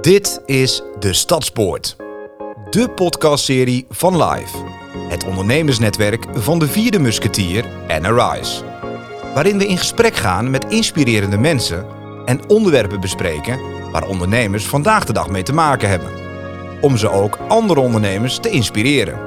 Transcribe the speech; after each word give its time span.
Dit 0.00 0.40
is 0.46 0.82
De 0.98 1.12
Stadspoort. 1.12 1.96
De 2.70 2.90
podcastserie 2.90 3.86
van 3.90 4.24
Live. 4.24 4.56
Het 5.08 5.24
ondernemersnetwerk 5.24 6.26
van 6.34 6.58
de 6.58 6.68
vierde 6.68 6.98
musketier 6.98 7.64
en 7.86 8.06
Arise. 8.06 8.62
Waarin 9.34 9.58
we 9.58 9.66
in 9.66 9.78
gesprek 9.78 10.16
gaan 10.16 10.50
met 10.50 10.64
inspirerende 10.68 11.38
mensen 11.38 11.86
en 12.24 12.48
onderwerpen 12.48 13.00
bespreken 13.00 13.58
waar 13.92 14.06
ondernemers 14.06 14.66
vandaag 14.66 15.04
de 15.04 15.12
dag 15.12 15.28
mee 15.28 15.42
te 15.42 15.52
maken 15.52 15.88
hebben. 15.88 16.10
Om 16.80 16.96
ze 16.96 17.10
ook 17.10 17.38
andere 17.48 17.80
ondernemers 17.80 18.38
te 18.38 18.50
inspireren. 18.50 19.18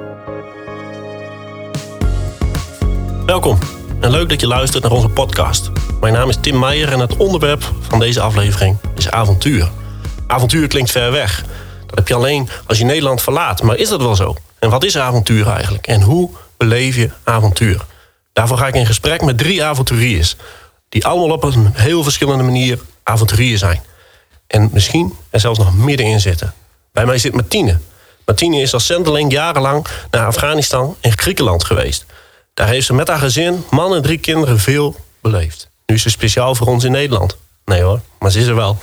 Welkom 3.25 3.57
en 3.99 4.11
leuk 4.11 4.29
dat 4.29 4.39
je 4.39 4.47
luistert 4.47 4.83
naar 4.83 4.91
onze 4.91 5.09
podcast. 5.09 5.71
Mijn 6.01 6.13
naam 6.13 6.29
is 6.29 6.37
Tim 6.41 6.59
Meijer 6.59 6.91
en 6.91 6.99
het 6.99 7.17
onderwerp 7.17 7.71
van 7.79 7.99
deze 7.99 8.21
aflevering 8.21 8.77
is 8.95 9.09
avontuur. 9.09 9.71
Avontuur 10.31 10.67
klinkt 10.67 10.91
ver 10.91 11.11
weg. 11.11 11.43
Dat 11.85 11.95
heb 11.95 12.07
je 12.07 12.13
alleen 12.13 12.49
als 12.67 12.77
je 12.77 12.85
Nederland 12.85 13.21
verlaat. 13.21 13.63
Maar 13.63 13.77
is 13.77 13.89
dat 13.89 14.01
wel 14.01 14.15
zo? 14.15 14.35
En 14.59 14.69
wat 14.69 14.83
is 14.83 14.97
avontuur 14.97 15.47
eigenlijk? 15.47 15.87
En 15.87 16.01
hoe 16.01 16.29
beleef 16.57 16.95
je 16.95 17.09
avontuur? 17.23 17.85
Daarvoor 18.33 18.57
ga 18.57 18.67
ik 18.67 18.75
in 18.75 18.85
gesprek 18.85 19.21
met 19.21 19.37
drie 19.37 19.63
avonturiers. 19.63 20.35
Die 20.89 21.05
allemaal 21.05 21.35
op 21.35 21.43
een 21.43 21.71
heel 21.73 22.03
verschillende 22.03 22.43
manier 22.43 22.79
avonturier 23.03 23.57
zijn. 23.57 23.81
En 24.47 24.69
misschien 24.73 25.13
er 25.29 25.39
zelfs 25.39 25.59
nog 25.59 25.75
middenin 25.75 26.19
zitten. 26.19 26.53
Bij 26.91 27.05
mij 27.05 27.17
zit 27.17 27.33
Martine. 27.33 27.79
Martine 28.25 28.61
is 28.61 28.73
als 28.73 28.85
zendeling 28.85 29.31
jarenlang 29.31 29.87
naar 30.11 30.25
Afghanistan 30.25 30.95
en 31.01 31.17
Griekenland 31.17 31.63
geweest. 31.63 32.05
Daar 32.53 32.67
heeft 32.67 32.85
ze 32.85 32.93
met 32.93 33.07
haar 33.07 33.19
gezin, 33.19 33.63
man 33.69 33.95
en 33.95 34.01
drie 34.01 34.17
kinderen 34.17 34.59
veel 34.59 34.95
beleefd. 35.21 35.69
Nu 35.85 35.95
is 35.95 36.01
ze 36.01 36.09
speciaal 36.09 36.55
voor 36.55 36.67
ons 36.67 36.83
in 36.83 36.91
Nederland. 36.91 37.37
Nee 37.65 37.81
hoor, 37.81 38.01
maar 38.19 38.31
ze 38.31 38.39
is 38.39 38.47
er 38.47 38.55
wel. 38.55 38.77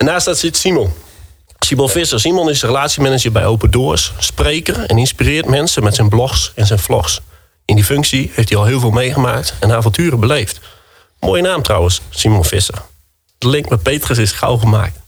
En 0.00 0.06
naast 0.06 0.24
dat 0.24 0.38
zit 0.38 0.56
Simon. 0.56 0.92
Simon 1.58 1.88
Visser. 1.88 2.20
Simon 2.20 2.50
is 2.50 2.62
relatiemanager 2.62 3.32
bij 3.32 3.46
Open 3.46 3.70
Doors, 3.70 4.12
spreker 4.18 4.84
en 4.86 4.98
inspireert 4.98 5.46
mensen 5.46 5.82
met 5.82 5.94
zijn 5.94 6.08
blogs 6.08 6.52
en 6.54 6.66
zijn 6.66 6.78
vlogs. 6.78 7.20
In 7.64 7.74
die 7.74 7.84
functie 7.84 8.30
heeft 8.34 8.48
hij 8.48 8.58
al 8.58 8.64
heel 8.64 8.80
veel 8.80 8.90
meegemaakt 8.90 9.54
en 9.60 9.72
avonturen 9.72 10.20
beleefd. 10.20 10.60
Mooie 11.18 11.42
naam 11.42 11.62
trouwens, 11.62 12.00
Simon 12.10 12.44
Visser. 12.44 12.82
De 13.38 13.48
link 13.48 13.68
met 13.68 13.82
Petrus 13.82 14.18
is 14.18 14.32
gauw 14.32 14.56
gemaakt. 14.56 14.98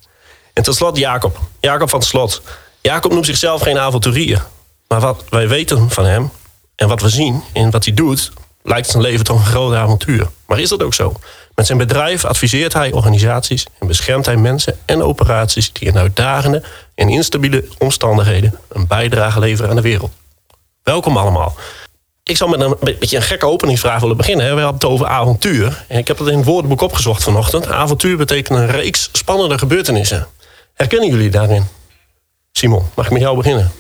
En 0.53 0.63
tot 0.63 0.75
slot 0.75 0.97
Jacob. 0.97 1.39
Jacob 1.61 1.91
van 1.91 1.99
het 1.99 2.09
Slot. 2.09 2.43
Jacob 2.81 3.13
noemt 3.13 3.27
zichzelf 3.27 3.63
geen 3.63 3.79
avonturier. 3.79 4.47
Maar 4.89 5.01
wat 5.01 5.25
wij 5.29 5.49
weten 5.49 5.91
van 5.91 6.05
hem 6.05 6.31
en 6.77 6.89
wat 6.89 7.01
we 7.01 7.09
zien 7.09 7.43
in 7.53 7.71
wat 7.71 7.85
hij 7.85 7.95
doet, 7.95 8.33
lijkt 8.63 8.89
zijn 8.89 9.03
leven 9.03 9.25
toch 9.25 9.39
een 9.39 9.47
groot 9.47 9.75
avontuur. 9.75 10.31
Maar 10.47 10.61
is 10.61 10.69
dat 10.69 10.83
ook 10.83 10.95
zo? 10.95 11.15
Met 11.55 11.67
zijn 11.67 11.79
bedrijf 11.79 12.25
adviseert 12.25 12.73
hij 12.73 12.93
organisaties 12.93 13.67
en 13.79 13.87
beschermt 13.87 14.27
hij 14.27 14.37
mensen 14.37 14.79
en 14.85 15.03
operaties 15.03 15.73
die 15.73 15.89
in 15.89 15.99
uitdagende 15.99 16.63
en 16.95 17.09
instabiele 17.09 17.65
omstandigheden 17.79 18.59
een 18.69 18.87
bijdrage 18.87 19.39
leveren 19.39 19.71
aan 19.71 19.77
de 19.77 19.83
wereld. 19.83 20.13
Welkom 20.83 21.17
allemaal. 21.17 21.55
Ik 22.25 22.37
zal 22.37 22.49
met 22.49 22.61
een 22.61 22.77
beetje 22.99 23.17
een 23.17 23.23
gekke 23.23 23.47
openingsvraag 23.47 24.01
willen 24.01 24.17
beginnen. 24.17 24.55
We 24.55 24.61
hadden 24.61 24.81
het 24.81 24.85
over 24.85 25.07
avontuur. 25.07 25.85
En 25.89 25.99
ik 25.99 26.09
heb 26.09 26.19
het 26.19 26.29
in 26.29 26.37
het 26.37 26.47
woordenboek 26.47 26.81
opgezocht 26.81 27.23
vanochtend. 27.23 27.67
Avontuur 27.67 28.17
betekent 28.17 28.59
een 28.59 28.71
reeks 28.71 29.09
spannende 29.13 29.59
gebeurtenissen. 29.59 30.27
Herkennen 30.75 31.09
jullie 31.09 31.31
daarin? 31.31 31.67
Simon, 32.53 32.83
mag 32.95 33.07
ik 33.07 33.13
met 33.13 33.21
jou 33.21 33.37
beginnen? 33.37 33.73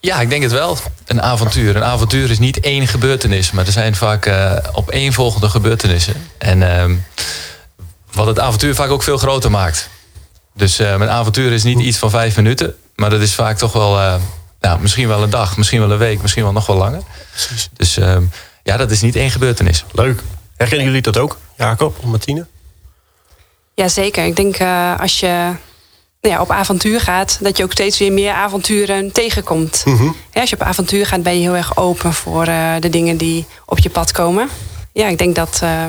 Ja, 0.00 0.20
ik 0.20 0.30
denk 0.30 0.42
het 0.42 0.52
wel. 0.52 0.78
Een 1.06 1.22
avontuur. 1.22 1.76
Een 1.76 1.84
avontuur 1.84 2.30
is 2.30 2.38
niet 2.38 2.60
één 2.60 2.86
gebeurtenis, 2.86 3.50
maar 3.50 3.66
er 3.66 3.72
zijn 3.72 3.94
vaak 3.94 4.26
uh, 4.26 4.56
opeenvolgende 4.72 5.48
gebeurtenissen. 5.48 6.14
En 6.38 6.60
uh, 6.60 6.84
wat 8.12 8.26
het 8.26 8.38
avontuur 8.38 8.74
vaak 8.74 8.90
ook 8.90 9.02
veel 9.02 9.18
groter 9.18 9.50
maakt. 9.50 9.88
Dus 10.54 10.80
uh, 10.80 10.96
mijn 10.96 11.10
avontuur 11.10 11.52
is 11.52 11.62
niet 11.62 11.78
iets 11.78 11.98
van 11.98 12.10
vijf 12.10 12.36
minuten, 12.36 12.74
maar 12.94 13.10
dat 13.10 13.20
is 13.20 13.34
vaak 13.34 13.58
toch 13.58 13.72
wel, 13.72 13.98
uh, 13.98 14.14
nou, 14.60 14.80
misschien 14.80 15.08
wel 15.08 15.22
een 15.22 15.30
dag, 15.30 15.56
misschien 15.56 15.80
wel 15.80 15.90
een 15.90 15.98
week, 15.98 16.22
misschien 16.22 16.42
wel 16.42 16.52
nog 16.52 16.66
wel 16.66 16.76
langer. 16.76 17.02
Precies. 17.30 17.68
Dus 17.76 17.96
ehm, 17.96 18.22
ja, 18.62 18.76
dat 18.76 18.90
is 18.90 19.00
niet 19.00 19.16
één 19.16 19.30
gebeurtenis. 19.30 19.84
Leuk. 19.92 20.22
Herkennen 20.56 20.86
jullie 20.86 21.02
dat 21.02 21.18
ook, 21.18 21.38
Jacob 21.56 21.98
of 21.98 22.04
Martine? 22.04 22.46
Jazeker. 23.74 24.24
Ik 24.24 24.36
denk 24.36 24.60
als 25.00 25.20
je 25.20 25.52
ja, 26.20 26.40
op 26.40 26.50
avontuur 26.50 27.00
gaat, 27.00 27.38
dat 27.40 27.56
je 27.56 27.64
ook 27.64 27.72
steeds 27.72 27.98
weer 27.98 28.12
meer 28.12 28.32
avonturen 28.32 29.12
tegenkomt. 29.12 29.82
Mhm. 29.84 30.04
Ja, 30.04 30.40
als 30.40 30.50
je 30.50 30.56
op 30.56 30.62
avontuur 30.62 31.06
gaat, 31.06 31.22
ben 31.22 31.34
je 31.34 31.40
heel 31.40 31.56
erg 31.56 31.76
open 31.76 32.12
voor 32.12 32.46
uh, 32.46 32.74
de 32.80 32.88
dingen 32.88 33.16
die 33.16 33.46
op 33.66 33.78
je 33.78 33.90
pad 33.90 34.12
komen. 34.12 34.48
Ja, 34.92 35.06
ik 35.06 35.18
denk 35.18 35.34
dat 35.34 35.60
uh, 35.64 35.84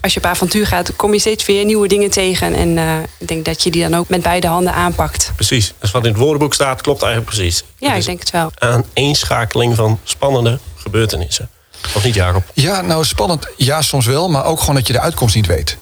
als 0.00 0.14
je 0.14 0.20
op 0.20 0.26
avontuur 0.26 0.66
gaat, 0.66 0.96
kom 0.96 1.12
je 1.12 1.18
steeds 1.18 1.46
weer 1.46 1.64
nieuwe 1.64 1.88
dingen 1.88 2.10
tegen. 2.10 2.54
En 2.54 2.76
uh, 2.76 2.98
ik 3.18 3.28
denk 3.28 3.44
dat 3.44 3.62
je 3.62 3.70
die 3.70 3.82
dan 3.88 3.94
ook 3.94 4.08
met 4.08 4.22
beide 4.22 4.46
handen 4.46 4.72
aanpakt. 4.72 5.32
Precies. 5.34 5.74
Dus 5.80 5.90
wat 5.90 6.04
in 6.04 6.10
het 6.10 6.20
woordenboek 6.20 6.54
staat, 6.54 6.80
klopt 6.80 7.02
eigenlijk 7.02 7.34
precies. 7.34 7.64
Ja, 7.78 7.94
ik 7.94 8.04
denk 8.04 8.20
het 8.20 8.30
wel. 8.30 8.52
Aan 8.54 8.84
eenschakeling 8.92 9.74
van 9.74 10.00
spannende 10.02 10.58
gebeurtenissen. 10.76 11.50
Of 11.94 12.04
niet, 12.04 12.14
Jacob? 12.14 12.42
Ja, 12.54 12.80
nou 12.80 13.04
spannend. 13.04 13.48
Ja, 13.56 13.82
soms 13.82 14.06
wel. 14.06 14.28
Maar 14.28 14.44
ook 14.44 14.60
gewoon 14.60 14.74
dat 14.74 14.86
je 14.86 14.92
de 14.92 15.00
uitkomst 15.00 15.34
niet 15.34 15.46
weet. 15.46 15.76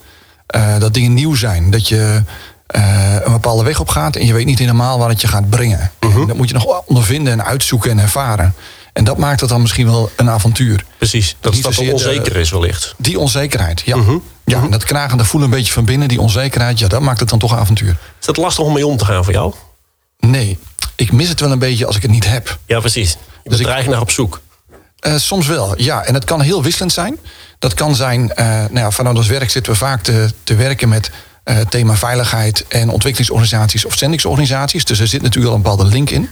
dat 0.79 0.95
dingen 0.95 1.15
nieuw 1.15 1.35
zijn. 1.35 1.71
Dat 1.71 1.89
je 1.89 2.23
uh, 2.77 3.15
een 3.25 3.33
bepaalde 3.33 3.65
weg 3.65 3.81
op 3.81 3.89
gaat 3.89 4.17
en 4.17 4.27
je 4.27 4.33
weet 4.33 4.47
niet 4.47 4.59
helemaal 4.59 4.99
waar 4.99 5.09
het 5.09 5.21
je 5.21 5.27
gaat 5.29 5.51
brengen. 5.51 5.91
Mhm. 6.01 6.27
Dat 6.27 6.37
moet 6.37 6.49
je 6.49 6.55
nog 6.55 6.83
ondervinden 6.87 7.33
en 7.33 7.45
uitzoeken 7.45 7.91
en 7.91 7.99
ervaren. 7.99 8.55
En 8.93 9.05
dat 9.05 9.19
maakt 9.19 9.41
het 9.41 9.49
dan 9.49 9.61
misschien 9.61 9.87
wel 9.87 10.11
een 10.17 10.31
avontuur. 10.31 10.85
Precies, 10.99 11.37
dat 11.41 11.55
dat 11.63 11.79
onzeker 11.79 12.37
is 12.37 12.51
wellicht. 12.51 12.95
Die 12.99 13.19
onzekerheid, 13.19 13.81
ja. 13.85 13.97
Mhm. 13.97 14.11
ja 14.45 14.57
Mhm. 14.57 14.65
en 14.65 14.71
dat 14.71 14.85
knagende 14.85 15.25
voelen 15.25 15.51
een 15.51 15.57
beetje 15.57 15.73
van 15.73 15.85
binnen, 15.85 16.09
die 16.09 16.21
onzekerheid, 16.21 16.79
ja, 16.79 16.89
dat 16.89 17.01
maakt 17.01 17.21
het 17.21 17.29
dan 17.29 17.39
toch 17.39 17.53
een 17.53 17.59
avontuur. 17.59 17.97
Is 18.21 18.27
dat 18.27 18.37
lastig 18.37 18.65
om 18.65 18.73
mee 18.73 18.87
om 18.87 18.97
te 18.97 19.05
gaan 19.05 19.25
voor 19.25 19.33
jou? 19.33 19.55
Nee, 20.19 20.59
ik 20.97 21.13
mis 21.13 21.29
het 21.29 21.41
wel 21.41 21.53
een 21.53 21.59
beetje 21.59 21.87
als 21.87 21.97
ik 21.97 22.03
het 22.03 22.11
niet 22.11 22.29
heb. 22.29 22.59
Ja, 22.67 22.81
precies. 22.81 23.11
Je 23.11 23.17
Dus 23.17 23.43
bent 23.43 23.61
ik- 23.61 23.67
er 23.67 23.73
eigenlijk 23.73 23.89
naar 24.01 24.09
op 24.09 24.11
zoek. 24.15 24.41
Eh, 24.99 25.15
soms 25.17 25.47
wel, 25.47 25.75
ja. 25.83 26.05
En 26.05 26.15
het 26.15 26.25
kan 26.25 26.41
heel 26.41 26.63
wisselend 26.63 26.93
zijn. 26.93 27.17
Dat 27.59 27.75
kan 27.75 27.95
zijn, 27.95 28.33
eh, 28.35 28.47
nou 28.47 28.79
ja, 28.79 28.91
vanuit 28.91 29.17
ons 29.17 29.27
werk 29.27 29.51
zitten 29.51 29.73
we 29.73 29.79
vaak 29.79 30.03
te, 30.03 30.31
te 30.45 30.55
werken 30.55 30.89
met 30.89 31.11
eh, 31.45 31.59
thema 31.59 31.97
veiligheid 31.97 32.65
en 32.69 32.89
ontwikkelingsorganisaties 32.89 33.85
of 33.85 33.95
zendingsorganisaties. 33.95 34.85
Dus 34.85 35.01
er 35.01 35.07
zit 35.07 35.23
natuurlijk 35.23 35.51
al 35.51 35.57
een 35.57 35.63
bepaalde 35.63 35.85
link 35.85 36.11
in. 36.11 36.29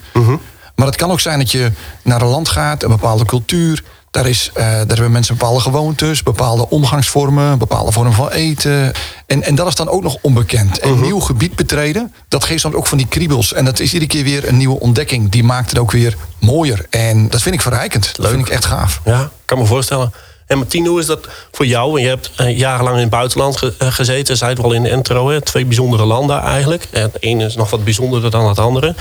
Maar 0.74 0.86
het 0.86 0.96
kan 0.96 1.10
ook 1.10 1.20
zijn 1.20 1.38
dat 1.38 1.50
je 1.50 1.72
naar 2.02 2.22
een 2.22 2.28
land 2.28 2.48
gaat, 2.48 2.82
een 2.82 2.88
bepaalde 2.88 3.24
cultuur. 3.24 3.82
Daar, 4.10 4.26
is, 4.26 4.50
eh, 4.54 4.64
daar 4.64 4.86
hebben 4.86 5.12
mensen 5.12 5.36
bepaalde 5.36 5.60
gewoontes, 5.60 6.22
bepaalde 6.22 6.68
omgangsvormen, 6.68 7.44
een 7.44 7.58
bepaalde 7.58 7.92
vorm 7.92 8.12
van 8.12 8.30
eten. 8.30 8.92
En, 9.26 9.42
en 9.42 9.54
dat 9.54 9.66
is 9.66 9.74
dan 9.74 9.88
ook 9.88 10.02
nog 10.02 10.16
onbekend. 10.20 10.78
En 10.78 11.00
nieuw 11.00 11.20
gebied 11.20 11.56
betreden, 11.56 12.14
dat 12.28 12.44
geeft 12.44 12.62
dan 12.62 12.74
ook 12.74 12.86
van 12.86 12.98
die 12.98 13.06
kriebels. 13.06 13.52
En 13.52 13.64
dat 13.64 13.80
is 13.80 13.92
iedere 13.92 14.10
keer 14.10 14.24
weer 14.24 14.48
een 14.48 14.56
nieuwe 14.56 14.80
ontdekking. 14.80 15.30
Die 15.30 15.44
maakt 15.44 15.70
het 15.70 15.78
ook 15.78 15.90
weer 15.90 16.16
mooier. 16.38 16.86
En 16.90 17.28
dat 17.28 17.42
vind 17.42 17.54
ik 17.54 17.60
verrijkend. 17.60 18.16
Dat 18.16 18.28
vind 18.28 18.46
ik 18.46 18.52
echt 18.52 18.64
gaaf. 18.64 19.00
Ja, 19.04 19.30
kan 19.44 19.58
me 19.58 19.66
voorstellen. 19.66 20.12
En 20.52 20.58
Martien, 20.58 20.86
hoe 20.86 21.00
is 21.00 21.06
dat 21.06 21.28
voor 21.52 21.66
jou? 21.66 21.96
En 21.96 22.02
je 22.02 22.08
hebt 22.08 22.30
eh, 22.36 22.58
jarenlang 22.58 22.96
in 22.96 23.02
het 23.02 23.10
buitenland 23.10 23.56
ge- 23.56 23.74
eh, 23.78 23.92
gezeten. 23.92 24.36
Zij 24.36 24.48
het 24.48 24.58
wel 24.60 24.72
in 24.72 24.82
de 24.82 24.88
Entro, 24.88 25.28
hè? 25.28 25.40
twee 25.40 25.64
bijzondere 25.64 26.04
landen 26.04 26.40
eigenlijk. 26.40 26.88
En 26.90 27.02
het 27.02 27.16
ene 27.22 27.44
is 27.44 27.54
nog 27.56 27.70
wat 27.70 27.84
bijzonderder 27.84 28.30
dan 28.30 28.48
het 28.48 28.58
andere. 28.58 28.94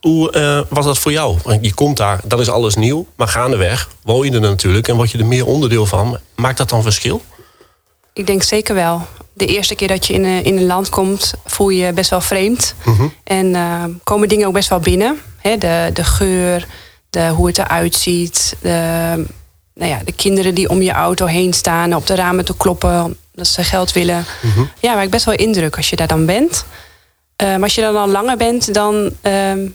Hoe 0.00 0.30
eh, 0.30 0.60
was 0.68 0.84
dat 0.84 0.98
voor 0.98 1.12
jou? 1.12 1.36
Je 1.60 1.74
komt 1.74 1.96
daar, 1.96 2.20
dat 2.24 2.40
is 2.40 2.48
alles 2.48 2.74
nieuw. 2.74 3.06
Maar 3.16 3.28
gaandeweg 3.28 3.88
woon 4.02 4.26
je 4.26 4.32
er 4.32 4.40
natuurlijk 4.40 4.88
en 4.88 4.96
word 4.96 5.10
je 5.10 5.18
er 5.18 5.26
meer 5.26 5.46
onderdeel 5.46 5.86
van. 5.86 6.18
Maakt 6.36 6.58
dat 6.58 6.68
dan 6.68 6.82
verschil? 6.82 7.22
Ik 8.12 8.26
denk 8.26 8.42
zeker 8.42 8.74
wel. 8.74 9.06
De 9.32 9.46
eerste 9.46 9.74
keer 9.74 9.88
dat 9.88 10.06
je 10.06 10.12
in 10.14 10.24
een, 10.24 10.44
in 10.44 10.56
een 10.56 10.66
land 10.66 10.88
komt, 10.88 11.34
voel 11.44 11.68
je 11.68 11.86
je 11.86 11.92
best 11.92 12.10
wel 12.10 12.20
vreemd. 12.20 12.74
En 13.24 13.54
eh, 13.54 13.84
komen 14.04 14.28
dingen 14.28 14.46
ook 14.46 14.52
best 14.54 14.68
wel 14.68 14.80
binnen. 14.80 15.20
Hè, 15.38 15.56
de, 15.58 15.90
de 15.92 16.04
geur, 16.04 16.66
de, 17.10 17.28
hoe 17.28 17.46
het 17.46 17.58
eruit 17.58 17.94
ziet. 17.94 18.56
De, 18.60 19.24
nou 19.76 19.90
ja, 19.90 20.00
de 20.04 20.12
kinderen 20.12 20.54
die 20.54 20.68
om 20.68 20.82
je 20.82 20.92
auto 20.92 21.26
heen 21.26 21.52
staan, 21.52 21.94
op 21.94 22.06
de 22.06 22.14
ramen 22.14 22.44
te 22.44 22.56
kloppen 22.56 23.04
omdat 23.04 23.46
ze 23.52 23.64
geld 23.64 23.92
willen. 23.92 24.24
Ja, 24.80 24.94
maakt 24.94 25.10
best 25.10 25.24
wel 25.24 25.34
indruk 25.34 25.76
als 25.76 25.90
je 25.90 25.96
daar 25.96 26.06
dan 26.06 26.26
bent. 26.26 26.64
Maar 27.36 27.62
als 27.62 27.74
je 27.74 27.80
dan 27.80 27.96
al 27.96 28.08
langer 28.08 28.36
bent, 28.36 28.74
dan 28.74 29.10
ehm, 29.20 29.66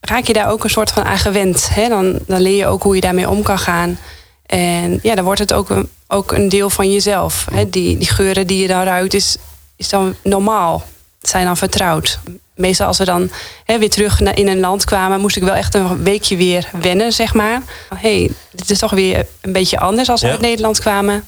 raak 0.00 0.24
je 0.24 0.32
daar 0.32 0.50
ook 0.50 0.64
een 0.64 0.70
soort 0.70 0.90
van 0.90 1.04
aan 1.04 1.18
gewend. 1.18 1.68
Hè? 1.72 1.88
Dan, 1.88 2.18
dan 2.26 2.40
leer 2.40 2.56
je 2.56 2.66
ook 2.66 2.82
hoe 2.82 2.94
je 2.94 3.00
daarmee 3.00 3.28
om 3.28 3.42
kan 3.42 3.58
gaan. 3.58 3.98
En 4.46 4.98
ja, 5.02 5.14
dan 5.14 5.24
wordt 5.24 5.40
het 5.40 5.52
ook 5.52 5.70
een, 5.70 5.88
ook 6.06 6.32
een 6.32 6.48
deel 6.48 6.70
van 6.70 6.92
jezelf. 6.92 7.46
Hè? 7.52 7.70
Die, 7.70 7.98
die 7.98 8.08
geuren 8.08 8.46
die 8.46 8.62
je 8.62 8.68
dan 8.68 8.82
ruikt, 8.82 9.14
is, 9.14 9.36
is 9.76 9.88
dan 9.88 10.14
normaal. 10.22 10.84
Zijn 11.20 11.44
dan 11.44 11.56
vertrouwd. 11.56 12.18
Meestal 12.58 12.86
als 12.86 12.98
we 12.98 13.04
dan 13.04 13.30
hè, 13.64 13.78
weer 13.78 13.90
terug 13.90 14.20
in 14.20 14.48
een 14.48 14.60
land 14.60 14.84
kwamen, 14.84 15.20
moest 15.20 15.36
ik 15.36 15.42
wel 15.42 15.54
echt 15.54 15.74
een 15.74 16.02
weekje 16.02 16.36
weer 16.36 16.68
wennen, 16.80 17.12
zeg 17.12 17.34
maar. 17.34 17.62
Hé, 17.94 18.18
hey, 18.18 18.30
dit 18.50 18.70
is 18.70 18.78
toch 18.78 18.90
weer 18.90 19.26
een 19.40 19.52
beetje 19.52 19.78
anders 19.78 20.08
als 20.08 20.20
we 20.20 20.26
Ja. 20.26 20.32
uit 20.32 20.42
Nederland 20.42 20.80
kwamen. 20.80 21.24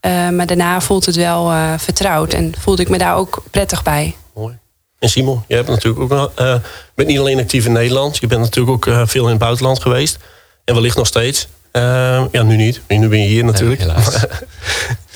Eh, 0.00 0.28
maar 0.28 0.46
daarna 0.46 0.80
voelt 0.80 1.06
het 1.06 1.16
wel 1.16 1.50
eh, 1.50 1.72
vertrouwd 1.76 2.32
en 2.32 2.54
voelde 2.58 2.82
ik 2.82 2.88
me 2.88 2.98
daar 2.98 3.16
ook 3.16 3.42
prettig 3.50 3.82
bij. 3.82 4.16
Mooi. 4.34 4.58
En 4.98 5.08
Simon, 5.08 5.44
je 5.48 5.54
hebt 5.54 5.68
natuurlijk 5.68 6.12
ook 6.12 6.32
eh, 6.34 6.54
bent 6.94 7.08
niet 7.08 7.18
alleen 7.18 7.38
actief 7.38 7.66
in 7.66 7.72
Nederland. 7.72 8.16
Je 8.16 8.26
bent 8.26 8.40
natuurlijk 8.40 8.88
ook 8.88 9.08
veel 9.08 9.24
in 9.24 9.30
het 9.30 9.38
buitenland 9.38 9.82
geweest. 9.82 10.18
En 10.64 10.74
wellicht 10.74 10.96
nog 10.96 11.06
steeds. 11.06 11.48
Uh, 11.76 12.24
ja, 12.30 12.42
nu 12.42 12.56
niet. 12.56 12.80
Nu 12.88 13.08
ben 13.08 13.20
je 13.20 13.26
hier 13.26 13.44
natuurlijk. 13.44 13.80
Nee, 13.80 13.88
helaas. 13.88 14.24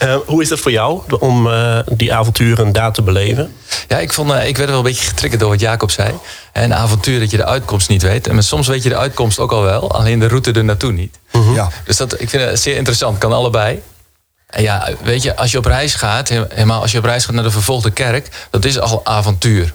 Uh, 0.03 0.17
hoe 0.27 0.43
is 0.43 0.49
dat 0.49 0.59
voor 0.59 0.71
jou 0.71 1.03
om 1.19 1.47
uh, 1.47 1.79
die 1.93 2.15
avonturen 2.15 2.73
daar 2.73 2.93
te 2.93 3.03
beleven? 3.03 3.53
Ja, 3.89 3.99
ik, 3.99 4.13
vond, 4.13 4.33
ik 4.33 4.57
werd 4.57 4.69
wel 4.69 4.79
een 4.79 4.85
beetje 4.85 5.09
getriggerd 5.09 5.41
door 5.41 5.51
wat 5.51 5.61
Jacob 5.61 5.91
zei. 5.91 6.15
Een 6.53 6.75
avontuur 6.75 7.21
dat 7.21 7.31
je 7.31 7.37
de 7.37 7.45
uitkomst 7.45 7.89
niet 7.89 8.03
weet. 8.03 8.27
En 8.27 8.43
soms 8.43 8.67
weet 8.67 8.83
je 8.83 8.89
de 8.89 8.97
uitkomst 8.97 9.39
ook 9.39 9.53
al 9.53 9.63
wel, 9.63 9.93
alleen 9.93 10.19
de 10.19 10.29
route 10.29 10.53
er 10.53 10.65
naartoe 10.65 10.93
niet. 10.93 11.19
-huh. 11.31 11.55
Ja. 11.55 11.69
Dus 11.85 11.97
dat, 11.97 12.21
ik 12.21 12.29
vind 12.31 12.43
het 12.43 12.61
zeer 12.61 12.77
interessant. 12.77 13.19
Kan 13.19 13.33
allebei. 13.33 13.83
En 14.47 14.63
ja, 14.63 14.89
weet 15.03 15.23
je, 15.23 15.37
als 15.37 15.51
je 15.51 15.59
op 15.59 15.65
reis 15.65 15.95
gaat, 15.95 16.29
helemaal 16.29 16.81
als 16.81 16.93
je 16.93 16.99
op 16.99 17.05
reis 17.05 17.25
gaat 17.25 17.35
naar 17.35 17.45
de 17.45 17.51
vervolgde 17.51 17.91
kerk, 17.91 18.29
dat 18.51 18.65
is 18.65 18.79
al 18.79 19.01
avontuur. 19.05 19.73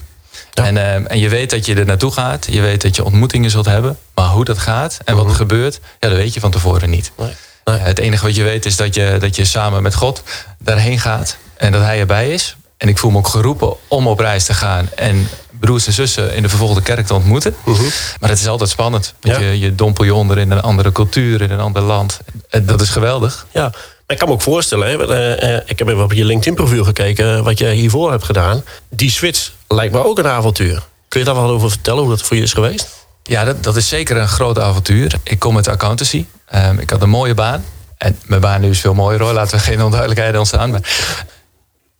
Ja. 0.55 0.65
En, 0.65 0.75
uh, 0.75 1.11
en 1.11 1.19
je 1.19 1.29
weet 1.29 1.49
dat 1.49 1.65
je 1.65 1.75
er 1.75 1.85
naartoe 1.85 2.11
gaat. 2.11 2.47
Je 2.49 2.61
weet 2.61 2.81
dat 2.81 2.95
je 2.95 3.03
ontmoetingen 3.03 3.49
zult 3.49 3.65
hebben. 3.65 3.97
Maar 4.13 4.27
hoe 4.29 4.45
dat 4.45 4.57
gaat 4.57 4.97
en 5.05 5.15
wat 5.15 5.25
er 5.25 5.35
gebeurt, 5.35 5.79
ja, 5.99 6.07
dat 6.09 6.17
weet 6.17 6.33
je 6.33 6.39
van 6.39 6.51
tevoren 6.51 6.89
niet. 6.89 7.11
Nee. 7.17 7.31
Nee. 7.65 7.77
Het 7.77 7.99
enige 7.99 8.25
wat 8.25 8.35
je 8.35 8.43
weet 8.43 8.65
is 8.65 8.75
dat 8.75 8.95
je, 8.95 9.17
dat 9.19 9.35
je 9.35 9.45
samen 9.45 9.83
met 9.83 9.95
God 9.95 10.23
daarheen 10.59 10.99
gaat. 10.99 11.37
En 11.57 11.71
dat 11.71 11.81
hij 11.81 11.99
erbij 11.99 12.31
is. 12.31 12.55
En 12.77 12.87
ik 12.87 12.97
voel 12.97 13.11
me 13.11 13.17
ook 13.17 13.27
geroepen 13.27 13.73
om 13.87 14.07
op 14.07 14.19
reis 14.19 14.43
te 14.45 14.53
gaan. 14.53 14.89
En 14.95 15.27
broers 15.59 15.87
en 15.87 15.93
zussen 15.93 16.33
in 16.35 16.41
de 16.41 16.49
vervolgde 16.49 16.81
kerk 16.81 17.05
te 17.05 17.13
ontmoeten. 17.13 17.55
Mhm. 17.65 17.83
Maar 18.19 18.29
het 18.29 18.39
is 18.39 18.47
altijd 18.47 18.69
spannend. 18.69 19.13
Want 19.21 19.35
Ja. 19.35 19.41
je, 19.41 19.59
je 19.59 19.75
dompel 19.75 20.03
je 20.03 20.13
onder 20.13 20.37
in 20.37 20.51
een 20.51 20.61
andere 20.61 20.91
cultuur, 20.91 21.41
in 21.41 21.51
een 21.51 21.59
ander 21.59 21.81
land. 21.81 22.19
En 22.49 22.65
dat 22.65 22.81
is 22.81 22.89
geweldig. 22.89 23.45
Ja, 23.51 23.71
ik 24.07 24.17
kan 24.17 24.27
me 24.27 24.33
ook 24.33 24.41
voorstellen, 24.41 24.87
hè, 24.87 25.13
eh, 25.13 25.55
eh, 25.55 25.61
ik 25.65 25.79
heb 25.79 25.87
even 25.87 26.03
op 26.03 26.13
je 26.13 26.25
LinkedIn-profiel 26.25 26.83
gekeken 26.83 27.43
wat 27.43 27.57
je 27.57 27.67
hiervoor 27.69 28.11
hebt 28.11 28.23
gedaan. 28.23 28.63
Die 28.89 29.11
switch 29.11 29.51
lijkt 29.67 29.93
me 29.93 30.05
ook 30.05 30.19
een 30.19 30.27
avontuur. 30.27 30.83
Kun 31.07 31.19
je 31.19 31.25
daar 31.25 31.35
wat 31.35 31.49
over 31.49 31.69
vertellen 31.69 32.01
hoe 32.01 32.09
dat 32.09 32.21
voor 32.21 32.37
je 32.37 32.43
is 32.43 32.53
geweest? 32.53 33.05
Ja, 33.23 33.43
dat, 33.43 33.63
dat 33.63 33.75
is 33.75 33.87
zeker 33.87 34.17
een 34.17 34.27
groot 34.27 34.59
avontuur. 34.59 35.15
Ik 35.23 35.39
kom 35.39 35.55
uit 35.55 35.67
accountancy. 35.67 36.25
Ehm, 36.45 36.79
ik 36.79 36.89
had 36.89 37.01
een 37.01 37.09
mooie 37.09 37.33
baan. 37.33 37.65
En 37.97 38.19
mijn 38.25 38.41
baan 38.41 38.61
nu 38.61 38.69
is 38.69 38.79
veel 38.79 38.93
mooier 38.93 39.21
hoor. 39.21 39.33
Laten 39.33 39.57
we 39.57 39.63
geen 39.63 39.83
onduidelijkheden 39.83 40.39
ontstaan. 40.39 40.81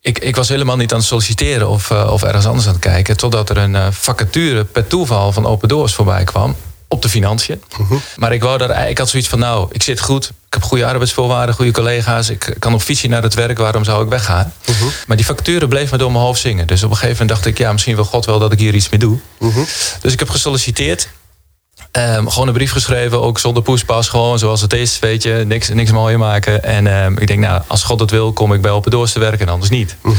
Ik, 0.01 0.19
ik 0.19 0.35
was 0.35 0.50
helemaal 0.50 0.75
niet 0.75 0.91
aan 0.91 0.97
het 0.97 1.07
solliciteren 1.07 1.69
of, 1.69 1.91
eh, 1.91 2.12
of 2.12 2.23
ergens 2.23 2.45
anders 2.45 2.67
aan 2.67 2.73
het 2.73 2.81
kijken. 2.81 3.17
Totdat 3.17 3.50
er 3.50 3.57
een 3.57 3.75
eh, 3.75 3.88
vacature 3.91 4.63
per 4.63 4.88
toeval 4.88 5.31
van 5.31 5.45
Open 5.45 5.67
Doors 5.67 5.94
voorbij 5.94 6.23
kwam. 6.23 6.56
Op 6.87 7.01
de 7.01 7.09
financiën. 7.09 7.61
Maar 8.15 8.33
ik, 8.33 8.41
wou 8.43 8.57
daar, 8.57 8.89
ik 8.89 8.97
had 8.97 9.09
zoiets 9.09 9.29
van, 9.29 9.39
nou, 9.39 9.67
ik 9.71 9.83
zit 9.83 9.99
goed. 9.99 10.25
Ik 10.25 10.53
heb 10.53 10.63
goede 10.63 10.85
arbeidsvoorwaarden, 10.85 11.55
goede 11.55 11.71
collega's. 11.71 12.29
Ik 12.29 12.55
kan 12.59 12.73
op 12.73 12.81
fietsje 12.81 13.07
naar 13.07 13.23
het 13.23 13.33
werk. 13.33 13.57
Waarom 13.57 13.83
zou 13.83 14.03
ik 14.03 14.09
weggaan? 14.09 14.53
Maar 15.07 15.17
die 15.17 15.25
vacature 15.25 15.67
bleef 15.67 15.91
me 15.91 15.97
door 15.97 16.11
mijn 16.11 16.23
hoofd 16.23 16.41
zingen. 16.41 16.67
Dus 16.67 16.83
op 16.83 16.89
een 16.89 16.95
gegeven 16.95 17.17
moment 17.25 17.29
dacht 17.37 17.45
ik, 17.53 17.57
ja, 17.57 17.71
misschien 17.71 17.95
wil 17.95 18.05
God 18.05 18.25
wel 18.25 18.39
dat 18.39 18.51
ik 18.51 18.59
hier 18.59 18.73
iets 18.75 18.89
mee 18.89 18.99
doe. 18.99 19.17
Dus 20.01 20.13
ik 20.13 20.19
heb 20.19 20.29
gesolliciteerd. 20.29 21.07
Ehm, 21.95 22.27
gewoon 22.27 22.47
een 22.47 22.53
brief 22.53 22.71
geschreven, 22.71 23.21
ook 23.21 23.39
zonder 23.39 23.63
poespas, 23.63 24.09
gewoon 24.09 24.39
zoals 24.39 24.62
het 24.62 24.74
is, 24.74 25.00
weet 25.00 25.24
je, 25.24 25.44
niks, 25.47 25.69
niks 25.69 25.92
mooier 25.92 26.19
maken. 26.19 26.63
En 26.63 26.88
ehm, 26.88 27.18
ik 27.18 27.27
denk, 27.27 27.39
nou, 27.39 27.62
als 27.68 27.83
God 27.83 28.00
het 28.00 28.12
wil, 28.12 28.33
kom 28.33 28.53
ik 28.53 28.62
bij 28.62 28.71
Open 28.71 28.92
Doors 28.92 29.12
te 29.12 29.19
werken 29.19 29.45
en 29.47 29.51
anders 29.53 29.71
niet. 29.71 29.95
En 30.03 30.15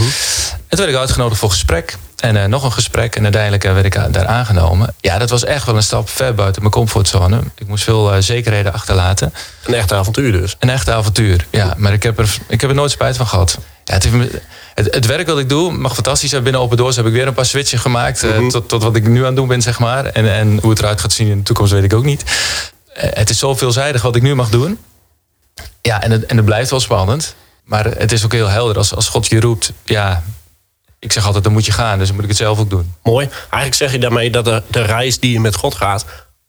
toen 0.69 0.78
werd 0.78 0.90
ik 0.90 0.96
uitgenodigd 0.96 1.40
voor 1.40 1.50
gesprek. 1.50 1.96
En 2.17 2.37
eh, 2.37 2.44
nog 2.49 2.64
een 2.64 2.73
gesprek. 2.73 3.17
En 3.17 3.23
uiteindelijk 3.23 3.64
eh, 3.64 3.73
werd 3.73 3.84
ik 3.87 3.96
a- 3.99 4.08
daar 4.08 4.26
aangenomen. 4.26 4.94
Ja, 5.00 5.19
dat 5.19 5.31
was 5.31 5.44
echt 5.44 5.67
wel 5.67 5.76
een 5.76 5.82
stap 5.82 6.08
ver 6.08 6.34
buiten 6.34 6.62
mijn 6.62 6.75
comfortzone. 6.75 7.40
Ik 7.55 7.67
moest 7.69 7.84
veel 7.84 8.12
eh, 8.12 8.20
zekerheden 8.20 8.72
achterlaten. 8.72 9.32
Een 9.64 9.75
echt 9.75 9.93
avontuur 9.93 10.32
dus. 10.32 10.56
Een 10.58 10.70
echte 10.70 10.93
avontuur, 10.93 11.46
ja. 11.50 11.75
Maar 11.76 11.93
ik 11.93 12.02
heb 12.02 12.19
er, 12.19 12.37
ik 12.49 12.61
heb 12.61 12.70
er 12.70 12.76
nooit 12.76 12.90
spijt 12.90 13.17
van 13.17 13.26
gehad. 13.26 13.58
Ja, 13.84 13.94
het, 13.94 14.02
heeft 14.02 14.14
me- 14.14 14.40
het, 14.76 14.94
het 14.94 15.06
werk 15.06 15.26
wat 15.26 15.38
ik 15.38 15.49
doe 15.49 15.73
mag 15.73 15.94
fantastisch 15.94 16.31
zijn. 16.31 16.43
Binnen 16.43 16.61
Open 16.61 16.76
Doors 16.76 16.96
heb 16.96 17.06
ik 17.06 17.12
weer 17.12 17.26
een 17.26 17.34
paar 17.34 17.46
switchen 17.46 17.78
gemaakt. 17.78 18.23
eh, 18.23 18.46
tot, 18.46 18.69
tot 18.69 18.82
wat 18.82 18.96
ik 18.96 19.06
nu 19.06 19.19
aan 19.20 19.26
het 19.26 19.37
doen 19.37 19.49
ben, 19.49 19.62
zeg 19.62 19.78
maar. 19.78 20.05
En, 20.06 20.32
en 20.32 20.58
hoe 20.61 20.70
het 20.70 20.78
eruit 20.78 21.00
gaat 21.00 21.12
zien 21.12 21.28
in 21.28 21.37
de 21.37 21.43
toekomst 21.43 21.73
weet 21.73 21.84
ik 21.84 21.94
ook 21.94 22.05
niet. 22.05 22.25
Eh, 22.94 23.08
het 23.12 23.31
is 23.31 23.38
zo 23.38 23.55
veelzijdig 23.55 24.02
wat 24.02 24.17
ik 24.17 24.23
nu 24.23 24.34
mag 24.34 24.49
doen. 24.49 24.78
Ja, 25.82 26.02
en 26.02 26.11
het, 26.11 26.26
en 26.26 26.37
het 26.37 26.44
blijft 26.44 26.70
wel 26.70 26.81
spannend. 26.81 27.34
Maar 27.64 27.84
het 27.84 28.12
is 28.12 28.25
ook 28.25 28.32
heel 28.32 28.49
helder. 28.49 28.76
Als, 28.76 28.94
als 28.94 29.08
God 29.08 29.26
je 29.28 29.40
roept, 29.40 29.73
ja... 29.84 30.23
Ik 30.99 31.12
zeg 31.12 31.26
altijd, 31.26 31.44
dan 31.44 31.52
moet 31.52 31.67
je 31.67 31.72
gaan. 31.72 31.99
Dus 31.99 32.06
dan 32.06 32.14
moet 32.17 32.25
ik 32.25 32.31
het 32.31 32.38
zelf 32.38 32.58
ook 32.58 32.70
doen. 32.70 32.94
Mooi. 33.02 33.29
Eigenlijk 33.40 33.75
zeg 33.75 33.93
je 33.93 33.99
daarmee 33.99 34.31
dat 34.31 34.44
de, 34.44 34.62
de 34.70 34.82
reis 34.82 35.20
die 35.20 35.32
je 35.32 35.40
met 35.40 35.55
God 35.55 35.75
gaat... 35.75 36.05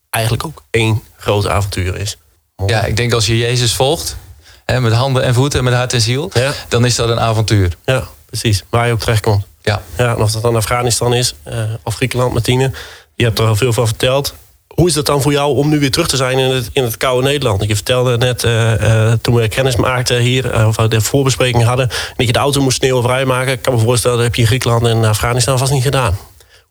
eigenlijk 0.09 0.45
ook 0.45 0.63
één 0.69 1.03
groot 1.17 1.47
avontuur 1.47 1.97
is. 1.97 2.17
Mooi. 2.55 2.73
Ja, 2.73 2.83
ik 2.83 2.97
denk 2.97 3.13
als 3.13 3.25
je 3.25 3.37
Jezus 3.37 3.73
volgt... 3.73 4.17
Hè, 4.65 4.81
met 4.81 4.93
handen 4.93 5.23
en 5.23 5.33
voeten, 5.33 5.63
met 5.63 5.73
hart 5.73 5.93
en 5.93 6.01
ziel... 6.01 6.31
Ja. 6.33 6.51
dan 6.67 6.85
is 6.85 6.95
dat 6.95 7.09
een 7.09 7.19
avontuur. 7.19 7.77
Ja, 7.85 8.07
precies. 8.27 8.63
Waar 8.69 8.87
je 8.87 8.93
ook 8.93 8.99
terecht 8.99 9.21
komt. 9.21 9.45
Ja. 9.61 9.81
Ja, 9.97 10.15
en 10.15 10.21
of 10.21 10.31
dat 10.31 10.41
dan 10.41 10.55
Afghanistan 10.55 11.13
is 11.13 11.35
eh, 11.43 11.59
of 11.83 11.95
Griekenland, 11.95 12.33
Martine. 12.33 12.71
Je 13.15 13.23
hebt 13.23 13.39
er 13.39 13.45
al 13.45 13.55
veel 13.55 13.73
van 13.73 13.87
verteld. 13.87 14.33
Hoe 14.67 14.87
is 14.87 14.95
het 14.95 15.05
dan 15.05 15.21
voor 15.21 15.31
jou 15.31 15.55
om 15.55 15.69
nu 15.69 15.79
weer 15.79 15.91
terug 15.91 16.07
te 16.07 16.15
zijn 16.15 16.37
in 16.37 16.49
het, 16.49 16.69
in 16.73 16.83
het 16.83 16.97
koude 16.97 17.27
Nederland? 17.27 17.63
Je 17.63 17.75
vertelde 17.75 18.17
net 18.17 18.43
eh, 18.43 19.11
eh, 19.11 19.19
toen 19.21 19.35
we 19.35 19.47
kennis 19.47 19.75
maakten 19.75 20.19
hier, 20.19 20.67
of 20.67 20.75
we 20.75 20.87
de 20.87 21.01
voorbespreking 21.01 21.63
hadden, 21.63 21.87
dat 21.87 22.25
je 22.25 22.31
de 22.31 22.39
auto 22.39 22.61
moest 22.61 22.77
sneeuwvrij 22.77 23.25
maken. 23.25 23.51
Ik 23.51 23.61
kan 23.61 23.73
me 23.73 23.79
voorstellen, 23.79 24.17
dat 24.17 24.25
heb 24.25 24.35
je 24.35 24.41
in 24.41 24.47
Griekenland 24.47 24.85
en 24.85 25.05
Afghanistan 25.05 25.57
vast 25.57 25.71
niet 25.71 25.83
gedaan. 25.83 26.17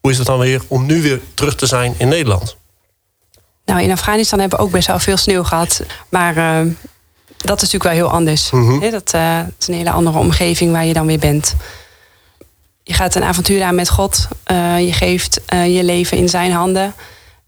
Hoe 0.00 0.10
is 0.10 0.18
het 0.18 0.26
dan 0.26 0.38
weer 0.38 0.62
om 0.68 0.86
nu 0.86 1.02
weer 1.02 1.20
terug 1.34 1.54
te 1.54 1.66
zijn 1.66 1.94
in 1.98 2.08
Nederland? 2.08 2.56
Nou, 3.64 3.82
in 3.82 3.90
Afghanistan 3.90 4.40
hebben 4.40 4.58
we 4.58 4.64
ook 4.64 4.70
best 4.70 4.86
wel 4.86 4.98
veel 4.98 5.16
sneeuw 5.16 5.44
gehad. 5.44 5.82
Maar 6.08 6.36
eh, 6.36 6.66
dat 7.46 7.62
is 7.62 7.72
natuurlijk 7.72 7.84
wel 7.84 8.08
heel 8.08 8.16
anders. 8.16 8.50
Hè, 8.80 8.90
dat 8.90 9.12
eh, 9.12 9.38
is 9.58 9.68
een 9.68 9.74
hele 9.74 9.90
andere 9.90 10.18
omgeving 10.18 10.72
waar 10.72 10.86
je 10.86 10.92
dan 10.92 11.06
weer 11.06 11.18
bent. 11.18 11.54
Je 12.82 12.94
gaat 12.94 13.14
een 13.14 13.24
avontuur 13.24 13.62
aan 13.62 13.74
met 13.74 13.90
God. 13.90 14.28
Eh, 14.44 14.86
je 14.86 14.92
geeft 14.92 15.40
eh, 15.46 15.76
je 15.76 15.84
leven 15.84 16.16
in 16.16 16.28
zijn 16.28 16.52
handen. 16.52 16.94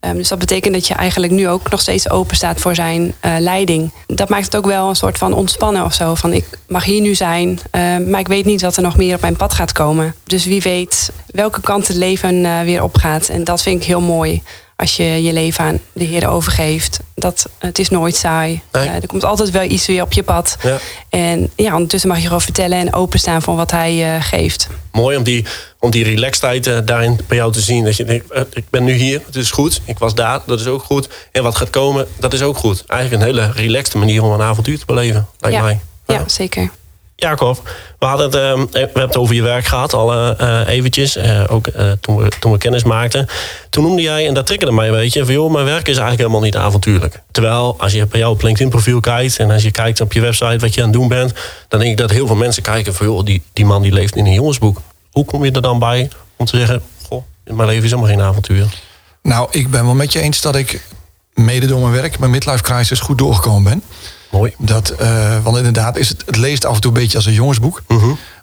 Ehm, 0.00 0.16
dus 0.16 0.28
dat 0.28 0.38
betekent 0.38 0.74
dat 0.74 0.86
je 0.86 0.94
eigenlijk 0.94 1.32
nu 1.32 1.48
ook 1.48 1.70
nog 1.70 1.80
steeds 1.80 2.10
open 2.10 2.36
staat 2.36 2.60
voor 2.60 2.74
zijn 2.74 3.14
leiding. 3.20 3.92
Dat 4.06 4.28
maakt 4.28 4.44
het 4.44 4.56
ook 4.56 4.66
wel 4.66 4.88
een 4.88 4.96
soort 4.96 5.18
van 5.18 5.32
ontspannen 5.32 5.84
of 5.84 5.94
zo. 5.94 6.14
Van 6.14 6.32
ik 6.32 6.44
mag 6.68 6.84
hier 6.84 7.00
nu 7.00 7.14
zijn, 7.14 7.60
eh, 7.70 7.96
maar 7.96 8.20
ik 8.20 8.28
weet 8.28 8.44
niet 8.44 8.60
wat 8.60 8.76
er 8.76 8.82
nog 8.82 8.96
meer 8.96 9.14
op 9.14 9.20
mijn 9.20 9.36
pad 9.36 9.52
gaat 9.52 9.72
komen. 9.72 10.14
Dus 10.24 10.44
wie 10.44 10.62
weet 10.62 11.12
welke 11.26 11.60
kant 11.60 11.88
het 11.88 11.96
leven 11.96 12.64
weer 12.64 12.82
opgaat. 12.82 13.28
En 13.28 13.44
dat 13.44 13.62
vind 13.62 13.80
ik 13.80 13.86
heel 13.86 14.00
mooi. 14.00 14.42
Als 14.80 14.96
je 14.96 15.22
je 15.22 15.32
leven 15.32 15.64
aan 15.64 15.80
de 15.92 16.04
Heer 16.04 16.28
overgeeft. 16.28 17.00
Dat, 17.14 17.48
het 17.58 17.78
is 17.78 17.88
nooit 17.88 18.16
saai. 18.16 18.60
Nee. 18.72 18.88
Eh, 18.88 18.94
er 18.94 19.06
komt 19.06 19.25
altijd 19.25 19.50
wel 19.50 19.62
iets 19.62 19.86
weer 19.86 20.02
op 20.02 20.12
je 20.12 20.22
pad. 20.22 20.56
Ja. 20.62 20.78
En 21.08 21.50
ja, 21.56 21.72
ondertussen 21.72 22.08
mag 22.08 22.19
je 22.19 22.25
gewoon 22.25 22.40
vertellen 22.40 22.78
en 22.78 22.94
openstaan 22.94 23.42
voor 23.42 23.56
wat 23.56 23.70
hij 23.70 24.14
eh, 24.14 24.22
geeft. 24.22 24.69
Mooi 24.92 25.16
om 25.16 25.22
die, 25.22 25.44
om 25.78 25.90
die 25.90 26.04
relaxedheid 26.04 26.66
eh, 26.66 26.78
daarin 26.84 27.20
bij 27.26 27.36
jou 27.36 27.52
te 27.52 27.60
zien. 27.60 27.84
Dat 27.84 27.96
je 27.96 28.04
denkt, 28.04 28.34
ik 28.52 28.70
ben 28.70 28.84
nu 28.84 28.92
hier, 28.92 29.22
het 29.26 29.36
is 29.36 29.50
goed. 29.50 29.80
Ik 29.84 29.98
was 29.98 30.14
daar, 30.14 30.40
dat 30.46 30.60
is 30.60 30.66
ook 30.66 30.82
goed. 30.82 31.08
En 31.32 31.42
wat 31.42 31.56
gaat 31.56 31.70
komen, 31.70 32.06
dat 32.19 32.32
is 32.32 32.42
ook 32.42 32.56
goed. 32.56 32.84
Eigenlijk 32.86 33.22
een 33.22 33.28
hele 33.28 33.52
relaxte 33.52 33.98
manier 33.98 34.22
om 34.22 34.32
een 34.32 34.42
avontuur 34.42 34.78
te 34.78 34.86
beleven, 34.86 35.28
lijkt 35.38 35.56
ja. 35.56 35.62
mij. 35.62 35.80
ja, 36.06 36.28
zeker. 36.28 36.70
Jacob, 37.20 37.68
we, 37.98 38.06
hadden 38.06 38.26
het, 38.26 38.34
ehm, 38.34 38.66
we 38.70 38.78
hebben 38.78 39.02
het 39.02 39.16
over 39.16 39.34
je 39.34 39.42
werk 39.42 39.64
gehad 39.64 39.92
al 39.92 40.12
eh, 40.12 40.60
eh, 40.60 40.68
eventjes. 40.68 41.16
eh, 41.16 41.44
ook 41.48 41.68
toen, 42.00 42.16
we, 42.16 42.28
toen 42.40 42.52
we 42.52 42.58
kennis 42.58 42.82
maakten. 42.82 43.26
Toen 43.70 43.82
noemde 43.84 44.02
jij, 44.02 44.26
en 44.26 44.34
dat 44.34 44.46
triggerde 44.46 44.72
mij 44.75 44.88
een 44.88 44.94
beetje... 44.94 45.25
van 45.25 45.34
joh, 45.34 45.52
mijn 45.52 45.64
werk 45.64 45.88
is 45.88 45.96
eigenlijk 45.96 46.18
helemaal 46.18 46.40
niet 46.40 46.56
avontuurlijk. 46.56 47.22
Terwijl, 47.30 47.76
als 47.78 47.92
je 47.92 48.06
bij 48.06 48.20
jou 48.20 48.32
op 48.32 48.42
LinkedIn 48.42 48.70
profiel 48.70 49.00
kijkt... 49.00 49.38
en 49.38 49.50
als 49.50 49.62
je 49.62 49.70
kijkt 49.70 50.00
op 50.00 50.12
je 50.12 50.20
website 50.20 50.58
wat 50.58 50.75
je 50.75 50.80
aan 50.80 50.88
het 50.88 50.96
doen 50.96 51.08
bent... 51.08 51.32
dan 51.68 51.80
denk 51.80 51.92
ik 51.92 51.98
dat 51.98 52.10
heel 52.10 52.26
veel 52.26 52.37
mensen 52.37 52.62
kijken 52.62 52.94
van... 52.94 53.06
joh, 53.06 53.25
die, 53.25 53.42
die 53.52 53.64
man 53.64 53.82
die 53.82 53.92
leeft 53.92 54.16
in 54.16 54.26
een 54.26 54.32
jongensboek. 54.32 54.80
Hoe 55.10 55.25
kom 55.25 55.44
je 55.44 55.50
er 55.50 55.62
dan 55.62 55.78
bij 55.78 56.10
om 56.37 56.46
te 56.46 56.56
zeggen... 56.56 56.82
goh, 57.06 57.22
mijn 57.44 57.68
leven 57.68 57.84
is 57.84 57.90
helemaal 57.90 58.10
geen 58.10 58.22
avontuur? 58.22 58.66
Nou, 59.22 59.48
ik 59.50 59.70
ben 59.70 59.84
wel 59.84 59.94
met 59.94 60.12
je 60.12 60.20
eens 60.20 60.40
dat 60.40 60.56
ik 60.56 60.80
mede 61.34 61.66
door 61.66 61.80
mijn 61.80 61.92
werk, 61.92 62.18
mijn 62.18 62.30
midlife 62.30 62.62
crisis, 62.62 63.00
goed 63.00 63.18
doorgekomen 63.18 63.62
ben. 63.62 63.82
Mooi. 64.30 64.54
Dat, 64.58 64.90
eh, 64.90 65.42
want 65.42 65.56
inderdaad, 65.56 65.97
is 65.97 66.08
het, 66.08 66.23
het 66.26 66.37
leest 66.37 66.64
af 66.64 66.75
en 66.75 66.80
toe 66.80 66.92
een 66.92 67.00
beetje 67.00 67.16
als 67.16 67.26
een 67.26 67.32
jongensboek. 67.32 67.82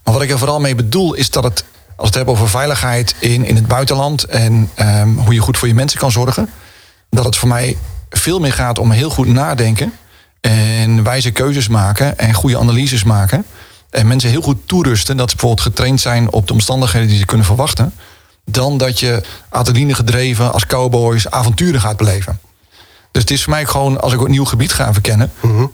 Maar 0.04 0.13
wat 0.13 0.22
ik 0.22 0.30
er 0.30 0.38
vooral 0.38 0.60
mee 0.60 0.75
bedoel, 0.75 1.13
is 1.13 1.30
dat 1.30 1.44
het, 1.44 1.63
als 1.86 1.96
we 1.96 2.06
het 2.06 2.15
hebben 2.15 2.34
over 2.34 2.50
veiligheid 2.50 3.15
in, 3.20 3.46
in 3.46 3.56
het 3.56 3.68
buitenland 3.68 4.24
en 4.24 4.70
ehm, 4.74 5.10
hoe 5.10 5.34
je 5.34 5.39
goed 5.39 5.58
voor 5.58 5.68
je 5.68 5.74
mensen 5.74 6.00
kan 6.00 6.12
zorgen, 6.12 6.50
dat 7.10 7.25
het 7.25 7.38
voor 7.38 7.48
mij 7.48 7.77
veel 8.10 8.39
meer 8.39 8.54
gaat 8.54 8.80
om 8.80 8.92
heel 8.92 9.10
goed 9.10 9.27
nadenken 9.27 9.94
en 10.42 11.04
wijze 11.04 11.32
keuzes 11.32 11.68
maken 11.68 12.18
en 12.18 12.34
goede 12.34 12.58
analyses 12.58 13.04
maken. 13.04 13.46
En 13.89 14.08
mensen 14.08 14.30
heel 14.30 14.42
goed 14.42 14.68
toerusten 14.68 15.18
dat 15.18 15.30
ze 15.30 15.36
bijvoorbeeld 15.36 15.68
getraind 15.68 16.01
zijn 16.01 16.32
op 16.32 16.48
de 16.48 16.54
omstandigheden 16.54 17.08
die 17.08 17.18
ze 17.18 17.25
kunnen 17.25 17.46
verwachten. 17.46 17.94
Dan 18.46 18.77
dat 18.77 19.00
je 19.00 19.22
adrenaline 19.50 19.94
gedreven 19.94 20.54
als 20.54 20.65
cowboys 20.65 21.30
avonturen 21.30 21.82
gaat 21.82 21.98
beleven. 21.98 22.39
Dus 23.15 23.24
het 23.24 23.34
is 23.34 23.43
voor 23.43 23.53
mij 23.53 23.65
gewoon, 23.65 24.01
als 24.01 24.13
ik 24.13 24.22
een 24.22 24.31
nieuw 24.31 24.45
gebied 24.45 24.74
ga 24.74 24.93
verkennen. 24.93 25.31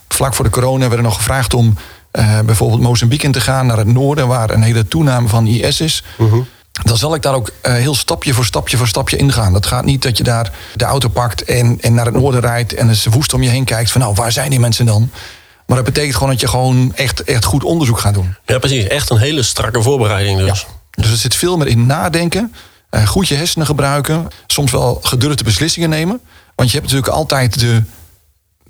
Vlak 0.07 0.33
voor 0.33 0.45
de 0.45 0.51
corona 0.51 0.87
werden 0.87 1.03
nog 1.03 1.15
gevraagd 1.15 1.53
om 1.53 1.77
eh, 2.11 2.39
bijvoorbeeld 2.39 2.81
Mozambique 2.81 3.25
in 3.25 3.31
te 3.31 3.41
gaan, 3.41 3.65
naar 3.65 3.77
het 3.77 3.87
noorden, 3.87 4.27
waar 4.27 4.49
een 4.49 4.61
hele 4.61 4.87
toename 4.87 5.27
van 5.27 5.47
IS 5.47 5.81
is. 5.81 6.03
Dan 6.83 6.97
zal 6.97 7.15
ik 7.15 7.21
daar 7.21 7.33
ook 7.33 7.51
eh, 7.61 7.73
heel 7.73 7.95
stapje 7.95 8.33
voor 8.33 8.45
stapje 8.45 8.77
voor 8.77 8.87
stapje 8.87 9.17
ingaan. 9.17 9.53
Dat 9.53 9.65
gaat 9.65 9.85
niet 9.85 10.01
dat 10.01 10.17
je 10.17 10.23
daar 10.23 10.51
de 10.75 10.85
auto 10.85 11.09
pakt 11.09 11.43
en, 11.43 11.77
en 11.81 11.93
naar 11.93 12.05
het 12.05 12.13
noorden 12.13 12.41
rijdt 12.41 12.73
en 12.73 12.89
eens 12.89 13.05
woest 13.05 13.33
om 13.33 13.43
je 13.43 13.49
heen 13.49 13.65
kijkt 13.65 13.91
van 13.91 14.01
nou, 14.01 14.13
waar 14.13 14.31
zijn 14.31 14.49
die 14.49 14.59
mensen 14.59 14.85
dan? 14.85 15.09
Maar 15.65 15.75
dat 15.75 15.85
betekent 15.85 16.13
gewoon 16.13 16.29
dat 16.29 16.39
je 16.39 16.47
gewoon 16.47 16.91
echt, 16.95 17.23
echt 17.23 17.45
goed 17.45 17.63
onderzoek 17.63 17.99
gaat 17.99 18.13
doen. 18.13 18.35
Ja, 18.45 18.59
precies. 18.59 18.87
Echt 18.87 19.09
een 19.09 19.17
hele 19.17 19.43
strakke 19.43 19.81
voorbereiding 19.81 20.39
dus. 20.39 20.65
Dus 20.91 21.09
het 21.09 21.19
zit 21.19 21.35
veel 21.35 21.57
meer 21.57 21.67
in 21.67 21.85
nadenken, 21.85 22.53
eh, 22.89 23.07
goed 23.07 23.27
je 23.27 23.35
hersenen 23.35 23.67
gebruiken, 23.67 24.27
soms 24.47 24.71
wel 24.71 24.99
gedurfde 25.01 25.43
beslissingen 25.43 25.89
nemen. 25.89 26.21
Want 26.61 26.73
je 26.73 26.79
hebt 26.79 26.91
natuurlijk 26.91 27.17
altijd 27.17 27.59
de, 27.59 27.83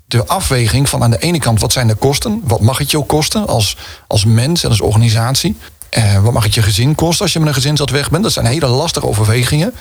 de 0.06 0.26
afweging 0.26 0.88
van 0.88 1.02
aan 1.02 1.10
de 1.10 1.18
ene 1.18 1.38
kant 1.38 1.60
wat 1.60 1.72
zijn 1.72 1.86
de 1.86 1.94
kosten? 1.94 2.40
Wat 2.44 2.60
mag 2.60 2.78
het 2.78 2.90
je 2.90 3.04
kosten 3.04 3.46
als, 3.46 3.76
als 4.06 4.24
mens 4.24 4.64
en 4.64 4.68
als 4.68 4.80
organisatie? 4.80 5.56
Uh, 5.98 6.22
wat 6.22 6.32
mag 6.32 6.44
het 6.44 6.54
je 6.54 6.62
gezin 6.62 6.94
kosten 6.94 7.22
als 7.22 7.32
je 7.32 7.38
met 7.38 7.48
een 7.48 7.54
gezin 7.54 7.76
zat 7.76 7.90
weg 7.90 8.10
bent? 8.10 8.22
Dat 8.22 8.32
zijn 8.32 8.46
hele 8.46 8.66
lastige 8.66 9.06
overwegingen. 9.06 9.74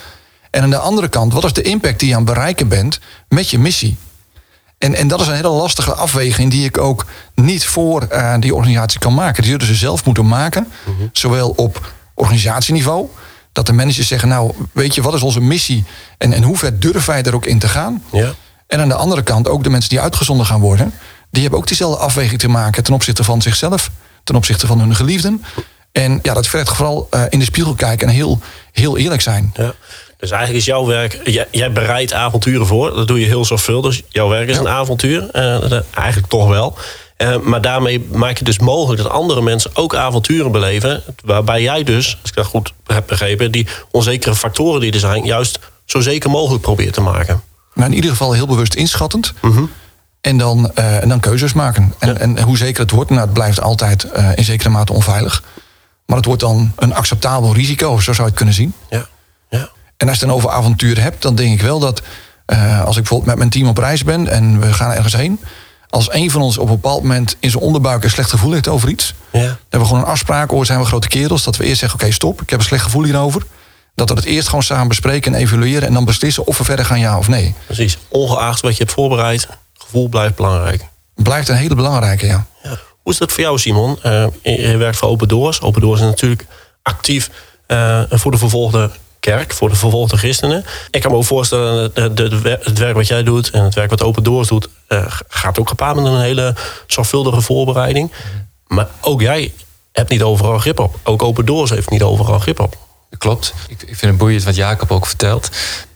En 0.50 0.62
aan 0.64 0.70
de 0.70 0.78
andere 0.78 1.08
kant, 1.08 1.34
wat 1.34 1.44
is 1.44 1.54
de 1.54 1.62
impact 1.62 2.00
die 2.00 2.08
je 2.08 2.16
aan 2.16 2.26
het 2.26 2.34
bereiken 2.34 2.68
bent 2.68 3.00
met 3.28 3.50
je 3.50 3.60
missie? 3.60 3.98
En, 4.78 4.96
en 4.96 5.08
dat 5.08 5.22
is 5.22 5.28
een 5.28 5.36
hele 5.36 5.50
lastige 5.50 5.94
afweging 5.94 6.52
die 6.52 6.66
ik 6.66 6.78
ook 6.78 7.06
niet 7.36 7.66
voor 7.66 8.08
uh, 8.12 8.36
die 8.40 8.56
organisatie 8.56 9.00
kan 9.00 9.14
maken. 9.14 9.44
Die 9.44 9.52
zullen 9.52 9.68
ze 9.68 9.76
zelf 9.76 10.06
moeten 10.06 10.28
maken, 10.28 10.68
mhm. 10.86 11.08
zowel 11.12 11.50
op 11.50 11.94
organisatieniveau. 12.14 13.10
Dat 13.52 13.66
de 13.66 13.74
managers 13.74 14.08
zeggen, 14.08 14.30
nou 14.30 14.54
weet 14.72 14.96
je, 14.96 15.02
wat 15.02 15.14
is 15.14 15.22
onze 15.22 15.42
missie? 15.42 15.84
En, 16.18 16.34
en 16.34 16.44
hoe 16.44 16.58
ver 16.58 16.80
durven 16.80 17.10
wij 17.14 17.24
er 17.24 17.36
ook 17.36 17.46
in 17.46 17.60
te 17.60 17.68
gaan? 17.68 18.04
Ja. 18.12 18.34
En 18.68 18.80
aan 18.80 18.88
de 18.88 18.96
andere 18.96 19.22
kant 19.22 19.48
ook 19.48 19.64
de 19.64 19.70
mensen 19.70 19.90
die 19.90 20.00
uitgezonden 20.00 20.46
gaan 20.46 20.60
worden. 20.60 20.94
Die 21.32 21.42
hebben 21.42 21.60
ook 21.60 21.68
diezelfde 21.68 22.00
afweging 22.00 22.40
te 22.40 22.48
maken 22.48 22.84
ten 22.84 22.94
opzichte 22.94 23.24
van 23.24 23.42
zichzelf. 23.42 23.92
Ten 24.24 24.36
opzichte 24.36 24.68
van 24.68 24.80
hun 24.80 24.96
geliefden. 24.96 25.44
En 25.92 26.20
ja, 26.22 26.34
dat 26.34 26.48
vergt 26.48 26.76
vooral 26.76 27.08
uh, 27.12 27.24
in 27.30 27.40
de 27.40 27.46
spiegel 27.46 27.74
kijken 27.74 28.08
en 28.08 28.14
heel, 28.14 28.40
heel 28.72 28.98
eerlijk 28.98 29.22
zijn. 29.22 29.52
Ja. 29.54 29.74
Dus 30.18 30.32
eigenlijk 30.32 30.60
is 30.60 30.66
jouw 30.66 30.86
werk, 30.86 31.20
jij, 31.24 31.48
jij, 31.52 31.72
bereidt 31.72 32.14
avonturen 32.14 32.68
voor. 32.68 32.96
Dat 32.96 33.08
doe 33.08 33.20
je 33.20 33.26
heel 33.26 33.46
zorgvuldig. 33.46 33.92
Dus 33.92 34.04
jouw 34.10 34.30
werk 34.30 34.50
is 34.50 34.58
een 34.58 34.68
avontuur. 34.68 35.30
Uh, 35.34 35.80
eigenlijk 35.94 36.28
toch 36.28 36.48
wel. 36.48 36.78
Uh, 37.22 37.38
maar 37.38 37.62
daarmee 37.62 38.08
maak 38.12 38.38
je 38.38 38.44
dus 38.44 38.60
mogelijk 38.60 39.02
dat 39.02 39.12
andere 39.12 39.42
mensen 39.42 39.72
ook 39.74 39.96
avonturen 39.96 40.52
beleven. 40.52 41.04
Waarbij 41.26 41.62
jij 41.62 41.84
dus, 41.84 42.18
als 42.22 42.30
ik 42.30 42.36
dat 42.36 42.46
goed 42.46 42.74
heb 42.86 43.08
begrepen, 43.08 43.52
die 43.52 43.68
onzekere 43.92 44.36
factoren 44.36 44.82
die 44.82 44.94
er 44.94 45.00
zijn, 45.00 45.26
juist 45.26 45.60
zo 45.86 46.00
zeker 46.00 46.30
mogelijk 46.30 46.62
probeert 46.62 46.94
te 46.94 47.02
maken. 47.02 47.42
Maar 47.74 47.88
in 47.88 47.94
ieder 47.94 48.10
geval 48.10 48.34
heel 48.34 48.48
bewust 48.48 48.74
inschattend. 48.74 49.34
Mhm. 49.42 49.64
En 50.22 50.38
dan, 50.38 50.72
uh, 50.80 51.02
en 51.02 51.10
dan 51.10 51.20
keuzes 51.20 51.54
maken. 51.54 51.94
En, 52.00 52.20
en 52.20 52.42
hoe 52.42 52.58
zeker 52.58 52.82
het 52.82 52.92
wordt, 52.92 53.10
nou, 53.10 53.22
het 53.22 53.34
blijft 53.34 53.62
altijd 53.62 54.08
in 54.36 54.44
zekere 54.44 54.70
mate 54.70 54.94
onveilig. 54.94 55.44
Maar 56.06 56.18
het 56.18 56.26
wordt 56.26 56.42
dan 56.42 56.72
een 56.76 56.94
acceptabel 56.94 57.54
risico, 57.54 58.00
zo 58.00 58.14
zou 58.14 58.18
je 58.18 58.24
het 58.24 58.34
kunnen 58.34 58.54
zien. 58.54 58.74
Ja. 58.90 59.08
Ja. 59.50 59.70
En 59.98 60.08
als 60.08 60.20
je 60.20 60.26
het 60.26 60.30
dan 60.30 60.32
over 60.32 60.50
avonturen 60.50 61.04
hebt, 61.04 61.22
dan 61.22 61.36
denk 61.36 61.54
ik 61.54 61.62
wel 61.62 61.80
dat 61.80 62.02
uh, 62.48 62.86
als 62.86 62.96
ik 62.96 63.02
bijvoorbeeld 63.02 63.30
met 63.30 63.38
mijn 63.38 63.50
team 63.50 63.68
op 63.68 63.78
reis 63.78 64.04
ben 64.04 64.28
en 64.28 64.60
we 64.60 64.74
gaan 64.74 64.92
ergens 64.92 65.16
heen. 65.16 65.40
Als 65.92 66.14
een 66.14 66.32
van 66.32 66.42
ons 66.42 66.58
op 66.58 66.68
een 66.68 66.74
bepaald 66.74 67.02
moment 67.02 67.36
in 67.40 67.50
zijn 67.50 67.64
onderbuik 67.64 68.04
een 68.04 68.10
slecht 68.10 68.30
gevoel 68.30 68.52
heeft 68.52 68.68
over 68.68 68.90
iets. 68.90 69.14
Ja. 69.32 69.40
Dan 69.40 69.48
hebben 69.48 69.80
we 69.80 69.86
gewoon 69.86 70.02
een 70.02 70.08
afspraak, 70.08 70.50
hoor 70.50 70.66
zijn 70.66 70.80
we 70.80 70.86
grote 70.86 71.08
kerels, 71.08 71.44
dat 71.44 71.58
we 71.58 71.64
eerst 71.64 71.80
zeggen: 71.80 72.00
Oké, 72.00 72.12
stop, 72.12 72.42
ik 72.42 72.50
heb 72.50 72.60
een 72.60 72.66
slecht 72.66 72.84
gevoel 72.84 73.04
hierover. 73.04 73.42
Dat 73.96 74.10
we 74.10 74.16
het 74.16 74.26
eerst 74.26 74.48
gewoon 74.48 74.64
samen 74.64 74.88
bespreken 74.88 75.34
en 75.34 75.40
evalueren 75.40 75.88
en 75.88 75.94
dan 75.94 76.06
beslissen 76.06 76.48
of 76.48 76.58
we 76.58 76.64
verder 76.64 76.86
gaan 76.86 77.00
ja 77.00 77.18
of 77.18 77.28
nee. 77.28 77.56
Precies, 77.66 77.98
ongeacht 78.08 78.62
wat 78.62 78.72
je 78.72 78.84
hebt 78.84 78.92
voorbereid, 78.92 79.48
gevoel 79.74 80.08
blijft 80.08 80.36
belangrijk. 80.36 80.86
Blijft 81.16 81.50
een 81.50 81.56
hele 81.56 81.76
belangrijke, 81.76 82.26
ja. 82.26 82.46
ja. 82.64 82.78
Hoe 83.02 83.12
is 83.12 83.18
dat 83.18 83.32
voor 83.32 83.44
jou, 83.44 83.60
Simon? 83.60 84.00
Uh, 84.06 84.26
je 84.44 84.78
werkt 84.78 84.98
voor 84.98 85.10
Open 85.10 85.28
Doors. 85.28 85.62
Open 85.62 85.82
Doors 85.82 86.00
is 86.00 86.06
natuurlijk 86.06 86.46
actief 86.82 87.30
uh, 87.68 88.02
voor 88.10 88.32
de 88.32 88.38
vervolgde 88.38 88.92
kerk, 89.22 89.54
voor 89.54 89.70
de 89.70 89.76
vervolgde 89.76 90.18
christenen. 90.18 90.66
Ik 90.92 91.02
kan 91.02 91.12
me 91.12 91.18
ook 91.18 91.26
voorstellen, 91.26 91.92
dat 91.94 92.18
het 92.64 92.78
werk 92.78 92.96
wat 92.96 93.08
jij 93.08 93.24
doet 93.24 93.50
en 93.50 93.64
het 93.64 93.76
werk 93.76 93.90
wat 93.90 94.04
Open 94.04 94.24
Doors 94.24 94.48
doet, 94.48 94.70
uh, 94.88 95.06
gaat 95.28 95.60
ook 95.60 95.70
gepaard 95.70 95.96
met 95.96 96.06
een 96.06 96.22
hele 96.22 96.56
zorgvuldige 96.88 97.42
voorbereiding. 97.42 98.12
Maar 98.68 98.88
ook 99.02 99.22
jij 99.22 99.54
hebt 99.92 100.10
niet 100.10 100.22
overal 100.22 100.60
grip 100.60 100.80
op. 100.80 100.96
Ook 101.04 101.24
Open 101.24 101.46
Doors 101.46 101.70
heeft 101.70 101.90
niet 101.90 102.04
overal 102.04 102.40
grip 102.40 102.60
op. 102.60 102.78
Klopt. 103.18 103.54
Ik, 103.68 103.82
ik 103.82 103.98
vind 103.98 104.02
het 104.02 104.18
boeiend 104.18 104.44
wat 104.44 104.56
Jacob 104.56 104.92
ook 104.92 105.06
vertelt 105.06 105.50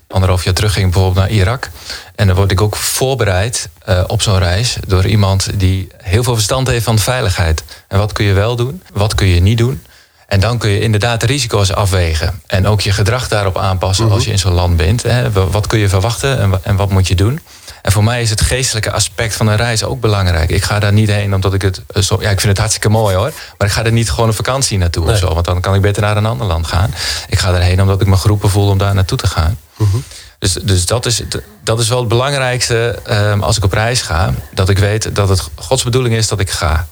anderhalf 0.08 0.44
jaar 0.44 0.54
terug 0.54 0.74
ging 0.74 0.92
bijvoorbeeld 0.92 1.28
naar 1.28 1.36
Irak. 1.36 1.70
En 2.16 2.28
dan 2.28 2.36
word 2.36 2.52
ik 2.52 2.62
ook 2.62 2.76
voorbereid 2.76 3.70
uh, 3.90 4.04
op 4.08 4.22
zo'n 4.22 4.40
reis 4.40 4.78
door 4.88 5.06
iemand 5.06 5.60
die 5.60 5.88
heel 5.98 6.24
veel 6.24 6.34
verstand 6.34 6.68
heeft 6.68 6.84
van 6.84 7.00
veiligheid. 7.00 7.64
En 7.88 7.98
wat 7.98 8.12
kun 8.12 8.26
je 8.26 8.34
wel 8.34 8.56
doen, 8.56 8.82
wat 8.94 9.16
kun 9.16 9.28
je 9.28 9.40
niet 9.40 9.58
doen. 9.58 9.84
En 10.28 10.40
dan 10.40 10.58
kun 10.58 10.70
je 10.70 10.80
inderdaad 10.80 11.20
de 11.20 11.26
risico's 11.26 11.72
afwegen. 11.72 12.42
En 12.48 12.68
ook 12.68 12.82
je 12.82 12.92
gedrag 12.92 13.28
daarop 13.28 13.58
aanpassen 13.58 14.12
als 14.12 14.26
je 14.26 14.32
in 14.32 14.40
zo'n 14.40 14.54
land 14.54 14.78
bent. 14.78 15.04
Hè. 15.04 15.32
Wat 15.32 15.68
kun 15.68 15.80
je 15.80 15.90
verwachten 15.90 16.40
en, 16.40 16.60
en 16.64 16.76
wat 16.76 16.90
moet 16.90 17.08
je 17.08 17.16
doen? 17.16 17.40
En 17.82 17.92
voor 17.92 18.04
mij 18.04 18.22
is 18.22 18.30
het 18.30 18.42
geestelijke 18.42 18.92
aspect 18.92 19.36
van 19.36 19.48
een 19.48 19.56
reis 19.56 19.84
ook 19.84 20.00
belangrijk. 20.00 20.50
Ik 20.50 20.64
ga 20.64 20.80
daar 20.80 20.94
niet 20.94 21.10
heen 21.10 21.34
omdat 21.34 21.54
ik 21.54 21.62
het 21.62 21.82
eh, 21.88 22.02
zo. 22.02 22.18
Ja, 22.22 22.30
ik 22.30 22.40
vind 22.40 22.48
het 22.48 22.58
hartstikke 22.58 22.90
mooi 22.90 23.16
hoor. 23.16 23.32
Maar 23.58 23.68
ik 23.68 23.74
ga 23.74 23.84
er 23.84 23.92
niet 23.92 24.10
gewoon 24.10 24.28
een 24.28 24.34
vakantie 24.34 24.78
naartoe 24.78 25.10
of 25.12 25.18
zo. 25.18 25.34
Want 25.34 25.46
dan 25.46 25.62
kan 25.62 25.76
ik 25.76 25.82
beter 25.82 26.02
naar 26.02 26.18
een 26.18 26.26
ander 26.26 26.48
land 26.48 26.68
gaan. 26.68 26.94
Ik 27.28 27.40
ga 27.40 27.54
erheen 27.54 27.82
omdat 27.82 28.02
ik 28.02 28.08
me 28.08 28.18
geroepen 28.18 28.50
voel 28.50 28.70
om 28.70 28.78
daar 28.78 28.94
naartoe 28.94 29.18
te 29.18 29.28
gaan. 29.28 29.60
Mhm. 29.78 29.98
Dus, 30.40 30.54
dus 30.54 30.86
dat, 30.86 31.06
is, 31.06 31.22
dat 31.64 31.80
is 31.80 31.90
wel 31.90 32.00
het 32.00 32.08
belangrijkste 32.08 33.00
um, 33.10 33.44
als 33.44 33.58
ik 33.58 33.64
op 33.64 33.74
reis 33.74 34.02
ga. 34.02 34.34
Dat 34.52 34.70
ik 34.70 34.78
weet 34.78 35.16
dat 35.16 35.30
het 35.30 35.50
Gods 35.56 35.84
bedoeling 35.84 36.16
is 36.16 36.28
dat 36.28 36.40
ik 36.40 36.50
ga. 36.50 36.88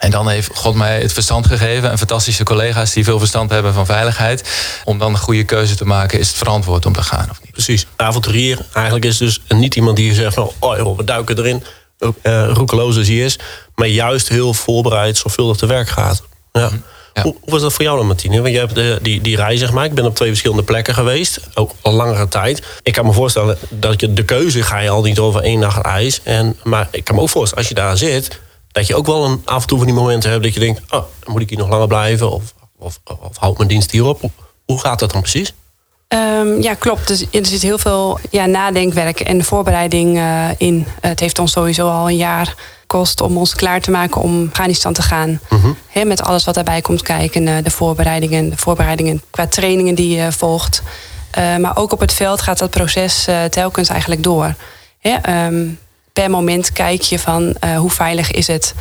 En 0.00 0.10
dan 0.10 0.28
heeft 0.28 0.50
God 0.54 0.74
mij 0.74 1.00
het 1.00 1.12
verstand 1.12 1.46
gegeven 1.46 1.90
en 1.90 1.98
fantastische 1.98 2.44
collega's 2.44 2.92
die 2.92 3.04
veel 3.04 3.18
verstand 3.18 3.50
hebben 3.50 3.74
van 3.74 3.86
veiligheid. 3.86 4.50
Om 4.84 4.98
dan 4.98 5.12
een 5.12 5.18
goede 5.18 5.44
keuze 5.44 5.74
te 5.74 5.84
maken, 5.84 6.18
is 6.18 6.28
het 6.28 6.36
verantwoord 6.36 6.86
om 6.86 6.92
te 6.92 7.02
gaan 7.02 7.30
of 7.30 7.40
niet? 7.42 7.52
Precies. 7.52 7.86
Avonturier 7.96 8.58
eigenlijk 8.72 9.04
is 9.04 9.18
dus 9.18 9.40
niet 9.48 9.76
iemand 9.76 9.96
die 9.96 10.14
zegt 10.14 10.34
van, 10.34 10.50
oh 10.58 10.76
joh, 10.76 10.96
we 10.96 11.04
duiken 11.04 11.38
erin, 11.38 11.62
uh, 12.22 12.50
roekeloos 12.52 12.96
als 12.96 13.06
hij 13.06 13.16
is. 13.16 13.38
Maar 13.74 13.86
juist 13.86 14.28
heel 14.28 14.54
voorbereid, 14.54 15.16
zorgvuldig 15.16 15.56
te 15.56 15.66
werk 15.66 15.88
gaat. 15.88 16.22
Ja. 16.52 16.66
Mhm. 16.66 16.78
Hoe, 17.22 17.34
was 17.44 17.60
dat 17.60 17.72
voor 17.72 17.84
jou 17.84 17.96
dan, 17.96 18.06
Martine? 18.06 18.40
Want 18.40 18.54
je 18.54 18.58
hebt 18.58 18.74
de, 18.74 18.98
die, 19.02 19.20
die 19.20 19.36
reis, 19.36 19.58
zeg 19.58 19.72
maar. 19.72 19.84
Ik 19.84 19.94
ben 19.94 20.04
op 20.04 20.14
twee 20.14 20.28
verschillende 20.28 20.62
plekken 20.62 20.94
geweest. 20.94 21.40
Ook 21.54 21.72
al 21.80 21.92
langere 21.92 22.28
tijd. 22.28 22.62
Ik 22.82 22.92
kan 22.92 23.06
me 23.06 23.12
voorstellen 23.12 23.58
dat 23.68 24.00
je 24.00 24.12
de 24.12 24.24
keuze 24.24 24.62
ga 24.62 24.78
je 24.78 24.90
al 24.90 25.02
niet 25.02 25.18
over 25.18 25.42
één 25.42 25.58
nacht 25.58 25.82
ijs. 25.82 26.20
En, 26.22 26.56
maar 26.62 26.88
ik 26.90 27.04
kan 27.04 27.14
me 27.14 27.20
ook 27.20 27.28
voorstellen, 27.28 27.64
als 27.64 27.68
je 27.68 27.80
daar 27.80 27.96
zit 27.96 28.40
dat 28.72 28.86
je 28.86 28.94
ook 28.94 29.06
wel 29.06 29.24
een, 29.24 29.42
af 29.44 29.62
en 29.62 29.68
toe 29.68 29.78
van 29.78 29.86
die 29.86 29.96
momenten 29.96 30.30
hebt 30.30 30.42
dat 30.42 30.54
je 30.54 30.60
denkt: 30.60 30.92
oh, 30.92 31.04
moet 31.26 31.40
ik 31.40 31.48
hier 31.48 31.58
nog 31.58 31.68
langer 31.68 31.86
blijven? 31.86 32.30
Of, 32.30 32.54
of, 32.78 33.00
of 33.04 33.36
houdt 33.36 33.56
mijn 33.56 33.68
dienst 33.68 33.90
hierop? 33.90 34.20
Hoe 34.64 34.80
gaat 34.80 34.98
dat 34.98 35.12
dan 35.12 35.20
precies? 35.20 35.54
Um, 36.14 36.62
ja, 36.62 36.74
klopt. 36.74 37.06
Dus 37.06 37.26
er 37.30 37.46
zit 37.46 37.62
heel 37.62 37.78
veel 37.78 38.18
ja, 38.30 38.46
nadenkwerk 38.46 39.20
en 39.20 39.44
voorbereiding 39.44 40.16
uh, 40.16 40.48
in. 40.56 40.86
Het 41.00 41.20
heeft 41.20 41.38
ons 41.38 41.52
sowieso 41.52 41.88
al 41.88 42.08
een 42.08 42.16
jaar 42.16 42.54
gekost 42.80 43.20
om 43.20 43.36
ons 43.36 43.54
klaar 43.54 43.80
te 43.80 43.90
maken 43.90 44.20
om 44.20 44.46
Afghanistan 44.48 44.92
te 44.92 45.02
gaan. 45.02 45.40
Uh 45.50 46.04
met 46.04 46.22
alles 46.22 46.44
wat 46.44 46.54
daarbij 46.54 46.80
komt 46.80 47.02
kijken. 47.02 47.46
Uh, 47.46 47.54
de 47.62 47.70
voorbereidingen, 47.70 48.50
de 48.50 48.56
voorbereidingen 48.56 49.22
qua 49.30 49.46
trainingen 49.46 49.94
die 49.94 50.16
je 50.16 50.32
volgt. 50.32 50.82
Uh, 51.38 51.56
maar 51.56 51.76
ook 51.76 51.92
op 51.92 52.00
het 52.00 52.12
veld 52.12 52.40
gaat 52.40 52.58
dat 52.58 52.70
proces 52.70 53.28
telkens 53.50 53.88
eigenlijk 53.88 54.22
door. 54.22 54.54
Hè, 54.98 55.46
um, 55.46 55.78
per 56.12 56.30
moment 56.30 56.72
kijk 56.72 57.02
je 57.02 57.18
van 57.18 57.56
uh, 57.64 57.78
hoe 57.78 57.90
veilig 57.90 58.30
is 58.30 58.46
het. 58.46 58.74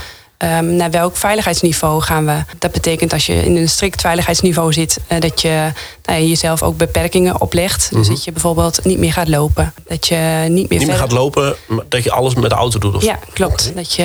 Um, 0.44 0.76
naar 0.76 0.92
welk 0.92 1.18
veiligheidsniveau 1.18 2.02
gaan 2.02 2.26
we? 2.26 2.44
Dat 2.60 2.72
betekent 2.72 3.14
als 3.14 3.26
je 3.26 3.46
in 3.46 3.56
een 3.56 3.70
strikt 3.70 4.02
veiligheidsniveau 4.02 4.74
zit, 4.74 5.00
uh, 5.12 5.20
dat 5.20 5.42
je 5.42 5.72
nou, 6.06 6.22
jezelf 6.22 6.64
ook 6.64 6.78
beperkingen 6.78 7.42
oplegt. 7.42 7.90
Dus 7.92 8.06
mhm. 8.06 8.16
dat 8.16 8.24
je 8.24 8.32
bijvoorbeeld 8.32 8.86
niet 8.86 8.98
meer 8.98 9.14
gaat 9.14 9.28
lopen. 9.28 9.74
Dat 9.88 10.08
je 10.08 10.46
niet 10.50 10.70
meer, 10.70 10.80
niet 10.80 10.88
meer 10.88 10.98
gaat 10.98 11.12
lopen, 11.12 11.56
dat 11.90 12.04
je 12.04 12.12
alles 12.12 12.34
met 12.34 12.50
de 12.50 12.56
auto 12.56 12.80
doet. 12.80 12.96
Of? 12.96 13.04
Ja, 13.04 13.20
klopt. 13.34 13.72
Dat 13.76 13.94
je 13.94 14.04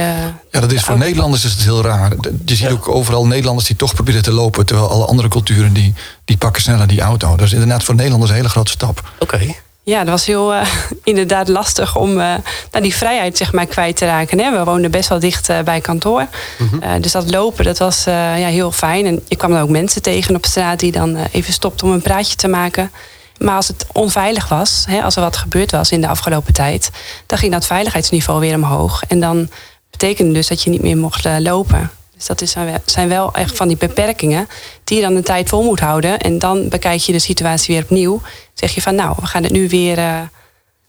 ja, 0.51 0.61
dat 0.61 0.73
is 0.73 0.83
voor 0.83 0.99
Nederlanders 0.99 1.45
is 1.45 1.53
het 1.53 1.63
heel 1.63 1.83
raar. 1.83 2.13
Je 2.45 2.55
ziet 2.55 2.69
ook 2.69 2.89
overal 2.89 3.27
Nederlanders 3.27 3.67
die 3.67 3.77
toch 3.77 3.95
proberen 3.95 4.23
te 4.23 4.33
lopen, 4.33 4.67
terwijl 4.67 4.91
alle 4.91 5.05
andere 5.05 5.29
culturen 5.29 5.73
die, 5.73 5.95
die 6.25 6.37
pakken 6.37 6.63
sneller 6.63 6.87
die 6.87 7.01
auto. 7.01 7.37
Dat 7.37 7.47
is 7.47 7.53
inderdaad 7.53 7.85
voor 7.85 7.95
Nederlanders 7.95 8.31
een 8.31 8.37
hele 8.37 8.49
grote 8.49 8.71
stap. 8.71 9.11
Oké. 9.19 9.55
Ja, 9.85 9.99
dat 9.99 10.09
was 10.09 10.27
heel 10.27 10.55
uh, 10.55 10.67
inderdaad 11.05 11.49
lastig 11.49 11.97
om 11.97 12.11
uh, 12.11 12.17
nou, 12.71 12.83
die 12.83 12.95
vrijheid 12.95 13.37
zeg 13.37 13.53
maar, 13.53 13.67
kwijt 13.67 13.97
te 13.97 14.05
raken. 14.05 14.39
Hè. 14.39 14.59
We 14.59 14.65
woonden 14.65 14.91
best 14.91 15.09
wel 15.09 15.19
dicht 15.19 15.51
uh, 15.51 15.61
bij 15.61 15.81
kantoor. 15.81 16.27
Mhm. 16.59 17.01
dus 17.01 17.13
dat 17.13 17.31
lopen, 17.31 17.65
dat 17.65 17.79
was 17.79 18.05
ja, 18.05 18.47
heel 18.47 18.73
fijn. 18.73 19.07
En 19.07 19.23
ik 19.29 19.39
kwam 19.39 19.51
dan 19.51 19.61
ook 19.61 19.69
mensen 19.69 20.03
tegen 20.03 20.37
op 20.37 20.47
straat 20.47 20.79
die 20.79 20.93
dan 20.93 21.17
even 21.33 21.53
stopten 21.53 21.87
om 21.87 21.93
een 21.93 22.03
praatje 22.03 22.37
te 22.37 22.49
maken. 22.49 22.91
Maar 23.39 23.57
als 23.57 23.69
het 23.69 23.87
onveilig 23.93 24.49
was, 24.49 24.85
hè, 24.89 25.03
als 25.03 25.17
er 25.17 25.23
wat 25.23 25.37
gebeurd 25.37 25.71
was 25.71 25.91
in 25.91 26.01
de 26.01 26.09
afgelopen 26.09 26.53
tijd, 26.53 26.91
dan 27.27 27.39
ging 27.39 27.53
dat 27.53 27.67
veiligheidsniveau 27.67 28.41
weer 28.41 28.55
omhoog. 28.55 29.03
En 29.09 29.21
dan 29.21 29.49
betekende 29.91 30.33
dus 30.33 30.49
dat 30.49 30.63
je 30.63 30.71
niet 30.71 30.83
meer 30.83 30.97
mocht 30.97 31.25
lopen. 31.39 31.91
Dus 32.27 32.37
dat 32.37 32.41
is, 32.41 32.55
zijn 32.85 33.09
wel 33.09 33.35
echt 33.35 33.57
van 33.57 33.69
die 33.69 33.77
beperkingen 33.77 34.49
die 34.85 34.97
je 34.97 35.03
dan 35.03 35.17
een 35.17 35.23
tijd 35.23 35.49
vol 35.49 35.63
moet 35.63 35.81
houden. 35.81 36.19
En 36.19 36.39
dan 36.39 36.69
bekijk 36.69 37.01
je 37.01 37.13
de 37.13 37.19
situatie 37.19 37.75
weer 37.75 37.83
opnieuw. 37.85 38.23
Zeg 38.55 38.75
je 38.75 38.83
van 38.83 38.95
nou, 38.95 39.15
we 39.21 39.27
gaan 39.27 39.43
het 39.43 39.53
nu 39.53 39.69
weer 39.69 39.99
uh, 39.99 40.21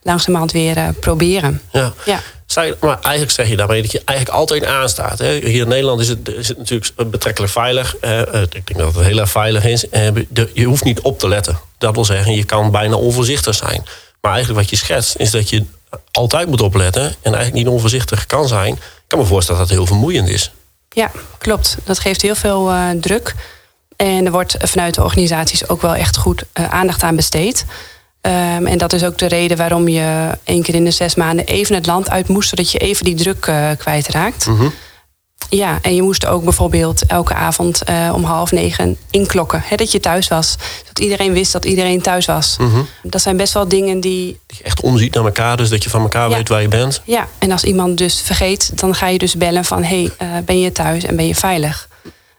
langzamerhand 0.01 0.51
weer 0.51 0.77
uh, 0.77 0.88
proberen. 1.00 1.62
Ja. 1.72 1.94
ja. 2.06 2.20
Maar 2.80 3.00
eigenlijk 3.01 3.32
zeg 3.32 3.48
je 3.50 3.56
daarmee 3.56 3.82
dat 3.82 3.92
je 3.92 4.01
eigenlijk 4.06 4.38
altijd 4.38 4.65
aanstaat. 4.65 5.20
Hè? 5.20 5.34
Hier 5.34 5.62
in 5.62 5.68
Nederland 5.68 6.01
is 6.01 6.08
het, 6.08 6.27
is 6.27 6.48
het 6.48 6.58
natuurlijk 6.58 7.10
betrekkelijk 7.10 7.51
veilig. 7.51 7.96
Uh, 8.01 8.20
ik 8.42 8.68
denk 8.68 8.77
dat 8.77 8.96
het 8.96 9.06
heel 9.06 9.20
erg 9.20 9.30
veilig 9.30 9.65
is. 9.65 9.86
je 10.54 10.63
hoeft 10.63 10.84
niet 10.84 11.01
op 11.01 11.20
te 11.20 11.27
letten. 11.27 11.60
Dat 11.77 11.96
wil 11.96 12.06
zeggen, 12.06 12.36
je 12.36 12.44
kan 12.44 12.72
bijna 12.72 12.96
onvoorzichtig 12.96 13.56
zijn. 13.56 13.84
Maar 14.22 14.32
eigenlijk 14.32 14.62
wat 14.62 14.70
je 14.70 14.86
schetst, 14.86 15.15
is 15.18 15.32
dat 15.32 15.50
je 15.50 15.63
altijd 16.12 16.48
moet 16.48 16.62
opletten. 16.62 17.04
En 17.04 17.34
eigenlijk 17.34 17.54
niet 17.54 17.68
onvoorzichtig 17.68 18.25
kan 18.25 18.48
zijn. 18.48 18.74
Ik 18.74 18.82
kan 19.08 19.20
me 19.20 19.25
voorstellen 19.25 19.60
dat 19.60 19.70
dat 19.70 19.77
heel 19.77 19.88
vermoeiend 19.88 20.30
is. 20.30 20.51
Ja, 20.96 21.12
klopt. 21.38 21.78
Dat 21.84 22.00
geeft 22.00 22.22
heel 22.22 22.36
veel 22.36 22.72
uh, 22.72 22.90
druk. 22.90 23.36
En 23.96 24.25
er 24.25 24.32
wordt 24.32 24.58
vanuit 24.60 24.96
de 24.96 25.04
organisaties 25.04 25.70
ook 25.70 25.82
wel 25.82 25.96
echt 25.96 26.18
goed 26.18 26.44
uh, 26.60 26.74
aandacht 26.74 27.04
aan 27.04 27.16
besteed. 27.16 27.66
Ehm, 28.22 28.66
en 28.66 28.78
dat 28.78 28.94
is 28.94 29.04
ook 29.04 29.18
de 29.18 29.25
reden 29.25 29.58
waarom 29.58 29.88
je 29.88 30.30
één 30.44 30.64
keer 30.64 30.75
in 30.75 30.84
de 30.84 30.92
zes 30.92 31.16
maanden 31.16 31.46
even 31.46 31.75
het 31.75 31.86
land 31.86 32.10
uit 32.10 32.28
moest, 32.28 32.50
zodat 32.50 32.72
je 32.72 32.78
even 32.78 33.06
die 33.06 33.16
druk 33.16 33.46
uh, 33.46 33.70
kwijtraakt. 33.78 34.46
Mhm. 34.46 34.68
Ja, 35.50 35.80
en 35.82 35.96
je 35.96 36.02
moest 36.02 36.25
ook 36.25 36.44
bijvoorbeeld 36.44 37.06
elke 37.06 37.34
avond 37.34 37.84
eh, 37.84 38.12
om 38.14 38.24
half 38.24 38.52
negen 38.52 38.98
inklokken. 39.10 39.62
Hè, 39.66 39.75
dat 39.75 39.92
je 39.92 40.00
thuis 40.00 40.28
was. 40.28 40.56
Dat 40.88 41.00
iedereen 41.00 41.34
wist 41.34 41.52
dat 41.52 41.66
iedereen 41.66 42.02
thuis 42.02 42.25
was. 42.25 42.56
Mhm. 42.60 42.82
Dat 43.04 43.22
zijn 43.22 43.38
best 43.38 43.54
wel 43.54 43.68
dingen 43.68 44.00
die. 44.00 44.40
Dat 44.48 44.58
je 44.58 44.64
echt 44.64 44.82
omziet 44.82 45.14
naar 45.14 45.25
elkaar, 45.25 45.58
dus 45.58 45.70
dat 45.70 45.84
je 45.84 45.90
van 45.90 46.02
elkaar 46.02 46.30
Ja. 46.30 46.36
weet 46.36 46.50
waar 46.50 46.62
je 46.62 46.68
bent. 46.68 47.02
Ja, 47.06 47.28
en 47.38 47.52
als 47.52 47.64
iemand 47.64 47.98
dus 47.98 48.22
vergeet, 48.22 48.72
dan 48.80 48.96
ga 48.96 49.08
je 49.08 49.18
dus 49.18 49.36
bellen 49.36 49.66
van: 49.66 49.84
hé, 49.84 50.02
hey, 50.02 50.12
eh, 50.18 50.44
ben 50.46 50.60
je 50.60 50.72
thuis 50.72 51.04
en 51.04 51.16
ben 51.16 51.28
je 51.28 51.36
veilig? 51.36 51.88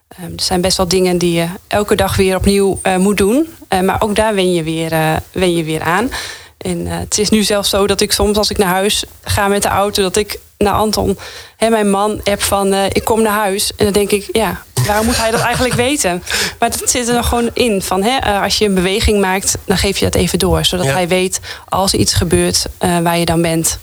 Ehm, 0.08 0.22
er 0.36 0.42
zijn 0.42 0.60
best 0.60 0.76
wel 0.76 0.88
dingen 0.88 1.18
die 1.18 1.32
je 1.32 1.46
elke 1.66 1.94
dag 1.94 2.16
weer 2.16 2.36
opnieuw 2.36 2.78
eh, 2.82 2.96
moet 2.96 3.16
doen. 3.16 3.48
Maar 3.84 4.02
ook 4.02 4.14
daar 4.14 4.34
wen 4.34 4.52
je 4.52 4.62
weer, 4.62 5.20
wen 5.32 5.56
je 5.56 5.64
weer 5.64 5.82
aan. 5.82 6.10
En 6.58 6.86
eh, 6.86 6.98
het 6.98 7.18
is 7.18 7.28
nu 7.30 7.42
zelfs 7.42 7.70
zo 7.70 7.86
dat 7.86 8.00
ik 8.00 8.12
soms 8.12 8.36
als 8.36 8.50
ik 8.50 8.58
naar 8.58 8.68
huis 8.68 9.04
ga 9.22 9.48
met 9.48 9.62
de 9.62 9.68
auto, 9.68 10.02
dat 10.02 10.16
ik 10.16 10.38
naar 10.58 10.72
Anton, 10.72 11.18
hè, 11.56 11.68
mijn 11.68 11.90
man, 11.90 12.20
app 12.24 12.42
van 12.42 12.72
eh, 12.72 12.84
ik 12.92 13.04
kom 13.04 13.22
naar 13.22 13.38
huis. 13.38 13.72
En 13.76 13.84
dan 13.84 13.92
denk 13.92 14.10
ik, 14.10 14.28
ja, 14.32 14.62
waarom 14.86 15.06
moet 15.06 15.16
hij 15.16 15.30
dat 15.30 15.40
eigenlijk 15.50 15.74
weten? 15.74 16.22
Maar 16.58 16.70
dat 16.70 16.90
zit 16.90 17.08
er 17.08 17.14
nog 17.14 17.28
gewoon 17.28 17.50
in. 17.52 17.82
Van, 17.82 18.02
hè, 18.02 18.18
eh, 18.18 18.42
als 18.42 18.58
je 18.58 18.64
een 18.64 18.74
beweging 18.74 19.20
maakt, 19.20 19.56
dan 19.64 19.78
geef 19.78 19.98
je 19.98 20.04
dat 20.04 20.14
even 20.14 20.38
door. 20.38 20.64
Zodat 20.64 20.86
Ja. 20.86 20.92
hij 20.92 21.08
weet 21.08 21.40
als 21.68 21.92
er 21.92 21.98
iets 21.98 22.14
gebeurt 22.14 22.66
waar 22.78 23.18
je 23.18 23.24
dan 23.24 23.42
bent. 23.42 23.78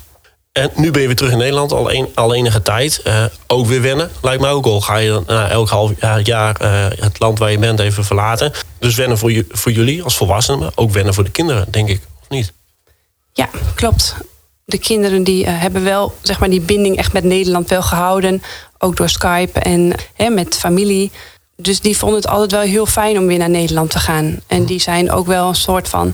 En 0.52 0.70
nu 0.76 0.92
ben 0.92 1.02
je 1.02 1.08
weer 1.08 1.16
terug 1.16 1.32
in 1.32 1.38
Nederland, 1.38 1.72
al, 1.72 1.92
een, 1.94 2.08
al 2.16 2.34
enige 2.34 2.62
tijd. 2.62 3.02
Ook 3.48 3.66
weer 3.66 3.82
wennen, 3.82 4.12
lijkt 4.22 4.42
mij 4.42 4.52
ook 4.52 4.66
al. 4.66 4.82
Ga 4.82 4.98
je 4.98 5.10
dan 5.10 5.28
elk 5.50 5.70
half 5.70 5.92
jaar, 6.00 6.20
jaar 6.22 6.56
het 7.00 7.20
land 7.20 7.40
waar 7.40 7.52
je 7.52 7.58
bent 7.58 7.80
even 7.80 8.04
verlaten. 8.06 8.52
Dus 8.80 8.96
wennen 8.96 9.18
voor, 9.18 9.44
voor 9.50 9.72
jullie 9.72 10.04
als 10.04 10.18
volwassenen, 10.18 10.60
maar 10.60 10.72
ook 10.76 10.92
wennen 10.92 11.14
voor 11.14 11.24
de 11.24 11.32
kinderen, 11.32 11.66
denk 11.70 11.90
ik. 11.90 12.02
Of 12.22 12.30
niet? 12.30 12.54
Ja, 13.34 13.50
klopt. 13.76 14.16
De 14.66 14.78
kinderen 14.78 15.24
die 15.24 15.46
eh, 15.46 15.62
hebben 15.62 15.84
wel 15.84 16.16
zeg 16.22 16.40
maar, 16.40 16.50
die 16.50 16.62
binding 16.62 16.98
echt 16.98 17.14
met 17.14 17.24
Nederland 17.24 17.70
wel 17.70 17.82
gehouden. 17.82 18.44
Ook 18.78 18.98
door 18.98 19.10
Skype 19.10 19.60
en 19.60 19.94
hè, 20.14 20.30
met 20.30 20.56
familie. 20.56 21.12
Dus 21.56 21.80
die 21.80 21.98
vonden 21.98 22.18
het 22.18 22.28
altijd 22.28 22.52
wel 22.52 22.62
heel 22.62 22.86
fijn 22.86 23.18
om 23.18 23.28
weer 23.28 23.38
naar 23.38 23.50
Nederland 23.50 23.90
te 23.90 24.00
gaan. 24.00 24.40
En 24.48 24.66
die 24.66 24.80
zijn 24.80 25.12
ook 25.12 25.28
wel 25.28 25.48
een 25.48 25.56
soort 25.56 25.90
van 25.90 26.14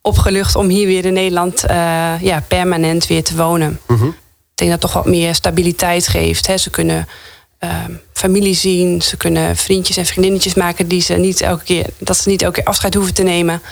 opgelucht 0.00 0.56
om 0.56 0.68
hier 0.68 0.86
weer 0.86 1.04
in 1.04 1.12
Nederland 1.12 1.64
eh, 1.64 2.20
ja, 2.20 2.44
permanent 2.48 3.06
weer 3.06 3.24
te 3.24 3.36
wonen. 3.36 3.80
Mhm. 3.86 4.06
Ik 4.06 4.60
denk 4.60 4.70
dat 4.70 4.82
het 4.82 4.92
toch 4.92 5.02
wat 5.02 5.12
meer 5.12 5.34
stabiliteit 5.34 6.08
geeft. 6.08 6.46
Hè. 6.46 6.56
Ze 6.56 6.70
kunnen 6.70 7.08
ehm, 7.58 7.92
familie 8.12 8.54
zien, 8.54 9.02
ze 9.02 9.16
kunnen 9.16 9.56
vriendjes 9.56 9.96
en 9.96 10.06
vriendinnetjes 10.06 10.54
maken 10.54 10.88
die 10.88 11.00
ze 11.00 11.14
niet 11.14 11.40
elke 11.40 11.64
keer, 11.64 11.86
dat 11.98 12.16
ze 12.16 12.28
niet 12.28 12.42
elke 12.42 12.54
keer 12.54 12.68
afscheid 12.68 12.94
hoeven 12.94 13.14
te 13.14 13.22
nemen. 13.22 13.62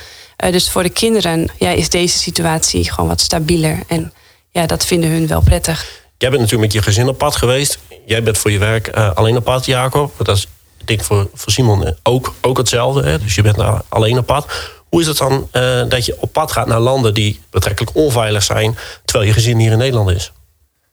Eh, 0.42 0.52
dus 0.52 0.70
voor 0.70 0.82
de 0.82 0.90
kinderen 0.90 1.49
ja, 1.58 1.70
is 1.70 1.88
deze 1.88 2.18
situatie 2.18 2.90
gewoon 2.92 3.08
wat 3.08 3.20
stabieler. 3.20 3.78
En 3.87 4.12
ja, 4.50 4.66
dat 4.66 4.84
vinden 4.84 5.11
hun 5.11 5.26
wel 5.26 5.40
prettig. 5.40 5.87
Jij 6.18 6.30
bent 6.30 6.42
natuurlijk 6.42 6.72
met 6.72 6.82
je 6.82 6.90
gezin 6.90 7.08
op 7.08 7.18
pad 7.18 7.37
geweest. 7.37 7.78
Jij 8.06 8.22
bent 8.22 8.38
voor 8.38 8.50
je 8.50 8.58
werk 8.58 8.87
eh, 8.87 9.14
alleen 9.14 9.37
op 9.37 9.44
pad, 9.44 9.66
Jacob. 9.66 10.14
Dat 10.18 10.37
is, 10.37 10.46
ik 10.78 10.87
denk 10.87 11.02
voor, 11.02 11.30
voor 11.34 11.52
Simon 11.52 11.87
eh, 11.87 11.92
ook, 12.02 12.34
ook 12.40 12.56
hetzelfde. 12.56 13.02
Hè? 13.02 13.18
Dus 13.18 13.34
je 13.34 13.42
bent 13.42 13.56
nou 13.56 13.80
alleen 13.88 14.18
op 14.18 14.26
pad. 14.26 14.46
Hoe 14.88 15.00
is 15.00 15.06
het 15.06 15.16
dan 15.16 15.49
eh, 15.50 15.82
dat 15.88 16.06
je 16.06 16.16
op 16.20 16.32
pad 16.32 16.52
gaat 16.52 16.66
naar 16.66 16.80
landen 16.80 17.14
die 17.14 17.40
betrekkelijk 17.50 17.96
onveilig 17.96 18.42
zijn, 18.42 18.78
terwijl 19.04 19.28
je 19.28 19.34
gezin 19.34 19.58
hier 19.58 19.72
in 19.72 19.78
Nederland 19.78 20.11
is? 20.11 20.32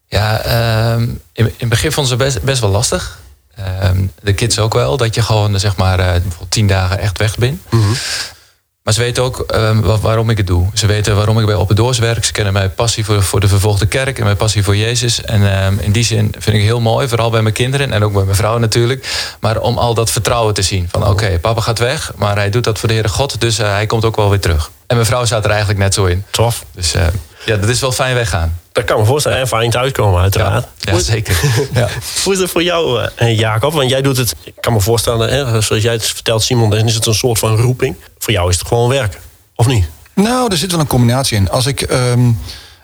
Ja, 0.08 0.42
ehm, 0.42 1.02
in, 1.34 1.46
in 1.46 1.54
het 1.58 1.70
begin 1.70 1.92
vonden 1.92 2.12
ze 2.12 2.24
best, 2.24 2.42
best 2.42 2.62
wel 2.62 2.70
lastig. 2.70 3.20
Ehm, 3.56 4.06
de 4.22 4.34
kids 4.34 4.60
ook 4.60 4.74
wel, 4.74 4.98
dat 4.98 5.16
je 5.16 5.22
gewoon 5.22 5.60
zeg 5.60 5.76
maar 5.76 6.00
eh, 6.00 6.12
bijvoorbeeld 6.12 6.52
tien 6.52 6.68
dagen 6.68 7.00
echt 7.00 7.18
weg 7.18 7.38
bent. 7.38 7.62
Maar 8.90 8.98
ze 8.98 9.04
weten 9.04 9.24
ook 9.24 9.40
ehm, 9.40 9.82
wa- 9.82 9.98
waarom 9.98 10.30
ik 10.30 10.38
het 10.38 10.48
doe. 10.48 10.68
Ze 10.74 10.86
weten 10.88 11.16
waarom 11.16 11.40
ik 11.40 11.46
bij 11.46 11.56
Open 11.56 11.76
Doors 11.76 11.98
werk. 12.00 12.26
Ze 12.26 12.32
kennen 12.32 12.54
mijn 12.54 12.74
passie 12.74 13.06
voor, 13.06 13.24
voor 13.24 13.40
de 13.40 13.48
vervolgde 13.48 13.86
kerk 13.86 14.18
en 14.18 14.24
mijn 14.24 14.36
passie 14.38 14.64
voor 14.64 14.76
Jezus. 14.76 15.22
En 15.22 15.52
ehm, 15.62 15.74
in 15.80 15.92
die 15.92 16.04
zin 16.04 16.34
vind 16.40 16.56
ik 16.56 16.62
heel 16.64 16.80
mooi, 16.80 17.08
vooral 17.08 17.30
bij 17.30 17.42
mijn 17.42 17.54
kinderen 17.54 17.92
en 17.92 18.04
ook 18.04 18.14
bij 18.14 18.24
mijn 18.24 18.36
vrouw 18.36 18.58
natuurlijk. 18.58 19.34
Maar 19.40 19.60
om 19.60 19.78
al 19.78 19.94
dat 19.94 20.12
vertrouwen 20.12 20.54
te 20.54 20.62
zien. 20.62 20.88
Van 20.92 21.08
oké, 21.08 21.40
papa 21.42 21.62
gaat 21.62 21.80
weg, 21.80 22.12
maar 22.16 22.36
hij 22.36 22.50
doet 22.50 22.64
dat 22.64 22.80
voor 22.80 22.88
de 22.88 22.94
Heere 22.94 23.10
God. 23.10 23.42
Dus 23.42 23.60
eh, 23.60 23.72
hij 23.72 23.86
komt 23.86 24.06
ook 24.06 24.16
wel 24.16 24.30
weer 24.30 24.40
terug. 24.40 24.72
En 24.88 24.96
mijn 24.96 25.08
vrouw 25.08 25.26
staat 25.26 25.44
er 25.46 25.50
eigenlijk 25.50 25.80
net 25.80 25.94
zo 25.94 26.06
in. 26.06 26.24
Tof. 26.32 26.66
Dus 26.76 26.94
eh, 26.94 27.02
ja, 27.46 27.56
dat 27.58 27.70
is 27.70 27.80
wel 27.80 27.92
fijn 27.92 28.16
weggaan. 28.16 28.58
Dat 28.72 28.84
kan 28.84 29.00
me 29.00 29.06
voorstellen. 29.06 29.38
En 29.38 29.48
fijn 29.48 29.70
thuiskomen, 29.70 30.22
uiteraard. 30.22 30.66
Ja, 30.78 30.92
Hoe- 30.92 31.02
zeker. 31.02 31.40
ja. 31.74 31.88
Hoe 32.24 32.34
is 32.34 32.40
het 32.40 32.50
voor 32.52 32.64
jou, 32.64 33.08
eh, 33.16 33.38
Jacob? 33.38 33.74
Want 33.74 33.90
jij 33.90 34.02
doet 34.02 34.18
het, 34.18 34.36
ik 34.44 34.54
kan 34.60 34.74
me 34.74 34.80
voorstellen, 34.82 35.30
hè, 35.30 35.62
zoals 35.62 35.84
jij 35.84 35.94
het 35.94 36.06
vertelt, 36.06 36.44
Simon, 36.44 36.70
dan 36.70 36.88
is 36.88 36.96
het 36.96 37.06
een 37.06 37.14
soort 37.14 37.40
van 37.40 37.56
roeping. 37.58 37.96
Voor 38.30 38.38
jou 38.38 38.50
is 38.50 38.60
het 38.60 38.68
gewoon 38.68 38.90
werk, 38.90 39.20
of 39.56 39.68
niet? 39.68 39.90
Nou, 40.14 40.52
er 40.52 40.58
zit 40.58 40.72
wel 40.72 40.80
een 40.80 40.88
combinatie 40.88 41.38
in. 41.38 41.50
Als 41.50 41.66
ik, 41.66 41.82
ehm, 41.82 42.32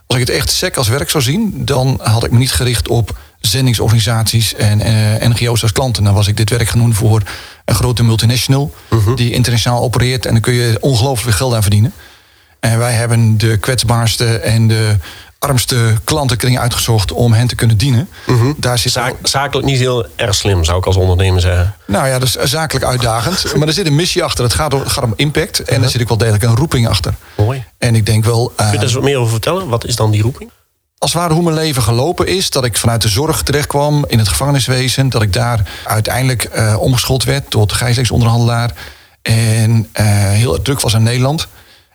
als 0.08 0.20
ik 0.20 0.28
het 0.28 0.30
echt 0.30 0.50
sec 0.50 0.78
als 0.78 0.88
werk 0.88 1.10
zou 1.10 1.24
zien, 1.24 1.66
dan 1.66 2.00
had 2.04 2.24
ik 2.24 2.32
me 2.32 2.38
niet 2.38 2.52
gericht 2.52 2.88
op 2.88 3.18
zendingsorganisaties 3.40 4.54
en 4.54 4.82
eh, 4.82 5.30
NGO's 5.30 5.62
als 5.62 5.72
klanten. 5.72 6.04
Dan 6.04 6.14
was 6.14 6.28
ik 6.28 6.38
dit 6.38 6.50
werk 6.50 6.74
doen 6.74 6.94
voor 6.94 7.22
een 7.66 7.76
grote 7.76 8.04
multinational 8.04 8.74
die 9.16 9.32
internationaal 9.32 9.82
opereert 9.82 10.26
en 10.26 10.32
dan 10.32 10.42
kun 10.42 10.54
je 10.54 10.78
ongelooflijk 10.80 11.22
veel 11.22 11.38
geld 11.38 11.54
aan 11.54 11.62
verdienen. 11.62 11.94
En 12.60 12.78
wij 12.78 12.94
hebben 12.94 13.38
de 13.38 13.58
kwetsbaarste 13.58 14.38
en 14.38 14.68
de 14.68 14.98
armste 15.46 15.94
klantenkring 16.04 16.60
uitgezocht 16.60 17.12
om 17.12 17.34
hen 17.34 17.48
te 17.48 17.56
kunnen 17.56 17.78
dienen. 17.78 18.10
Daar 18.58 18.78
zit 18.78 18.92
Zaak, 18.92 19.14
zakelijk 19.24 19.68
niet 19.68 19.78
heel 19.80 20.06
erg 20.16 20.36
slim, 20.36 20.64
zou 20.64 20.78
ik 20.78 20.86
als 20.86 20.96
ondernemer 20.96 21.42
zeggen. 21.42 21.76
nou 21.88 22.08
ja, 22.08 22.20
dat 22.20 22.28
is 22.28 22.52
zakelijk 22.52 22.86
uitdagend. 22.86 23.46
maar 23.58 23.68
er 23.68 23.74
zit 23.74 23.86
een 23.88 23.96
missie 23.96 24.24
achter. 24.24 24.44
Het 24.44 24.54
gaat, 24.54 24.76
gaat 24.86 25.04
om 25.04 25.14
impact. 25.16 25.60
En 25.64 25.84
er 25.84 25.90
zit 25.90 26.02
ook 26.02 26.08
wel 26.08 26.18
degelijk 26.18 26.44
een 26.44 26.56
roeping 26.56 26.88
achter. 26.88 27.14
Mooi. 27.38 27.64
En 27.78 27.96
ik 27.96 28.06
denk 28.06 28.26
wel. 28.26 28.50
eh, 28.50 28.56
Kun 28.56 28.66
je 28.66 28.72
daar 28.74 28.84
eens 28.84 28.94
wat 28.94 29.04
meer 29.04 29.18
over 29.18 29.32
vertellen? 29.32 29.68
Wat 29.68 29.86
is 29.86 29.96
dan 29.96 30.12
die 30.12 30.22
roeping? 30.22 30.50
als 30.98 31.14
het 31.14 31.22
ware 31.22 31.34
hoe 31.34 31.44
mijn 31.44 31.56
leven 31.56 31.82
gelopen 31.82 32.28
is. 32.28 32.50
Dat 32.50 32.66
ik 32.66 32.78
vanuit 32.78 33.02
de 33.02 33.08
zorg 33.08 33.44
terecht 33.44 33.68
kwam 33.68 34.06
in 34.08 34.20
het 34.20 34.28
gevangeniswezen. 34.28 35.10
Dat 35.10 35.22
ik 35.22 35.34
daar 35.34 35.60
uiteindelijk 35.84 36.44
eh 36.44 36.76
omgeschoold 36.80 37.24
werd 37.24 37.50
tot 37.50 37.74
gijzelingsonderhandelaar. 37.74 38.72
En 39.22 39.90
eh, 39.92 40.06
heel 40.30 40.62
druk 40.62 40.80
was 40.82 40.94
in 40.94 41.04
Nederland. 41.04 41.48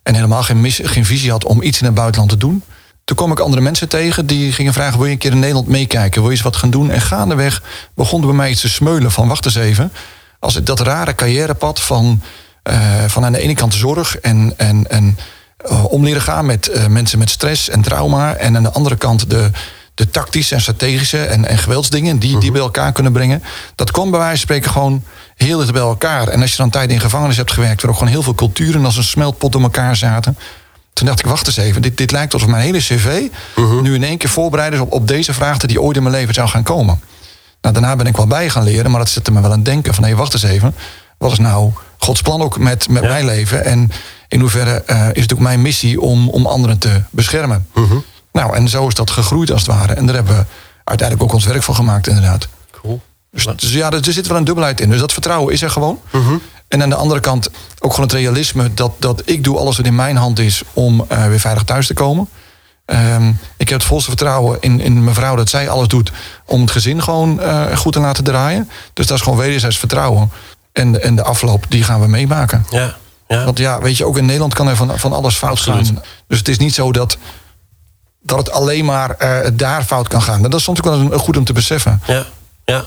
En 0.02 0.14
helemaal 0.14 0.42
geen, 0.42 0.60
mis- 0.60 0.80
geen 0.82 1.04
visie 1.04 1.30
had 1.30 1.44
om 1.44 1.62
iets 1.62 1.78
in 1.80 1.84
het 1.86 1.94
buitenland 1.94 2.30
te 2.30 2.36
doen. 2.36 2.62
Toen 3.11 3.18
kwam 3.18 3.33
ik 3.33 3.40
andere 3.40 3.62
mensen 3.62 3.88
tegen 3.88 4.27
die 4.27 4.53
gingen 4.53 4.73
vragen... 4.73 4.99
wil 4.99 5.07
je 5.07 5.12
een 5.12 5.18
keer 5.18 5.31
in 5.31 5.38
Nederland 5.38 5.66
meekijken? 5.66 6.20
Wil 6.20 6.31
je 6.31 6.37
eens 6.37 6.44
wat 6.44 6.57
gaan 6.57 6.70
doen? 6.70 6.90
En 6.90 7.01
gaandeweg 7.01 7.62
begon 7.94 8.20
er 8.20 8.27
bij 8.27 8.37
mij 8.37 8.51
iets 8.51 8.61
te 8.61 8.68
smeulen 8.68 9.11
van... 9.11 9.29
wacht 9.29 9.44
eens 9.44 9.55
even, 9.55 9.92
als 10.38 10.57
ik 10.57 10.66
dat 10.66 10.81
rare 10.81 11.14
carrièrepad 11.14 11.81
van, 11.81 12.23
eh, 12.62 13.05
van 13.07 13.25
aan 13.25 13.33
de 13.33 13.40
ene 13.40 13.55
kant 13.55 13.75
zorg... 13.75 14.18
en, 14.18 14.55
en, 14.57 14.90
en 14.90 15.18
eh, 15.57 15.85
om 15.85 16.05
leren 16.05 16.23
gaan 16.23 16.46
met 16.46 16.68
eh, 16.68 16.87
mensen 16.87 17.18
met 17.18 17.31
stress 17.31 17.68
en 17.68 17.83
trauma... 17.83 18.35
en 18.35 18.57
aan 18.57 18.62
de 18.62 18.73
andere 18.73 18.96
kant 18.96 19.31
de, 19.31 19.51
de 19.94 20.11
tactische 20.11 20.55
en 20.55 20.61
strategische 20.61 21.25
en, 21.25 21.44
en 21.44 21.59
geweldsdingen... 21.59 22.18
Die, 22.18 22.38
die 22.38 22.53
bij 22.53 22.61
elkaar 22.61 22.92
kunnen 22.92 23.12
brengen. 23.12 23.42
Dat 23.75 23.90
kwam 23.90 24.11
bij 24.11 24.18
wijze 24.18 24.37
van 24.37 24.46
spreken 24.46 24.70
gewoon 24.70 25.05
heel 25.35 25.59
dicht 25.59 25.73
bij 25.73 25.83
elkaar. 25.83 26.29
En 26.29 26.40
als 26.40 26.51
je 26.51 26.57
dan 26.57 26.70
tijd 26.70 26.90
in 26.90 27.01
gevangenis 27.01 27.37
hebt 27.37 27.53
gewerkt... 27.53 27.83
waar 27.83 27.90
ook 27.90 27.96
gewoon 27.96 28.12
heel 28.12 28.23
veel 28.23 28.35
culturen 28.35 28.85
als 28.85 28.96
een 28.96 29.05
smeltpot 29.05 29.53
door 29.53 29.62
elkaar 29.62 29.96
zaten... 29.96 30.37
Toen 30.92 31.07
dacht 31.07 31.18
ik, 31.18 31.26
wacht 31.26 31.46
eens 31.46 31.57
even, 31.57 31.83
dit, 31.83 31.96
dit 31.96 32.11
lijkt 32.11 32.33
alsof 32.33 32.48
mijn 32.48 32.62
hele 32.62 32.79
cv... 32.79 33.22
nu 33.83 33.94
in 33.94 34.05
één 34.05 34.18
keer 34.18 34.31
voorbereid 34.31 34.72
is 34.72 34.79
op, 34.79 34.92
op 34.92 35.09
deze 35.09 35.33
vraag... 35.35 35.59
die 35.59 35.81
ooit 35.83 35.96
in 35.96 36.03
mijn 36.03 36.14
leven 36.14 36.35
zou 36.35 36.48
gaan 36.48 36.62
komen. 36.62 37.00
Nou, 37.61 37.74
daarna 37.74 37.96
ben 37.96 38.07
ik 38.07 38.16
wel 38.16 38.26
bij 38.26 38.50
gaan 38.50 38.62
leren, 38.64 38.90
maar 38.90 39.00
dat 39.00 39.09
zette 39.09 39.33
me 39.33 39.40
wel 39.40 39.50
aan 39.50 39.57
het 39.57 39.64
denken 39.64 39.94
van... 39.94 40.05
hé, 40.05 40.14
wacht 40.14 40.33
eens 40.33 40.42
even, 40.42 40.74
wat 41.18 41.33
is 41.33 41.38
nou 41.38 41.70
Gods 41.98 42.22
plan 42.22 42.42
ook 42.42 42.59
met, 42.59 42.88
met 42.88 43.03
Ja. 43.03 43.09
mijn 43.09 43.24
leven? 43.24 43.64
En 43.64 43.90
in 44.29 44.40
hoeverre 44.40 44.83
eh, 44.87 45.07
is 45.12 45.22
het 45.22 45.33
ook 45.33 45.38
mijn 45.38 45.62
missie 45.62 46.00
om, 46.00 46.29
om 46.29 46.46
anderen 46.46 46.79
te 46.79 47.03
beschermen? 47.11 47.66
Nou, 48.33 48.55
en 48.57 48.68
zo 48.68 48.87
is 48.88 48.94
dat 48.94 49.11
gegroeid 49.11 49.50
als 49.50 49.62
het 49.66 49.70
ware. 49.70 49.92
En 49.92 50.07
daar 50.07 50.14
hebben 50.14 50.37
we 50.37 50.44
uiteindelijk 50.85 51.29
ook 51.29 51.35
ons 51.37 51.46
werk 51.46 51.62
van 51.62 51.74
gemaakt, 51.74 52.07
inderdaad. 52.07 52.48
Cool. 52.70 53.00
Dus, 53.33 53.44
dus 53.57 53.72
ja, 53.72 53.90
er 53.90 54.12
zit 54.12 54.26
wel 54.26 54.37
een 54.37 54.44
dubbelheid 54.44 54.81
in. 54.81 54.90
Dus 54.90 55.00
dat 55.00 55.12
vertrouwen 55.12 55.53
is 55.53 55.62
er 55.62 55.70
gewoon. 55.70 56.00
En 56.70 56.83
aan 56.83 56.88
de 56.88 56.94
andere 56.94 57.20
kant 57.20 57.50
ook 57.78 57.90
gewoon 57.94 58.09
het 58.09 58.18
realisme 58.18 58.74
dat, 58.74 58.92
dat 58.98 59.22
ik 59.24 59.44
doe 59.44 59.59
alles 59.59 59.76
wat 59.76 59.87
in 59.87 59.94
mijn 59.94 60.16
hand 60.16 60.38
is 60.38 60.62
om 60.72 61.04
eh, 61.09 61.26
weer 61.26 61.40
veilig 61.40 61.62
thuis 61.62 61.87
te 61.87 61.94
komen. 61.94 62.28
Ehm, 62.85 63.28
ik 63.56 63.68
heb 63.68 63.78
het 63.78 63.88
volste 63.88 64.09
vertrouwen 64.09 64.56
in, 64.61 64.80
in 64.80 65.04
mijn 65.04 65.14
vrouw 65.14 65.37
dat 65.37 65.48
zij 65.48 65.68
alles 65.68 65.88
doet 65.88 66.12
om 66.44 66.61
het 66.61 66.70
gezin 66.70 67.02
gewoon 67.02 67.40
eh, 67.40 67.76
goed 67.76 67.92
te 67.92 68.00
laten 68.00 68.24
draaien. 68.24 68.70
Dus 68.92 69.06
dat 69.06 69.16
is 69.16 69.22
gewoon 69.22 69.38
wederzijds 69.38 69.78
vertrouwen. 69.78 70.30
En, 70.72 71.02
en 71.02 71.14
de 71.14 71.22
afloop, 71.22 71.64
die 71.68 71.83
gaan 71.83 72.00
we 72.00 72.06
meemaken. 72.06 72.66
Ja, 72.70 72.96
ja. 73.28 73.44
Want 73.44 73.59
ja, 73.59 73.80
weet 73.80 73.96
je, 73.96 74.04
ook 74.04 74.16
in 74.16 74.24
Nederland 74.24 74.54
kan 74.54 74.68
er 74.68 74.76
van, 74.76 74.98
van 74.98 75.12
alles 75.12 75.37
fout 75.37 75.50
Absoluut. 75.50 75.87
gaan. 75.87 76.02
Dus 76.26 76.38
het 76.38 76.48
is 76.48 76.59
niet 76.59 76.74
zo 76.74 76.92
dat, 76.92 77.16
dat 78.22 78.38
het 78.38 78.50
alleen 78.50 78.85
maar 78.85 79.11
eh, 79.11 79.50
daar 79.52 79.85
fout 79.85 80.09
kan 80.09 80.22
gaan. 80.22 80.42
Dat 80.42 80.54
is 80.54 80.62
soms 80.62 80.78
ook 80.78 81.09
wel 81.09 81.18
goed 81.18 81.37
om 81.37 81.44
te 81.44 81.52
beseffen. 81.52 82.02
Ja, 82.06 82.24
ja. 82.64 82.85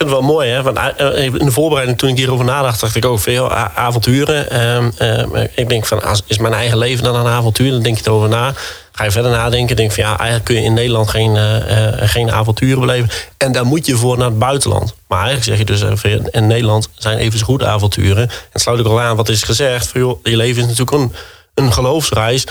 Ik 0.00 0.06
vind 0.06 0.18
het 0.18 0.26
wel 0.26 0.34
mooi, 0.34 0.48
hè? 0.48 0.62
Want 0.62 0.78
eh, 0.96 1.24
in 1.24 1.44
de 1.44 1.50
voorbereiding, 1.50 1.98
toen 1.98 2.08
ik 2.08 2.16
hierover 2.16 2.44
nadacht, 2.44 2.80
dacht 2.80 2.96
ik 2.96 3.04
ook 3.04 3.20
veel 3.20 3.52
avonturen. 3.52 4.50
Ehm, 4.50 4.90
ehm, 4.96 5.46
ik 5.54 5.68
denk 5.68 5.86
van, 5.86 6.02
is 6.26 6.38
mijn 6.38 6.54
eigen 6.54 6.78
leven 6.78 7.04
dan 7.04 7.14
een 7.14 7.26
avontuur? 7.26 7.70
Dan 7.70 7.82
denk 7.82 7.98
je 7.98 8.02
erover 8.06 8.28
na. 8.28 8.54
Ga 9.00 9.06
je 9.06 9.12
verder 9.12 9.30
nadenken, 9.30 9.76
denk 9.76 9.92
van 9.92 10.04
ja, 10.04 10.08
eigenlijk 10.16 10.44
kun 10.44 10.54
je 10.54 10.62
in 10.62 10.74
Nederland 10.74 11.10
geen, 11.10 11.36
eh, 11.36 11.86
eh, 11.86 12.08
geen 12.08 12.30
avonturen 12.30 12.80
beleven. 12.80 13.10
En 13.36 13.52
daar 13.52 13.66
moet 13.66 13.86
je 13.86 13.96
voor 13.96 14.18
naar 14.18 14.28
het 14.28 14.38
buitenland. 14.38 14.94
Maar 15.08 15.24
eigenlijk 15.24 15.48
zeg 15.48 15.58
je 15.58 15.64
dus, 15.64 15.82
eh, 15.82 16.18
van, 16.18 16.28
in 16.30 16.46
Nederland 16.46 16.88
zijn 16.94 17.18
even 17.18 17.38
zo 17.38 17.44
goed 17.44 17.64
avonturen. 17.64 18.30
En 18.52 18.60
sluit 18.60 18.80
ook 18.80 18.86
al 18.86 19.00
aan 19.00 19.16
wat 19.16 19.28
is 19.28 19.42
gezegd. 19.42 19.92
Je 19.92 20.18
leven 20.22 20.62
is 20.62 20.68
natuurlijk 20.68 20.96
een, 20.96 21.12
een 21.54 21.72
geloofsreis. 21.72 22.46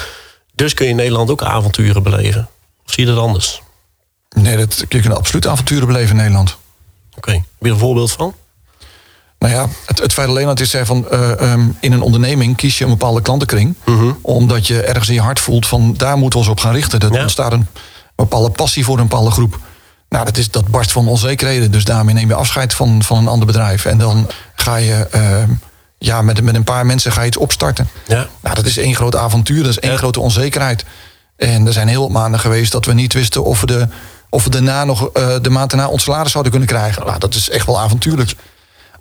Dus 0.55 0.73
kun 0.73 0.85
je 0.85 0.91
in 0.91 0.97
Nederland 0.97 1.29
ook 1.29 1.43
avonturen 1.43 2.03
beleven. 2.03 2.49
Of 2.85 2.93
zie 2.93 3.05
je 3.05 3.13
dat 3.13 3.23
anders? 3.23 3.61
Nee, 4.29 4.57
dat, 4.57 4.85
je 4.89 5.01
kunt 5.01 5.15
absoluut 5.15 5.47
avonturen 5.47 5.87
beleven 5.87 6.09
in 6.09 6.15
Nederland. 6.15 6.57
Oké, 7.19 7.31
heb 7.31 7.43
je 7.59 7.65
er 7.65 7.71
een 7.71 7.77
voorbeeld 7.77 8.11
van? 8.11 8.33
Nou 9.39 9.53
ja, 9.53 9.67
het, 9.85 9.99
het 9.99 10.13
feit 10.13 10.27
alleen 10.27 10.45
dat 10.45 10.59
is 10.59 10.75
van 10.83 11.05
uh, 11.11 11.29
um, 11.41 11.77
in 11.79 11.91
een 11.91 12.01
onderneming 12.01 12.55
kies 12.55 12.77
je 12.77 12.83
een 12.83 12.89
bepaalde 12.89 13.21
klantenkring. 13.21 13.75
Mhm. 13.85 14.11
Omdat 14.21 14.67
je 14.67 14.81
ergens 14.81 15.07
in 15.07 15.13
je 15.13 15.21
hart 15.21 15.39
voelt 15.39 15.67
van 15.67 15.93
daar 15.97 16.17
moeten 16.17 16.39
we 16.39 16.45
ons 16.45 16.57
op 16.57 16.59
gaan 16.63 16.73
richten. 16.73 16.99
Dat 16.99 17.13
Ja. 17.13 17.21
ontstaat 17.21 17.51
een 17.51 17.67
bepaalde 18.15 18.49
passie 18.49 18.83
voor 18.85 18.97
een 18.97 19.07
bepaalde 19.07 19.31
groep. 19.31 19.59
Nou, 20.09 20.25
dat, 20.25 20.37
is, 20.37 20.51
dat 20.51 20.67
barst 20.67 20.91
van 20.91 21.07
onzekerheden. 21.07 21.71
Dus 21.71 21.83
daarmee 21.83 22.13
neem 22.13 22.27
je 22.27 22.33
afscheid 22.33 22.73
van, 22.73 23.03
van 23.03 23.17
een 23.17 23.27
ander 23.27 23.47
bedrijf. 23.47 23.85
En 23.85 23.97
dan 23.97 24.27
ga 24.55 24.75
je 24.75 25.07
ehm, 25.11 25.49
ja, 25.97 26.21
met, 26.21 26.41
met 26.41 26.55
een 26.55 26.63
paar 26.63 26.85
mensen 26.85 27.11
ga 27.11 27.21
je 27.21 27.27
iets 27.27 27.37
opstarten. 27.37 27.89
Ja. 28.07 28.27
Nou, 28.41 28.55
dat 28.55 28.65
is 28.65 28.77
één 28.77 28.95
groot 28.95 29.15
avontuur, 29.15 29.61
dat 29.63 29.71
is 29.71 29.79
één 29.79 29.91
Ja. 29.91 29.97
grote 29.97 30.19
onzekerheid. 30.19 30.85
En 31.35 31.67
er 31.67 31.73
zijn 31.73 31.87
heel 31.87 32.01
wat 32.01 32.09
maanden 32.09 32.39
geweest 32.39 32.71
dat 32.71 32.85
we 32.85 32.93
niet 32.93 33.13
wisten 33.13 33.43
of 33.43 33.59
we, 33.59 33.65
de, 33.65 33.87
of 34.29 34.43
we 34.43 34.49
daarna 34.49 34.83
nog 34.83 35.09
eh, 35.09 35.35
de 35.41 35.49
maand 35.49 35.69
daarna 35.69 35.87
ons 35.87 36.03
salaris 36.03 36.31
zouden 36.31 36.51
kunnen 36.51 36.69
krijgen. 36.69 37.05
Nou, 37.05 37.19
dat 37.19 37.35
is 37.35 37.49
echt 37.49 37.65
wel 37.65 37.79
avontuurlijk. 37.79 38.33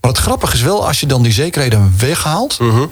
Maar 0.01 0.11
het 0.11 0.21
grappige 0.21 0.55
is 0.55 0.61
wel, 0.63 0.87
als 0.87 1.01
je 1.01 1.07
dan 1.07 1.23
die 1.23 1.33
zekerheden 1.33 1.95
weghaalt, 1.99 2.59
Mhm. 2.59 2.87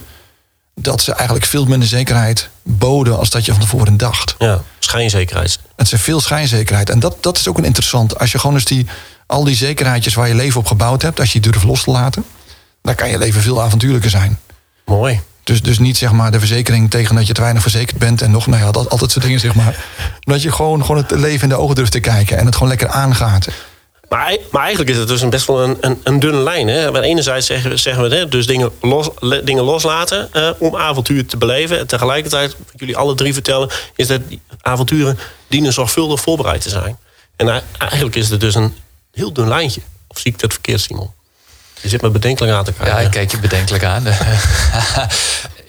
dat 0.74 1.00
ze 1.00 1.12
eigenlijk 1.12 1.46
veel 1.46 1.64
minder 1.66 1.88
zekerheid 1.88 2.48
boden 2.62 3.18
als 3.18 3.30
dat 3.30 3.44
je 3.44 3.52
van 3.52 3.60
tevoren 3.60 3.96
dacht. 3.96 4.34
Ja, 4.38 4.62
schijnzekerheid. 4.78 5.58
Het 5.76 5.92
is 5.92 6.00
veel 6.00 6.20
schijnzekerheid. 6.20 6.90
En 6.90 6.98
dat, 7.00 7.16
dat 7.20 7.36
is 7.38 7.48
ook 7.48 7.58
een 7.58 7.64
interessant. 7.64 8.18
Als 8.18 8.32
je 8.32 8.38
gewoon 8.38 8.56
eens 8.56 8.64
die, 8.64 8.86
al 9.26 9.44
die 9.44 9.56
zekerheidjes 9.56 10.14
waar 10.14 10.28
je 10.28 10.34
leven 10.34 10.60
op 10.60 10.66
gebouwd 10.66 11.02
hebt, 11.02 11.20
als 11.20 11.32
je 11.32 11.40
die 11.40 11.50
durft 11.50 11.66
los 11.66 11.82
te 11.82 11.90
laten, 11.90 12.24
dan 12.82 12.94
kan 12.94 13.08
je 13.08 13.18
leven 13.18 13.40
veel 13.40 13.62
avontuurlijker 13.62 14.10
zijn. 14.10 14.38
Mooi. 14.84 15.20
Dus, 15.46 15.62
dus 15.62 15.78
niet 15.78 15.96
zeg 15.96 16.12
maar 16.12 16.30
de 16.32 16.38
verzekering 16.38 16.90
tegen 16.90 17.14
dat 17.14 17.26
je 17.26 17.32
te 17.32 17.40
weinig 17.40 17.62
verzekerd 17.62 17.98
bent 17.98 18.22
en 18.22 18.30
nog, 18.30 18.46
nou 18.46 18.62
ja, 18.62 18.70
dat, 18.70 18.90
altijd 18.90 19.10
soort 19.10 19.24
dingen 19.24 19.40
zeg 19.40 19.54
maar. 19.54 19.64
Maar 20.24 20.34
dat 20.34 20.42
je 20.42 20.52
gewoon, 20.52 20.80
gewoon 20.84 20.96
het 21.02 21.10
leven 21.10 21.42
in 21.42 21.48
de 21.48 21.54
ogen 21.56 21.74
durft 21.74 21.92
te 21.92 22.00
kijken 22.00 22.38
en 22.38 22.44
het 22.46 22.54
gewoon 22.54 22.68
lekker 22.68 22.88
aangaat. 22.88 23.48
Maar, 24.08 24.36
maar 24.50 24.60
eigenlijk 24.62 24.90
is 24.90 24.96
het 24.96 25.08
dus 25.08 25.20
een 25.20 25.30
best 25.30 25.46
wel 25.46 25.62
een, 25.62 25.76
een, 25.80 26.00
een 26.02 26.18
dunne 26.20 26.38
lijn. 26.42 26.68
Hè? 26.68 26.90
Want 26.92 27.04
enerzijds 27.04 27.46
zeggen, 27.46 27.70
we- 27.70 27.76
zeggen 27.76 28.08
we 28.08 28.14
hè, 28.16 28.28
dus 28.28 28.46
dingen, 28.46 28.70
los, 28.80 29.08
le- 29.18 29.44
dingen 29.44 29.64
loslaten 29.64 30.32
eh, 30.32 30.50
om 30.58 30.76
avontuur 30.76 31.26
te 31.26 31.36
beleven. 31.36 31.78
En 31.78 31.86
tegelijkertijd, 31.86 32.56
wat 32.58 32.66
jullie 32.76 32.96
alle 32.96 33.14
drie 33.14 33.32
vertellen, 33.32 33.70
is 33.96 34.06
dat 34.06 34.28
die 34.28 34.40
avonturen 34.60 35.18
dienen 35.48 35.72
zorgvuldig 35.72 36.20
voorbereid 36.20 36.60
te 36.60 36.68
zijn. 36.68 36.98
En 37.36 37.48
ei- 37.48 37.60
eigenlijk 37.78 38.16
is 38.16 38.28
het 38.28 38.40
dus 38.40 38.54
een 38.54 38.74
heel 39.12 39.32
dun 39.32 39.48
lijntje. 39.48 39.80
Of 40.06 40.18
zie 40.18 40.32
ik 40.32 40.38
dat 40.38 40.52
verkeerd, 40.52 40.80
Simon? 40.80 41.10
Je 41.86 41.92
zit 41.92 42.02
me 42.02 42.10
bedenkelijk 42.10 42.52
aan 42.52 42.64
te 42.64 42.72
kijken. 42.72 42.94
Ja, 42.94 43.00
ik 43.00 43.10
kijk 43.10 43.30
je 43.30 43.38
bedenkelijk 43.38 43.84
aan. 43.84 44.02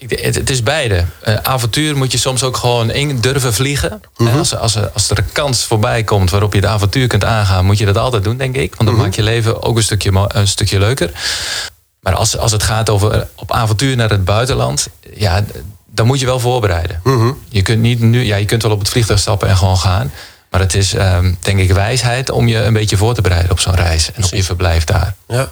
Het, 0.08 0.50
is 0.50 0.64
beide. 0.64 1.04
Eh, 1.22 1.36
avontuur 1.44 1.98
moet 1.98 2.12
je 2.12 2.18
soms 2.18 2.44
ook 2.44 2.58
gewoon 2.58 2.92
in 2.92 3.20
durven 3.20 3.54
vliegen. 3.54 4.02
Mhm. 4.18 4.38
als, 4.38 4.56
als, 4.56 4.76
er- 4.76 4.90
als 4.94 5.10
er 5.10 5.18
een 5.18 5.32
kans 5.32 5.64
voorbij 5.66 6.04
komt 6.04 6.30
waarop 6.30 6.54
je 6.54 6.60
het 6.60 6.70
avontuur 6.70 7.08
kunt 7.08 7.24
aangaan, 7.26 7.66
moet 7.66 7.78
je 7.78 7.86
dat 7.86 7.98
altijd 7.98 8.24
doen, 8.24 8.38
denk 8.38 8.56
ik. 8.56 8.76
Want 8.76 8.84
dan 8.86 8.94
Mhm. 8.94 9.02
maakt 9.04 9.16
je 9.16 9.24
leven 9.24 9.64
ook 9.64 9.78
een 9.78 9.84
stukje, 9.84 10.26
een 10.28 10.48
stukje 10.48 10.80
leuker. 10.80 11.12
Maar 12.00 12.14
als, 12.16 12.38
als 12.38 12.52
het 12.52 12.64
gaat 12.64 12.90
over 12.90 13.28
op 13.36 13.52
avontuur 13.52 13.96
naar 13.96 14.10
het 14.10 14.26
buitenland, 14.26 14.88
ja, 15.16 15.44
dan 15.86 16.08
moet 16.08 16.20
je 16.20 16.26
wel 16.26 16.40
voorbereiden. 16.40 17.00
Mhm. 17.04 17.32
Je 17.50 17.62
kunt 17.62 17.82
niet 17.82 18.00
nu, 18.00 18.24
ja, 18.24 18.36
je 18.36 18.46
kunt 18.46 18.62
wel 18.64 18.72
op 18.72 18.80
het 18.80 18.90
vliegtuig 18.90 19.20
stappen 19.20 19.48
en 19.50 19.58
gewoon 19.58 19.78
gaan. 19.78 20.12
Maar 20.52 20.60
het 20.60 20.74
is, 20.74 20.94
ehm, 20.94 21.34
denk 21.40 21.60
ik, 21.60 21.72
wijsheid 21.72 22.30
om 22.30 22.48
je 22.48 22.64
een 22.64 22.74
beetje 22.74 22.98
voor 22.98 23.14
te 23.14 23.22
bereiden 23.22 23.52
op 23.52 23.60
zo'n 23.60 23.76
reis 23.76 24.12
en 24.14 24.24
op 24.24 24.30
je 24.34 24.44
verblijf 24.44 24.84
daar. 24.84 25.14
Ja. 25.28 25.50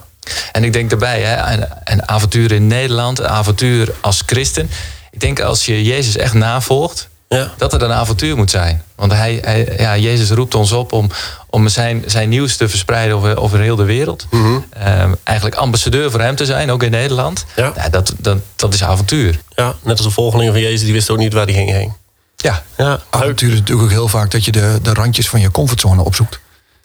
En 0.51 0.63
ik 0.63 0.73
denk 0.73 0.89
daarbij, 0.89 1.21
hè, 1.21 1.53
een, 1.53 1.67
een 1.83 2.09
avontuur 2.09 2.51
in 2.51 2.67
Nederland, 2.67 3.19
een 3.19 3.27
avontuur 3.27 3.93
als 4.01 4.23
christen. 4.25 4.69
Ik 5.11 5.19
denk 5.19 5.39
als 5.39 5.65
je 5.65 5.83
Jezus 5.83 6.17
echt 6.17 6.33
navolgt, 6.33 7.07
Ja. 7.29 7.51
dat 7.57 7.71
het 7.71 7.81
een 7.81 7.91
avontuur 7.91 8.35
moet 8.35 8.49
zijn. 8.51 8.83
Want 8.95 9.11
hij, 9.11 9.39
hij, 9.41 9.73
ja, 9.77 9.97
Jezus 9.97 10.29
roept 10.29 10.55
ons 10.55 10.71
op 10.71 10.91
om, 10.91 11.09
om 11.49 11.67
zijn, 11.67 12.03
zijn 12.05 12.29
nieuws 12.29 12.57
te 12.57 12.69
verspreiden 12.69 13.15
over, 13.15 13.38
over 13.38 13.59
heel 13.59 13.75
de 13.75 13.83
wereld. 13.83 14.25
Ehm, 14.69 15.13
eigenlijk 15.23 15.57
ambassadeur 15.57 16.11
voor 16.11 16.19
hem 16.21 16.35
te 16.35 16.45
zijn, 16.45 16.71
ook 16.71 16.83
in 16.83 16.91
Nederland. 16.91 17.45
Ja. 17.55 17.71
Ja, 17.75 17.89
dat, 17.89 18.13
dat, 18.17 18.38
dat 18.55 18.73
is 18.73 18.83
avontuur. 18.83 19.39
ja, 19.55 19.73
net 19.83 19.97
als 19.97 20.07
de 20.07 20.13
volgelingen 20.13 20.53
van 20.53 20.61
Jezus, 20.61 20.81
die 20.83 20.93
wisten 20.93 21.13
ook 21.13 21.19
niet 21.19 21.33
waar 21.33 21.45
die 21.45 21.55
ging 21.55 21.69
heen. 21.71 21.93
Ja, 22.35 22.63
Ja. 22.77 22.99
Avontuur 23.09 23.51
is 23.51 23.59
natuurlijk 23.59 23.85
ook 23.85 23.91
heel 23.93 24.07
vaak 24.07 24.31
dat 24.31 24.45
je 24.45 24.51
de, 24.51 24.79
de 24.81 24.93
randjes 24.93 25.29
van 25.29 25.39
je 25.39 25.51
comfortzone 25.51 26.03
opzoekt. 26.03 26.39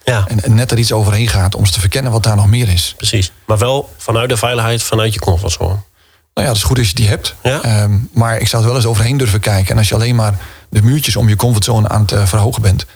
Ja, 0.05 0.25
En, 0.29 0.43
en 0.43 0.55
net 0.55 0.71
er 0.71 0.79
iets 0.79 0.93
overheen 0.93 1.29
gaat 1.29 1.55
om 1.55 1.61
eens 1.61 1.71
te 1.71 1.81
verkennen 1.81 2.13
wat 2.13 2.23
daar 2.23 2.37
nog 2.37 2.47
meer 2.47 2.69
is. 2.69 2.95
precies. 2.97 3.33
Maar 3.47 3.59
wel 3.59 3.95
vanuit 3.97 4.29
de 4.29 4.37
veiligheid, 4.37 4.83
vanuit 4.83 5.15
je 5.15 5.21
comfortzone. 5.21 5.69
Nou 6.35 6.47
ja, 6.47 6.47
dat 6.47 6.57
is 6.57 6.63
goed 6.63 6.79
als 6.79 6.89
je 6.89 6.95
die 6.95 7.09
hebt. 7.09 7.35
Ja. 7.43 7.63
Ehm, 7.63 7.93
maar 8.13 8.39
ik 8.39 8.49
zou 8.49 8.63
er 8.63 8.69
wel 8.69 8.77
eens 8.77 8.87
overheen 8.87 9.17
durven 9.17 9.41
kijken. 9.41 9.71
En 9.73 9.79
als 9.79 9.89
je 9.89 9.95
alleen 9.95 10.15
maar 10.15 10.35
de 10.69 10.83
muurtjes 10.83 11.17
om 11.17 11.29
je 11.29 11.37
comfortzone 11.37 11.89
aan 11.89 12.01
het 12.01 12.13
eh, 12.13 12.27
verhogen 12.27 12.63
bent, 12.63 12.87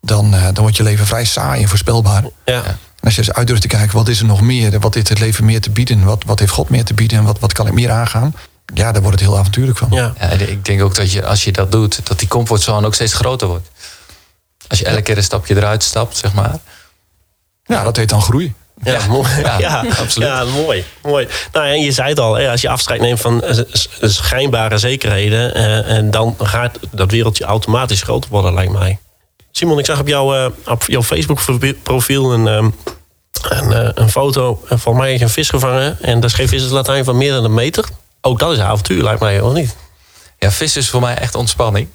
dan, 0.00 0.34
eh, 0.34 0.42
dan 0.44 0.62
wordt 0.62 0.76
je 0.76 0.82
leven 0.82 1.06
vrij 1.06 1.24
saai 1.24 1.62
en 1.62 1.68
voorspelbaar. 1.68 2.22
Ja. 2.44 2.64
En 2.64 2.78
als 3.08 3.14
je 3.14 3.20
eens 3.20 3.32
uit 3.32 3.46
durft 3.46 3.62
te 3.62 3.68
kijken, 3.68 3.96
wat 3.96 4.08
is 4.08 4.18
er 4.20 4.26
nog 4.26 4.40
meer? 4.40 4.80
Wat 4.80 4.94
heeft 4.94 5.08
het 5.08 5.18
leven 5.18 5.44
meer 5.44 5.60
te 5.60 5.70
bieden? 5.70 6.04
Wat, 6.04 6.24
wat 6.26 6.38
heeft 6.38 6.52
God 6.52 6.68
meer 6.68 6.84
te 6.84 6.94
bieden? 6.94 7.18
En 7.18 7.24
wat, 7.24 7.38
wat 7.38 7.52
kan 7.52 7.66
ik 7.66 7.72
meer 7.72 7.90
aangaan? 7.90 8.34
Ja, 8.74 8.92
daar 8.92 9.02
wordt 9.02 9.20
het 9.20 9.28
heel 9.28 9.38
avontuurlijk 9.38 9.78
van. 9.78 9.88
Ja. 9.90 10.12
ja, 10.20 10.28
en 10.28 10.50
ik 10.50 10.64
denk 10.64 10.82
ook 10.82 10.94
dat 10.94 11.12
je, 11.12 11.26
als 11.26 11.44
je 11.44 11.52
dat 11.52 11.72
doet, 11.72 12.06
dat 12.06 12.18
die 12.18 12.28
comfortzone 12.28 12.86
ook 12.86 12.94
steeds 12.94 13.14
groter 13.14 13.48
wordt. 13.48 13.70
Als 14.72 14.80
je 14.80 14.86
elke 14.86 15.02
keer 15.02 15.16
een 15.16 15.22
stapje 15.22 15.56
eruit 15.56 15.82
stapt, 15.82 16.16
zeg 16.16 16.32
maar. 16.32 16.58
Ja, 17.64 17.84
dat 17.84 17.96
heet 17.96 18.08
dan 18.08 18.22
groei. 18.22 18.54
Ja, 18.82 18.92
Ja, 18.92 19.06
mooi. 19.06 19.28
Ja, 19.42 19.58
ja, 19.58 19.84
absoluut. 19.98 20.28
Ja, 20.28 20.44
mooi. 20.44 20.84
mooi. 21.02 21.28
Nou, 21.52 21.66
en 21.66 21.80
je 21.80 21.92
zei 21.92 22.08
het 22.08 22.20
al, 22.20 22.38
als 22.38 22.60
je 22.60 22.68
afscheid 22.68 23.00
neemt 23.00 23.20
van 23.20 23.42
eh, 23.42 23.58
schijnbare 24.00 24.78
zekerheden, 24.78 25.54
eh, 25.54 25.96
en 25.96 26.10
dan 26.10 26.36
gaat 26.38 26.78
dat 26.90 27.10
wereldje 27.10 27.44
automatisch 27.44 28.02
groter 28.02 28.30
worden, 28.30 28.54
lijkt 28.54 28.72
mij. 28.72 28.98
Simon, 29.50 29.78
ik 29.78 29.86
zag 29.86 30.00
op, 30.00 30.08
jouw 30.08 30.34
eh, 30.34 30.50
op 30.66 30.84
jouw 30.86 31.02
Facebook-profiel 31.02 32.32
een, 32.32 32.48
ehm, 32.48 32.70
een, 33.42 33.72
eh, 33.72 33.90
een 33.94 34.10
foto. 34.10 34.62
En 34.68 34.78
volgens 34.78 35.04
mij 35.04 35.10
heb 35.10 35.18
je 35.18 35.24
een 35.24 35.30
vis 35.30 35.50
gevangen. 35.50 35.98
En 36.00 36.20
daar 36.20 36.30
schreef 36.30 36.52
is 36.52 36.62
het 36.62 36.70
Latijn 36.70 37.04
van 37.04 37.16
meer 37.16 37.32
dan 37.32 37.44
een 37.44 37.54
meter. 37.54 37.84
Ook 38.20 38.38
dat 38.38 38.52
is 38.52 38.58
een 38.58 38.64
avontuur, 38.64 39.02
lijkt 39.02 39.20
mij, 39.20 39.40
of 39.40 39.52
niet? 39.52 39.76
Ja, 40.38 40.50
vissen 40.50 40.80
is 40.80 40.90
voor 40.90 41.00
mij 41.00 41.14
echt 41.14 41.34
ontspanning. 41.34 41.88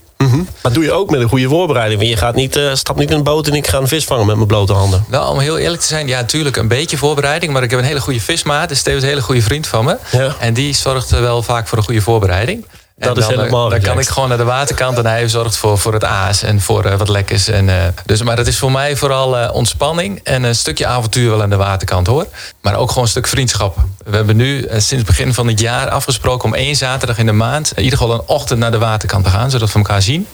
Maar 0.61 0.73
doe 0.73 0.83
je 0.83 0.91
ook 0.91 1.09
met 1.09 1.21
een 1.21 1.29
goede 1.29 1.47
voorbereiding. 1.47 1.99
Want 1.99 2.11
je 2.11 2.17
gaat 2.17 2.35
niet, 2.35 2.55
eh 2.55 2.73
stap 2.73 2.97
niet 2.97 3.09
in 3.09 3.17
een 3.17 3.23
boot 3.23 3.47
en 3.47 3.53
ik 3.53 3.67
ga 3.67 3.77
een 3.77 3.87
vis 3.87 4.03
vangen 4.03 4.25
met 4.25 4.35
mijn 4.35 4.47
blote 4.47 4.73
handen. 4.73 5.05
Nou, 5.09 5.31
om 5.31 5.39
heel 5.39 5.57
eerlijk 5.57 5.81
te 5.81 5.87
zijn, 5.87 6.07
ja, 6.07 6.19
natuurlijk 6.19 6.55
een 6.55 6.67
beetje 6.67 6.97
voorbereiding. 6.97 7.53
Maar 7.53 7.63
ik 7.63 7.69
heb 7.69 7.79
een 7.79 7.85
hele 7.85 8.01
goede 8.01 8.21
vismaat. 8.21 8.69
Dus 8.69 8.79
Steven 8.79 8.97
is 8.97 9.03
een 9.03 9.09
hele 9.09 9.21
goede 9.21 9.41
vriend 9.41 9.67
van 9.67 9.85
me. 9.85 9.97
Ja. 10.11 10.35
En 10.39 10.53
die 10.53 10.73
zorgt 10.73 11.09
wel 11.09 11.43
vaak 11.43 11.67
voor 11.67 11.77
een 11.77 11.83
goede 11.83 12.01
voorbereiding. 12.01 12.65
En 12.97 13.07
Dat 13.07 13.17
is 13.17 13.23
dan, 13.23 13.33
eh, 13.33 13.39
helemaal 13.39 13.69
Dan 13.69 13.81
kan 13.81 13.99
ik 13.99 14.07
gewoon 14.07 14.29
naar 14.29 14.37
de 14.37 14.43
waterkant 14.43 14.97
en 14.97 15.05
hij 15.05 15.29
zorgt 15.29 15.57
voor, 15.57 15.77
voor 15.77 15.93
het 15.93 16.03
aas 16.03 16.43
en 16.43 16.61
voor 16.61 16.85
eh, 16.85 16.97
wat 16.97 17.09
lekkers. 17.09 17.47
En, 17.47 17.69
eh, 17.69 17.75
dus, 18.05 18.21
maar 18.21 18.35
dat 18.35 18.47
is 18.47 18.57
voor 18.57 18.71
mij 18.71 18.95
vooral 18.95 19.49
ontspanning 19.51 20.19
en 20.23 20.43
een 20.43 20.55
stukje 20.55 20.85
avontuur 20.85 21.29
wel 21.29 21.41
aan 21.41 21.49
de 21.49 21.55
waterkant 21.55 22.07
hoor. 22.07 22.27
Maar 22.61 22.75
ook 22.75 22.89
gewoon 22.89 23.03
een 23.03 23.09
stuk 23.09 23.27
vriendschap. 23.27 23.77
We 24.05 24.15
hebben 24.15 24.35
nu 24.35 24.61
sinds 24.69 24.89
het 24.91 25.05
begin 25.05 25.33
van 25.33 25.47
het 25.47 25.59
jaar 25.59 25.89
afgesproken 25.89 26.45
om 26.45 26.53
één 26.53 26.75
zaterdag 26.75 27.17
in 27.17 27.25
de 27.25 27.31
maand... 27.31 27.71
in 27.75 27.83
ieder 27.83 27.97
geval 27.97 28.13
een 28.13 28.23
ochtend 28.25 28.59
naar 28.59 28.71
de 28.71 28.77
waterkant 28.77 29.23
te 29.23 29.29
gaan, 29.29 29.51
zodat 29.51 29.71
we 29.71 29.77
elkaar 29.77 30.01
zien. 30.01 30.27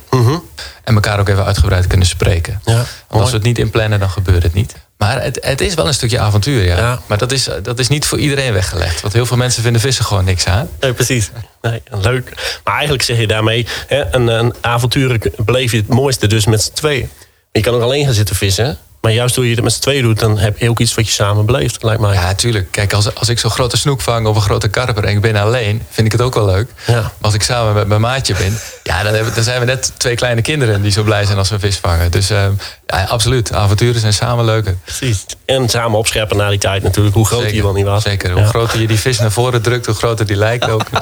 En 0.83 0.93
elkaar 0.93 1.19
ook 1.19 1.29
even 1.29 1.45
uitgebreid 1.45 1.87
kunnen 1.87 2.07
spreken. 2.07 2.61
Ja, 2.63 2.83
als 3.07 3.29
we 3.29 3.35
het 3.35 3.45
niet 3.45 3.57
inplannen, 3.57 3.99
dan 3.99 4.09
gebeurt 4.09 4.43
het 4.43 4.53
niet. 4.53 4.75
Maar 5.03 5.23
het, 5.23 5.37
het 5.41 5.61
is 5.61 5.73
wel 5.73 5.87
een 5.87 5.93
stukje 5.93 6.19
avontuur, 6.19 6.63
ja. 6.63 6.77
Ja. 6.77 6.99
Maar 7.05 7.17
dat 7.17 7.31
is, 7.31 7.49
dat 7.63 7.79
is 7.79 7.87
niet 7.87 8.05
voor 8.05 8.19
iedereen 8.19 8.53
weggelegd. 8.53 9.01
Want 9.01 9.13
heel 9.13 9.25
veel 9.25 9.37
mensen 9.37 9.63
vinden 9.63 9.81
vissen 9.81 10.05
gewoon 10.05 10.25
niks 10.25 10.45
aan. 10.45 10.69
Nee, 10.79 10.93
precies. 10.93 11.31
Nee, 11.61 11.81
leuk. 11.89 12.59
Maar 12.63 12.73
eigenlijk 12.73 13.03
zeg 13.03 13.17
je 13.17 13.27
daarmee, 13.27 13.67
hè, 13.87 14.13
een, 14.13 14.27
een 14.27 14.53
avontuur 14.61 15.31
beleef 15.37 15.71
je 15.71 15.77
het 15.77 15.87
mooiste 15.87 16.27
dus 16.27 16.45
met 16.45 16.61
z'n 16.61 16.73
tweeën. 16.73 17.09
Je 17.51 17.61
kan 17.61 17.73
ook 17.73 17.81
alleen 17.81 18.05
gaan 18.05 18.13
zitten 18.13 18.35
vissen. 18.35 18.77
Maar 19.01 19.11
juist 19.11 19.35
door 19.35 19.45
je 19.45 19.55
het 19.55 19.63
met 19.63 19.73
z'n 19.73 19.81
tweeën 19.81 20.03
doet, 20.03 20.19
dan 20.19 20.37
heb 20.37 20.57
je 20.57 20.69
ook 20.69 20.79
iets 20.79 20.95
wat 20.95 21.05
je 21.07 21.11
samen 21.11 21.45
beleeft, 21.45 21.83
lijkt 21.83 22.01
mij. 22.01 22.13
Ja, 22.13 22.33
tuurlijk. 22.35 22.71
Kijk, 22.71 22.93
als, 22.93 23.15
als 23.15 23.29
ik 23.29 23.39
zo'n 23.39 23.51
grote 23.51 23.77
snoek 23.77 24.01
vang 24.01 24.27
of 24.27 24.35
een 24.35 24.41
grote 24.41 24.67
karper 24.67 25.03
en 25.03 25.15
ik 25.15 25.21
ben 25.21 25.35
alleen, 25.35 25.83
vind 25.89 26.07
ik 26.07 26.11
het 26.11 26.21
ook 26.21 26.33
wel 26.33 26.45
leuk. 26.45 26.69
Ja. 26.87 26.93
Maar 26.93 27.11
als 27.21 27.33
ik 27.33 27.43
samen 27.43 27.73
met 27.73 27.87
mijn 27.87 28.01
maatje 28.01 28.33
ben, 28.33 28.59
ja, 28.83 29.03
dan, 29.03 29.13
hebben, 29.13 29.33
dan 29.35 29.43
zijn 29.43 29.59
we 29.59 29.65
net 29.65 29.91
twee 29.97 30.15
kleine 30.15 30.41
kinderen 30.41 30.81
die 30.81 30.91
zo 30.91 31.03
blij 31.03 31.25
zijn 31.25 31.37
als 31.37 31.49
we 31.49 31.59
vis 31.59 31.77
vangen. 31.77 32.11
Dus 32.11 32.29
eh, 32.29 32.45
ja, 32.87 33.03
absoluut. 33.03 33.53
Avonturen 33.53 33.99
zijn 34.01 34.13
samen 34.13 34.45
leuker. 34.45 34.75
Precies. 34.83 35.25
En 35.45 35.69
samen 35.69 35.97
opscheppen 35.97 36.37
na 36.37 36.49
die 36.49 36.59
tijd 36.59 36.83
natuurlijk, 36.83 37.15
hoe 37.15 37.25
groot 37.25 37.49
die 37.49 37.61
wel 37.63 37.73
niet 37.73 37.85
was. 37.85 38.03
Zeker. 38.03 38.31
Hoe 38.31 38.45
groter 38.45 38.81
je 38.81 38.87
die 38.87 38.99
vis 38.99 39.19
naar 39.19 39.31
voren 39.31 39.61
drukt, 39.61 39.85
hoe 39.85 39.95
groter 39.95 40.25
die 40.25 40.35
lijkt 40.35 40.69
ook. 40.69 40.83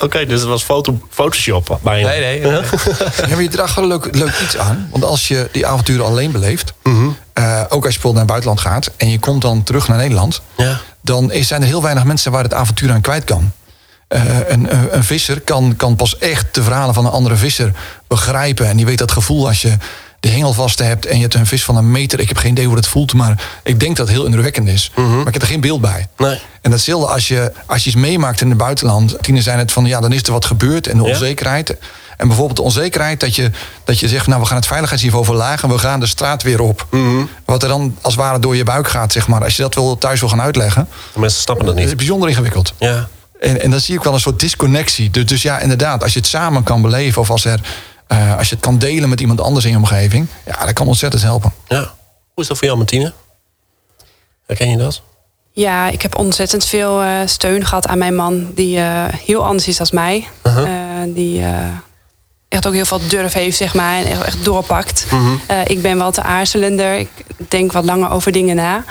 Oké, 0.00 0.26
dus 0.26 0.40
het 0.40 0.48
was 0.48 0.62
foto, 0.62 1.00
Photoshop 1.10 1.78
bijna. 1.82 2.08
Nee, 2.08 2.20
nee. 2.20 2.40
nee. 2.40 2.52
Ja, 3.16 3.28
maar 3.28 3.42
je 3.42 3.48
draagt 3.48 3.74
wel 3.74 3.86
leuk, 3.86 4.08
leuk 4.16 4.38
iets 4.42 4.56
aan. 4.56 4.88
Want 4.90 5.04
als 5.04 5.28
je 5.28 5.48
die 5.52 5.66
avonturen 5.66 6.04
alleen 6.04 6.32
beleeft, 6.32 6.72
Mhm. 6.82 7.08
eh, 7.32 7.60
ook 7.68 7.84
als 7.84 7.94
je 7.94 8.00
bijvoorbeeld 8.00 8.12
naar 8.12 8.22
het 8.22 8.26
buitenland 8.26 8.60
gaat 8.60 8.90
en 8.96 9.10
je 9.10 9.18
komt 9.18 9.42
dan 9.42 9.62
terug 9.62 9.88
naar 9.88 9.96
Nederland, 9.98 10.42
Ja. 10.56 10.80
dan 11.02 11.32
is- 11.32 11.48
zijn 11.48 11.60
er 11.60 11.66
heel 11.66 11.82
weinig 11.82 12.04
mensen 12.04 12.32
waar 12.32 12.42
het 12.42 12.54
avontuur 12.54 12.90
aan 12.92 13.00
kwijt 13.00 13.24
kan. 13.24 13.52
Eh, 14.12 14.22
een, 14.48 14.72
een, 14.74 14.96
een 14.96 15.04
visser 15.04 15.40
kan, 15.40 15.74
kan 15.76 15.96
pas 15.96 16.18
echt 16.18 16.54
de 16.54 16.62
verhalen 16.62 16.94
van 16.94 17.04
een 17.06 17.10
andere 17.12 17.36
visser 17.36 17.72
begrijpen. 18.08 18.66
En 18.68 18.76
die 18.76 18.86
weet 18.86 18.98
dat 18.98 19.12
gevoel 19.12 19.46
als 19.46 19.62
je 19.62 19.76
de 20.20 20.28
hengel 20.28 20.52
vast 20.52 20.78
hebt 20.78 21.06
en 21.06 21.16
je 21.16 21.22
hebt 21.22 21.34
een 21.34 21.46
vis 21.46 21.64
van 21.64 21.76
een 21.76 21.90
meter. 21.90 22.20
Ik 22.20 22.28
heb 22.28 22.36
geen 22.36 22.50
idee 22.50 22.66
hoe 22.66 22.74
dat 22.74 22.86
voelt, 22.86 23.12
maar 23.14 23.42
ik 23.62 23.80
denk 23.80 23.96
dat 23.96 24.06
het 24.06 24.16
heel 24.16 24.24
indrukwekkend 24.24 24.68
is. 24.68 24.90
Maar 24.96 25.26
ik 25.26 25.32
heb 25.32 25.42
er 25.42 25.48
geen 25.48 25.60
beeld 25.60 25.80
bij. 25.80 26.06
Nee. 26.16 26.40
En 26.60 26.70
datzelfde 26.70 27.06
als 27.12 27.28
je, 27.28 27.52
als 27.66 27.82
je 27.84 27.90
iets 27.90 27.98
meemaakt 27.98 28.40
in 28.40 28.48
het 28.48 28.58
buitenland. 28.58 29.16
Tienen 29.20 29.42
zijn 29.42 29.58
het 29.58 29.72
van 29.72 29.84
ja, 29.84 30.00
dan 30.00 30.12
is 30.12 30.22
er 30.22 30.32
wat 30.32 30.44
gebeurd 30.44 30.86
en 30.86 30.96
de 30.98 31.02
Ja. 31.04 31.08
onzekerheid. 31.10 31.76
En 32.16 32.26
bijvoorbeeld 32.28 32.56
de 32.56 32.62
onzekerheid 32.62 33.20
dat 33.20 33.34
je, 33.36 33.50
dat 33.84 33.98
je 33.98 34.08
zegt, 34.08 34.26
nou 34.26 34.40
we 34.40 34.46
gaan 34.46 34.56
het 34.56 34.66
veiligheidsniveau 34.66 35.24
verlagen, 35.24 35.68
we 35.68 35.78
gaan 35.78 36.00
de 36.00 36.06
straat 36.06 36.42
weer 36.42 36.60
op. 36.60 36.86
Wat 37.44 37.62
er 37.62 37.68
dan 37.68 37.96
als 38.00 38.14
het 38.14 38.22
ware 38.22 38.38
door 38.38 38.56
je 38.56 38.64
buik 38.64 38.88
gaat, 38.88 39.12
zeg 39.12 39.28
maar. 39.28 39.44
Als 39.44 39.56
je 39.56 39.62
dat 39.62 39.74
wil 39.74 39.98
thuis 39.98 40.20
wil 40.20 40.28
gaan 40.28 40.40
uitleggen, 40.40 40.88
De 41.12 41.20
mensen 41.20 41.40
snappen 41.40 41.64
dat 41.66 41.74
dat 41.74 41.82
is 41.84 41.88
niet. 41.90 41.98
bijzonder 41.98 42.28
ingewikkeld. 42.28 42.72
Ja. 42.78 43.08
En, 43.42 43.60
en 43.60 43.70
dan 43.70 43.80
zie 43.80 43.94
ik 43.96 44.02
wel 44.02 44.14
een 44.14 44.20
soort 44.20 44.40
disconnectie. 44.40 45.10
Dus, 45.10 45.26
dus 45.26 45.42
ja, 45.42 45.58
inderdaad, 45.58 46.02
als 46.02 46.12
je 46.12 46.18
het 46.18 46.28
samen 46.28 46.62
kan 46.62 46.82
beleven 46.82 47.20
of 47.22 47.30
als, 47.30 47.44
er, 47.44 47.60
eh, 48.06 48.36
als 48.38 48.48
je 48.48 48.54
het 48.54 48.64
kan 48.64 48.78
delen 48.78 49.08
met 49.08 49.20
iemand 49.20 49.40
anders 49.40 49.64
in 49.64 49.70
je 49.70 49.76
omgeving, 49.76 50.26
ja, 50.46 50.64
dat 50.64 50.72
kan 50.72 50.86
ontzettend 50.86 51.22
helpen. 51.22 51.52
ja. 51.68 51.94
Hoe 52.34 52.42
is 52.42 52.46
dat 52.48 52.56
voor 52.58 52.66
jou, 52.66 52.78
Martine? 52.78 53.12
Herken 54.46 54.70
je 54.70 54.76
dat? 54.76 55.02
Ja, 55.52 55.88
ik 55.88 56.02
heb 56.02 56.16
ontzettend 56.18 56.64
veel 56.64 57.02
eh, 57.02 57.10
steun 57.24 57.66
gehad 57.66 57.86
aan 57.86 57.98
mijn 57.98 58.14
man, 58.14 58.50
die 58.54 58.78
eh, 58.78 59.04
heel 59.26 59.44
anders 59.46 59.68
is 59.68 59.76
dan 59.76 59.86
mij. 59.92 60.28
Uh-huh. 60.46 60.64
Eh, 61.02 61.14
die 61.14 61.40
eh, 61.42 61.54
echt 62.48 62.66
ook 62.66 62.72
heel 62.72 62.84
veel 62.84 63.00
durf 63.08 63.32
heeft, 63.32 63.56
zeg 63.56 63.74
maar, 63.74 63.98
en 63.98 64.06
echt, 64.06 64.22
echt 64.22 64.44
doorpakt. 64.44 65.06
Eh, 65.46 65.56
ik 65.66 65.82
ben 65.82 65.98
wel 65.98 66.10
te 66.12 66.22
aarzelender, 66.22 66.94
ik 66.98 67.08
denk 67.48 67.72
wat 67.72 67.84
langer 67.84 68.10
over 68.10 68.32
dingen 68.32 68.56
na. 68.56 68.84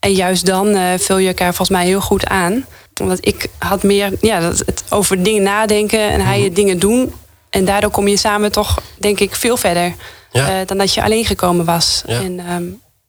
En 0.00 0.12
juist 0.12 0.46
dan 0.46 0.68
eh, 0.74 0.98
vul 0.98 1.18
je 1.18 1.28
elkaar 1.28 1.54
volgens 1.54 1.78
mij 1.78 1.86
heel 1.86 2.00
goed 2.00 2.26
aan. 2.26 2.64
Omdat 3.00 3.18
ik 3.26 3.46
had 3.58 3.82
meer 3.82 4.12
ja, 4.20 4.40
dat, 4.40 4.58
het 4.58 4.84
over 4.88 5.22
dingen 5.22 5.42
nadenken 5.42 6.00
en 6.10 6.20
hij 6.20 6.40
het 6.40 6.54
dingen 6.56 6.78
doen. 6.78 7.14
En 7.50 7.64
daardoor 7.64 7.90
kom 7.90 8.08
je 8.08 8.16
samen 8.16 8.52
toch, 8.52 8.78
denk 8.98 9.20
ik, 9.20 9.34
veel 9.34 9.56
verder 9.56 9.94
Ja. 10.32 10.60
eh, 10.60 10.66
dan 10.66 10.78
dat 10.78 10.94
je 10.94 11.02
alleen 11.02 11.24
gekomen 11.24 11.64
was. 11.64 12.02
Ja. 12.06 12.20
En 12.20 12.38
ehm, 12.38 12.64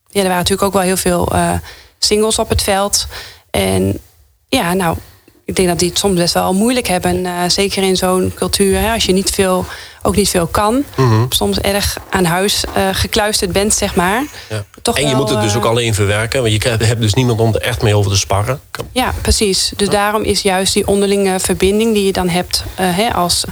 ja, 0.08 0.20
er 0.22 0.28
waren 0.28 0.36
natuurlijk 0.36 0.64
ook 0.64 0.74
wel 0.74 0.82
heel 0.82 0.98
veel 0.98 1.28
eh, 1.34 1.52
singles 2.00 2.40
op 2.40 2.50
het 2.50 2.62
veld. 2.62 3.08
En 3.50 4.00
ja, 4.48 4.74
nou, 4.74 4.98
ik 5.46 5.56
denk 5.56 5.68
dat 5.68 5.80
die 5.80 5.90
het 5.90 5.98
soms 6.00 6.16
best 6.18 6.34
wel 6.34 6.54
moeilijk 6.54 6.88
hebben. 6.88 7.26
eh, 7.26 7.34
zeker 7.48 7.84
in 7.84 7.96
zo'n 7.96 8.32
cultuur, 8.36 8.80
hè, 8.80 8.94
als 8.94 9.06
je 9.06 9.14
niet 9.14 9.30
veel, 9.30 9.66
ook 10.02 10.16
niet 10.16 10.30
veel 10.30 10.48
kan. 10.48 10.84
Mhm. 10.96 11.26
Soms 11.30 11.60
erg 11.60 11.98
aan 12.10 12.26
huis 12.26 12.64
eh, 12.74 12.90
gekluisterd 12.92 13.52
bent, 13.52 13.74
zeg 13.74 13.96
maar. 13.96 14.24
Ja. 14.50 14.64
Toch 14.82 14.96
en 14.98 15.04
je 15.04 15.10
wel, 15.10 15.18
moet 15.18 15.30
het 15.30 15.42
dus 15.42 15.52
eh, 15.52 15.58
ook 15.58 15.66
alleen 15.66 15.94
verwerken. 15.94 16.42
Want 16.42 16.54
je 16.64 16.70
hebt 16.70 17.02
dus 17.02 17.14
niemand 17.14 17.40
om 17.40 17.54
er 17.54 17.62
echt 17.62 17.82
mee 17.82 17.96
over 17.96 18.12
te 18.12 18.18
sparren. 18.18 18.60
Ja, 18.92 19.14
precies. 19.22 19.72
Dus 19.76 19.90
daarom 19.90 20.24
is 20.24 20.42
juist 20.42 20.74
die 20.74 20.88
onderlinge 20.88 21.40
verbinding 21.40 21.94
die 21.94 22.06
je 22.06 22.12
dan 22.12 22.30
hebt 22.30 22.64
hè, 22.76 23.14
als, 23.14 23.44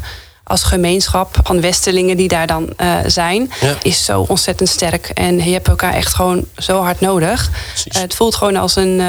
als 0.43 0.63
gemeenschap 0.63 1.35
van 1.43 1.61
Westelingen 1.61 2.17
die 2.17 2.27
daar 2.27 2.47
dan 2.47 2.73
zijn, 3.05 3.51
Ja. 3.61 3.75
is 3.81 4.05
zo 4.05 4.25
ontzettend 4.27 4.69
sterk. 4.69 5.09
En 5.13 5.43
je 5.43 5.51
hebt 5.53 5.67
elkaar 5.67 5.93
echt 5.93 6.13
gewoon 6.13 6.45
zo 6.57 6.81
hard 6.81 6.99
nodig. 6.99 7.49
Het 7.89 8.13
voelt 8.15 8.35
gewoon 8.35 8.55
als 8.55 8.75
een 8.75 9.01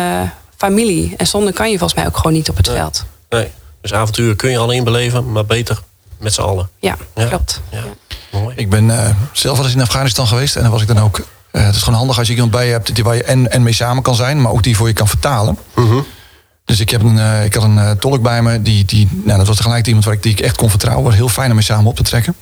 familie. 0.68 1.14
En 1.16 1.26
zonder 1.26 1.52
kan 1.52 1.70
je 1.70 1.78
volgens 1.78 1.98
mij 1.98 2.08
ook 2.08 2.16
gewoon 2.16 2.32
niet 2.32 2.48
op 2.50 2.56
het 2.56 2.66
Nee. 2.66 2.76
veld. 2.76 3.04
Nee. 3.30 3.48
Dus 3.80 3.92
avonturen 3.94 4.36
kun 4.36 4.50
je 4.50 4.58
alleen 4.58 4.84
beleven, 4.84 5.32
maar 5.32 5.44
beter 5.46 5.78
met 6.18 6.34
z'n 6.34 6.40
allen. 6.40 6.68
Ja, 6.80 6.96
Ja. 7.14 7.26
klopt. 7.26 7.60
Ja. 7.70 7.82
Mooi. 8.32 8.54
Ik 8.56 8.70
ben 8.70 8.90
eh, 8.90 9.10
zelf 9.32 9.56
wel 9.56 9.66
eens 9.66 9.74
in 9.74 9.80
Afghanistan 9.80 10.26
geweest 10.26 10.56
en 10.56 10.62
dan 10.62 10.70
was 10.70 10.82
ik 10.82 10.88
dan 10.88 10.98
ook. 11.00 11.20
eh, 11.50 11.64
het 11.64 11.74
is 11.74 11.82
gewoon 11.82 11.98
handig 11.98 12.18
als 12.18 12.26
je 12.26 12.32
iemand 12.34 12.50
bij 12.52 12.66
je 12.66 12.72
hebt 12.72 12.94
die 12.94 13.04
waar 13.04 13.14
je 13.16 13.24
en, 13.24 13.50
en 13.50 13.62
mee 13.62 13.72
samen 13.72 14.02
kan 14.02 14.14
zijn, 14.14 14.40
maar 14.42 14.52
ook 14.52 14.62
die 14.62 14.76
voor 14.76 14.86
je 14.88 14.92
kan 14.94 15.08
vertalen. 15.08 15.58
Mhm. 15.74 15.98
Dus 16.64 16.80
ik, 16.80 16.90
heb 16.90 17.02
een, 17.02 17.18
eh, 17.18 17.44
ik 17.44 17.54
had 17.54 17.62
een 17.62 17.98
tolk 17.98 18.22
bij 18.22 18.42
me, 18.42 18.62
die, 18.62 18.84
die, 18.84 19.08
nou, 19.24 19.38
dat 19.38 19.46
was 19.46 19.56
tegelijk 19.56 19.86
iemand 19.86 20.04
waar 20.04 20.14
ik, 20.14 20.22
die 20.22 20.32
ik 20.32 20.40
echt 20.40 20.56
kon 20.56 20.70
vertrouwen. 20.70 21.04
Was 21.04 21.14
heel 21.14 21.28
fijn 21.28 21.48
om 21.48 21.54
mee 21.54 21.64
samen 21.64 21.86
op 21.86 21.96
te 21.96 22.02
trekken. 22.02 22.34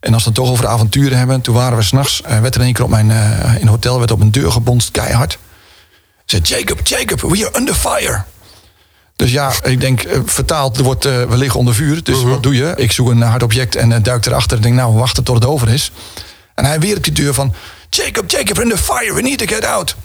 En 0.00 0.14
als 0.14 0.22
we 0.24 0.28
het 0.30 0.38
toch 0.38 0.50
over 0.50 0.66
avonturen 0.66 1.18
hebben, 1.18 1.40
toen 1.40 1.54
waren 1.54 1.76
we 1.78 1.82
s'nachts, 1.84 2.22
uh, 2.30 2.40
werd 2.40 2.54
er 2.54 2.60
in 2.60 2.66
één 2.66 2.74
keer 2.74 2.84
op 2.84 2.90
mijn, 2.90 3.10
eh, 3.10 3.54
in 3.54 3.60
het 3.60 3.68
hotel, 3.68 3.98
werd 3.98 4.10
op 4.10 4.20
een 4.20 4.30
deur 4.30 4.52
gebonst, 4.52 4.90
keihard. 4.90 5.38
Zei 6.32 6.42
Jacob, 6.44 6.86
Jacob, 6.86 7.20
we 7.20 7.46
are 7.46 7.58
under 7.58 7.74
fire. 7.74 8.22
Dus 9.16 9.30
ja, 9.30 9.52
ik 9.62 9.80
denk, 9.80 10.02
eh, 10.02 10.18
vertaald, 10.24 10.76
er 10.76 10.82
wordt, 10.82 11.04
eh, 11.04 11.22
we 11.22 11.36
liggen 11.36 11.58
onder 11.58 11.74
vuur. 11.74 12.02
Dus 12.02 12.22
wat 12.22 12.42
doe 12.42 12.54
je? 12.54 12.72
Ik 12.76 12.92
zoek 12.92 13.10
een 13.10 13.22
hard 13.22 13.42
object 13.42 13.76
en 13.76 13.92
eh, 13.92 14.02
duik 14.02 14.26
erachter. 14.26 14.56
En 14.56 14.62
denk, 14.62 14.74
nou, 14.74 14.92
we 14.92 14.98
wachten 14.98 15.24
tot 15.24 15.34
het 15.34 15.44
over 15.44 15.68
is. 15.68 15.90
En 16.54 16.64
hij 16.64 16.80
weer 16.80 16.96
op 16.96 17.04
die 17.04 17.12
deur 17.12 17.34
van... 17.34 17.54
Jacob, 17.90 18.30
Jacob, 18.30 18.58
under 18.58 18.76
fire, 18.76 19.14
we 19.14 19.22
need 19.22 19.38
to 19.38 19.46
get 19.46 19.64
out. 19.64 19.96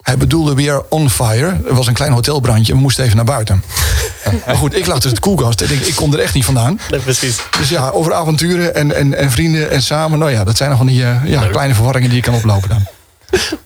Hij 0.00 0.16
bedoelde, 0.16 0.54
we 0.54 0.70
are 0.70 0.84
on 0.88 1.10
fire. 1.10 1.60
Er 1.68 1.74
was 1.74 1.86
een 1.86 1.94
klein 1.94 2.12
hotelbrandje, 2.12 2.72
we 2.72 2.78
moesten 2.78 3.04
even 3.04 3.16
naar 3.16 3.24
buiten. 3.24 3.64
maar 4.46 4.56
goed, 4.56 4.76
ik 4.76 4.86
lag 4.86 4.94
tussen 4.94 5.10
het 5.10 5.20
koelkast. 5.20 5.60
Ik 5.60 5.68
denk, 5.68 5.80
ik 5.80 5.94
kom 5.94 6.12
er 6.12 6.20
echt 6.20 6.34
niet 6.34 6.44
vandaan. 6.44 6.80
Nee, 6.90 7.00
precies. 7.00 7.40
Dus 7.58 7.68
ja, 7.68 7.88
over 7.90 8.12
avonturen 8.12 8.74
en, 8.74 8.96
en, 8.96 9.14
en 9.14 9.30
vrienden 9.30 9.70
en 9.70 9.82
samen. 9.82 10.18
Nou 10.18 10.30
ja, 10.30 10.44
dat 10.44 10.56
zijn 10.56 10.68
nog 10.68 10.78
van 10.78 10.86
die 10.86 11.04
ja, 11.24 11.46
kleine 11.50 11.74
verwarringen 11.74 12.08
die 12.08 12.18
je 12.18 12.24
kan 12.24 12.34
oplopen 12.34 12.68
dan. 12.68 12.86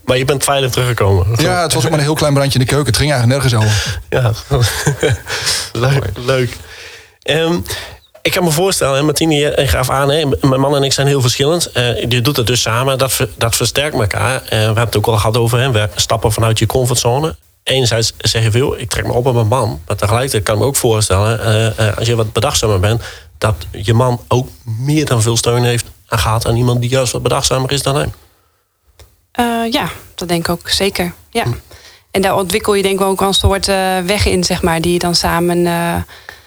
Maar 0.05 0.17
je 0.19 0.25
bent 0.25 0.45
veilig 0.45 0.71
teruggekomen. 0.71 1.27
Ja, 1.37 1.63
het 1.63 1.73
was 1.75 1.85
ook 1.85 1.91
maar 1.91 1.99
een 1.99 2.05
heel 2.05 2.15
klein 2.15 2.35
brandje 2.35 2.59
in 2.59 2.65
de 2.65 2.71
keuken. 2.71 2.87
Het 2.87 2.97
ging 2.97 3.13
eigenlijk 3.13 3.43
nergens 3.43 3.65
over. 3.65 4.01
Ja, 4.09 4.33
leuk. 5.89 6.05
leuk. 6.25 6.57
Ehm, 7.23 7.59
ik 8.23 8.33
kan 8.33 8.45
me 8.45 8.51
voorstellen, 8.51 9.05
Martine, 9.05 9.35
je 9.35 9.67
gaf 9.67 9.91
aan, 9.91 10.11
hè, 10.11 10.25
mijn 10.41 10.61
man 10.61 10.77
en 10.77 10.83
ik 10.83 10.93
zijn 10.93 11.07
heel 11.07 11.21
verschillend. 11.21 11.73
Eh, 11.73 12.01
je 12.09 12.21
doet 12.21 12.37
het 12.37 12.47
dus 12.47 12.61
samen, 12.61 12.99
dat, 12.99 13.13
ver- 13.13 13.29
dat 13.39 13.57
versterkt 13.57 13.95
elkaar. 13.97 14.35
Eh, 14.43 14.49
we 14.49 14.57
hebben 14.57 14.85
het 14.85 14.97
ook 14.97 15.07
al 15.07 15.17
gehad 15.17 15.37
over 15.37 15.59
hè, 15.61 15.71
we 15.71 15.89
stappen 15.95 16.33
vanuit 16.33 16.59
je 16.59 16.67
comfortzone. 16.67 17.37
Enerzijds 17.63 18.13
zeg 18.19 18.43
je 18.43 18.51
veel, 18.51 18.79
ik 18.79 18.91
trek 18.91 19.07
me 19.07 19.13
op 19.13 19.27
op 19.27 19.35
mijn 19.35 19.47
man. 19.47 19.81
Maar 19.87 19.97
tegelijkertijd 19.97 20.43
kan 20.43 20.55
ik 20.55 20.61
me 20.61 20.67
ook 20.67 20.77
voorstellen, 20.77 21.41
eh, 21.77 21.97
als 21.99 22.07
je 22.07 22.17
wat 22.17 22.33
bedachtzamer 22.33 22.81
bent, 22.81 23.03
dat 23.39 23.55
je 23.71 23.95
man 23.95 24.21
ook 24.29 24.49
meer 24.63 25.05
dan 25.05 25.23
veel 25.23 25.37
steun 25.37 25.65
heeft 25.65 25.85
en 26.09 26.19
gaat 26.19 26.47
aan 26.47 26.57
iemand 26.57 26.81
die 26.81 26.91
juist 26.91 27.13
wat 27.13 27.23
bedachtzamer 27.23 27.73
is 27.73 27.83
dan 27.83 27.97
hem. 27.97 28.13
Eh, 29.37 29.73
ja, 29.73 29.89
dat 30.15 30.29
denk 30.29 30.41
ik 30.41 30.49
ook 30.49 30.69
zeker. 30.71 31.13
Ja. 31.31 31.45
En 32.11 32.23
daar 32.23 32.37
ontwikkel 32.37 32.75
je 32.75 32.83
denk 32.83 33.01
ik 33.01 33.07
ook 33.07 33.19
wel 33.19 33.29
een 33.29 33.35
soort 33.35 33.69
eh, 33.69 33.99
weg 33.99 34.27
in, 34.27 34.45
zeg 34.45 34.63
maar, 34.63 34.81
die 34.81 34.93
je 34.93 34.99
dan 34.99 35.15
samen 35.15 35.67
eh, 35.67 35.95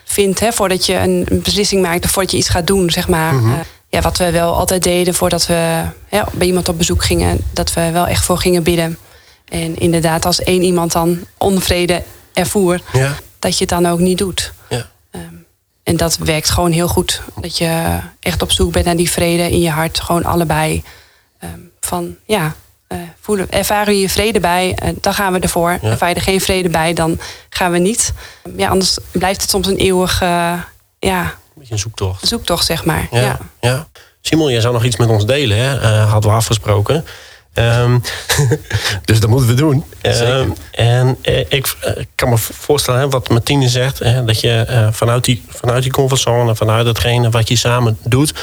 vindt. 0.03 0.39
Hè, 0.39 0.51
voordat 0.51 0.85
je 0.85 0.93
een 0.95 1.27
beslissing 1.43 1.81
maakt 1.81 2.03
of 2.05 2.11
voordat 2.11 2.31
je 2.31 2.37
iets 2.37 2.49
gaat 2.49 2.67
doen, 2.67 2.89
zeg 2.89 3.07
maar. 3.07 3.33
Eh, 3.33 3.51
ja, 3.89 4.01
wat 4.01 4.17
we 4.17 4.31
wel 4.31 4.53
altijd 4.55 4.83
deden 4.83 5.13
voordat 5.13 5.45
we 5.45 5.81
ja, 6.09 6.27
bij 6.33 6.47
iemand 6.47 6.69
op 6.69 6.77
bezoek 6.77 7.03
gingen, 7.03 7.37
dat 7.53 7.73
we 7.73 7.91
wel 7.91 8.07
echt 8.07 8.25
voor 8.25 8.37
gingen 8.37 8.63
bidden. 8.63 8.97
En 9.49 9.77
inderdaad, 9.79 10.25
als 10.25 10.39
één 10.43 10.61
iemand 10.61 10.91
dan 10.91 11.19
onvrede 11.37 12.03
ervoer, 12.33 12.81
Ja. 12.93 13.15
dat 13.39 13.53
je 13.53 13.59
het 13.59 13.69
dan 13.69 13.85
ook 13.85 13.99
niet 13.99 14.17
doet. 14.17 14.53
Ja. 14.69 14.89
Ehm, 15.11 15.23
en 15.83 15.97
dat 15.97 16.17
werkt 16.17 16.49
gewoon 16.49 16.71
heel 16.71 16.87
goed. 16.87 17.21
Dat 17.41 17.57
je 17.57 17.99
echt 18.19 18.41
op 18.41 18.51
zoek 18.51 18.71
bent 18.71 18.85
naar 18.85 18.95
die 18.95 19.11
vrede 19.11 19.49
in 19.51 19.59
je 19.61 19.69
hart. 19.69 19.99
Gewoon 19.99 20.25
allebei. 20.25 20.83
Ehm, 21.39 21.59
van 21.79 22.15
ja, 22.25 22.55
voelen, 23.19 23.49
ervaren 23.49 23.93
we 23.93 23.99
je 23.99 24.09
vrede 24.09 24.39
bij, 24.39 24.73
eh, 24.75 24.89
dan 25.01 25.13
gaan 25.13 25.33
we 25.33 25.39
ervoor. 25.39 25.77
Ja. 25.81 25.89
Ervaar 25.89 26.09
je 26.09 26.15
er 26.15 26.21
geen 26.21 26.41
vrede 26.41 26.69
bij, 26.69 26.93
dan 26.93 27.19
gaan 27.49 27.71
we 27.71 27.77
niet. 27.77 28.13
Ja, 28.57 28.69
anders 28.69 28.97
blijft 29.11 29.41
het 29.41 29.49
soms 29.49 29.67
een 29.67 29.77
eeuwig 29.77 30.21
eh, 30.21 30.53
ja, 30.99 31.33
Beetje 31.55 31.73
een 31.73 31.79
zoektocht. 31.79 32.27
zoektocht, 32.27 32.65
zeg 32.65 32.85
maar. 32.85 33.07
Ja, 33.11 33.19
Ja. 33.21 33.37
ja. 33.61 33.87
Simon, 34.21 34.51
jij 34.51 34.61
zou 34.61 34.73
nog 34.73 34.83
iets 34.83 34.97
met 34.97 35.09
ons 35.09 35.25
delen, 35.25 35.57
hè? 35.57 35.79
Eh, 35.79 36.11
hadden 36.11 36.31
we 36.31 36.37
afgesproken. 36.37 37.05
Ehm, 37.53 37.99
dus 39.05 39.19
dat 39.19 39.29
moeten 39.29 39.49
we 39.49 39.53
doen. 39.55 39.83
Ehm, 40.01 40.49
en 40.71 41.17
eh, 41.21 41.39
ik 41.39 41.75
eh, 41.81 42.03
kan 42.15 42.29
me 42.29 42.37
voorstellen, 42.37 42.99
hè, 42.99 43.09
wat 43.09 43.29
Martine 43.29 43.69
zegt, 43.69 43.99
hè, 43.99 44.25
dat 44.25 44.39
je 44.39 44.51
eh, 44.67 44.87
vanuit, 44.91 45.23
die, 45.23 45.43
vanuit 45.49 45.83
die 45.83 45.91
comfortzone, 45.91 46.55
vanuit 46.55 46.85
hetgene 46.85 47.29
wat 47.29 47.47
je 47.47 47.55
samen 47.55 47.97
doet, 48.03 48.33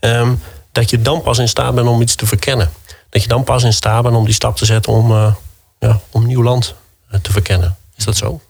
ehm, 0.00 0.34
dat 0.72 0.90
je 0.90 1.02
dan 1.02 1.22
pas 1.22 1.38
in 1.38 1.48
staat 1.48 1.74
bent 1.74 1.88
om 1.88 2.00
iets 2.02 2.14
te 2.14 2.26
verkennen. 2.26 2.70
Dat 3.14 3.22
je 3.22 3.28
dan 3.28 3.44
pas 3.44 3.62
in 3.62 3.72
staat 3.72 4.02
bent 4.02 4.14
om 4.14 4.24
die 4.24 4.34
stap 4.34 4.56
te 4.56 4.64
zetten 4.64 4.92
om, 4.92 5.10
eh, 5.10 5.34
ja, 5.78 6.00
om 6.10 6.26
nieuw 6.26 6.42
land 6.42 6.74
eh, 7.08 7.20
te 7.20 7.32
verkennen. 7.32 7.76
Is 7.96 8.04
dat 8.04 8.16
zo? 8.16 8.40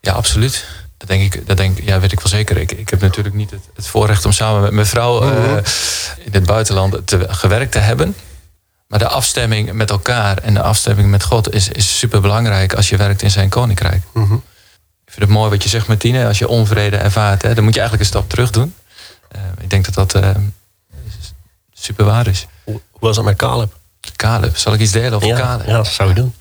Ja, 0.00 0.12
absoluut. 0.12 0.66
Dat 0.96 1.08
denk 1.08 1.34
ik, 1.34 1.46
dat 1.46 1.56
denk, 1.56 1.80
ja, 1.80 2.00
weet 2.00 2.12
ik 2.12 2.18
wel 2.18 2.28
zeker. 2.28 2.56
Ik, 2.56 2.72
ik 2.72 2.88
heb 2.88 3.00
natuurlijk 3.00 3.34
niet 3.34 3.50
het, 3.50 3.60
het 3.74 3.86
voorrecht 3.86 4.24
om 4.24 4.32
samen 4.32 4.62
met 4.62 4.72
mijn 4.72 4.86
vrouw 4.86 5.22
eh, 5.22 5.56
in 6.18 6.32
het 6.32 6.46
buitenland 6.46 7.06
te, 7.06 7.26
gewerkt 7.28 7.72
te 7.72 7.78
hebben. 7.78 8.14
Maar 8.86 8.98
de 8.98 9.08
afstemming 9.08 9.72
met 9.72 9.90
elkaar 9.90 10.38
en 10.38 10.54
de 10.54 10.62
afstemming 10.62 11.10
met 11.10 11.22
God 11.22 11.54
is, 11.54 11.68
is 11.68 11.98
super 11.98 12.20
belangrijk 12.20 12.74
als 12.74 12.88
je 12.88 12.96
werkt 12.96 13.22
in 13.22 13.30
zijn 13.30 13.48
koninkrijk. 13.48 14.02
Mhm. 14.12 14.34
Ik 15.04 15.12
vind 15.12 15.20
het 15.20 15.38
mooi 15.38 15.50
wat 15.50 15.62
je 15.62 15.68
zegt, 15.68 15.86
Martine. 15.86 16.26
Als 16.26 16.38
je 16.38 16.48
onvrede 16.48 16.96
ervaart, 16.96 17.42
hè, 17.42 17.54
dan 17.54 17.64
moet 17.64 17.74
je 17.74 17.80
eigenlijk 17.80 18.10
een 18.10 18.18
stap 18.18 18.30
terug 18.30 18.50
doen. 18.50 18.74
Ik 19.60 19.70
denk 19.70 19.84
dat 19.84 19.94
dat 19.94 20.22
eh, 20.22 20.30
super 21.72 22.04
waar 22.04 22.26
is. 22.26 22.46
Hoe, 22.64 22.80
hoe 22.90 23.00
was 23.00 23.16
dat 23.16 23.24
met 23.24 23.36
Caleb? 23.36 23.80
Caleb, 24.22 24.56
zal 24.56 24.72
ik 24.72 24.80
iets 24.80 24.92
delen 24.92 25.12
over 25.12 25.28
Ja, 25.28 25.36
Caleb? 25.36 25.66
ja, 25.66 25.76
dat 25.76 25.86
zou 25.86 26.08
je 26.08 26.14
doen. 26.14 26.34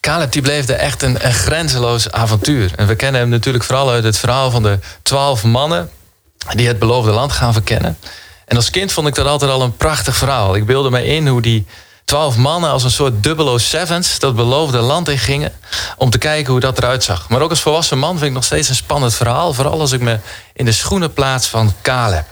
Caleb 0.00 0.32
die 0.32 0.42
bleef 0.42 0.68
er 0.68 0.74
echt 0.76 1.02
een, 1.02 1.26
een 1.26 1.32
grenzeloos 1.32 2.10
avontuur. 2.10 2.72
En 2.76 2.86
we 2.86 2.94
kennen 2.94 3.20
hem 3.20 3.30
natuurlijk 3.30 3.64
vooral 3.64 3.90
uit 3.90 4.04
het 4.04 4.18
verhaal 4.18 4.50
van 4.50 4.62
de 4.62 4.78
twaalf 5.02 5.44
mannen 5.44 5.90
die 6.54 6.66
het 6.66 6.78
beloofde 6.78 7.10
land 7.10 7.32
gaan 7.32 7.52
verkennen. 7.52 7.98
En 8.46 8.56
als 8.56 8.70
kind 8.70 8.92
vond 8.92 9.06
ik 9.06 9.14
dat 9.14 9.26
altijd 9.26 9.50
al 9.50 9.62
een 9.62 9.76
prachtig 9.76 10.16
verhaal. 10.16 10.54
Ik 10.54 10.66
beelde 10.66 10.90
me 10.90 11.04
in 11.06 11.26
hoe 11.28 11.42
die 11.42 11.66
twaalf 12.04 12.36
mannen 12.36 12.70
als 12.70 12.84
een 12.84 12.90
soort 12.90 13.22
dubbelo 13.22 13.58
sevens 13.58 14.18
dat 14.18 14.36
beloofde 14.36 14.78
land 14.78 15.08
in 15.08 15.18
gingen 15.18 15.52
om 15.96 16.10
te 16.10 16.18
kijken 16.18 16.52
hoe 16.52 16.60
dat 16.60 16.78
eruit 16.78 17.04
zag. 17.04 17.28
Maar 17.28 17.40
ook 17.40 17.50
als 17.50 17.60
volwassen 17.60 17.98
man 17.98 18.12
vind 18.14 18.26
ik 18.28 18.32
nog 18.32 18.44
steeds 18.44 18.68
een 18.68 18.74
spannend 18.74 19.14
verhaal, 19.14 19.52
vooral 19.52 19.80
als 19.80 19.92
ik 19.92 20.00
me 20.00 20.18
in 20.52 20.64
de 20.64 20.72
schoenen 20.72 21.12
plaats 21.12 21.46
van 21.46 21.72
Caleb. 21.82 22.24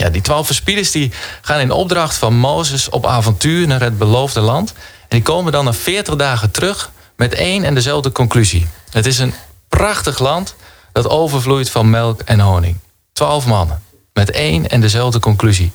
Ja, 0.00 0.10
die 0.10 0.22
twaalf 0.22 0.46
verspieders 0.46 0.90
die 0.90 1.12
gaan 1.40 1.60
in 1.60 1.70
opdracht 1.70 2.16
van 2.16 2.34
Mozes 2.36 2.88
op 2.88 3.06
avontuur 3.06 3.66
naar 3.66 3.80
het 3.80 3.98
beloofde 3.98 4.40
land. 4.40 4.72
En 4.72 5.08
die 5.08 5.22
komen 5.22 5.52
dan 5.52 5.64
na 5.64 5.72
40 5.72 6.16
dagen 6.16 6.50
terug 6.50 6.90
met 7.16 7.34
één 7.34 7.64
en 7.64 7.74
dezelfde 7.74 8.12
conclusie. 8.12 8.66
Het 8.90 9.06
is 9.06 9.18
een 9.18 9.34
prachtig 9.68 10.18
land 10.18 10.54
dat 10.92 11.08
overvloeit 11.08 11.70
van 11.70 11.90
melk 11.90 12.20
en 12.20 12.40
honing. 12.40 12.76
Twaalf 13.12 13.46
mannen 13.46 13.82
met 14.12 14.30
één 14.30 14.68
en 14.68 14.80
dezelfde 14.80 15.18
conclusie. 15.18 15.72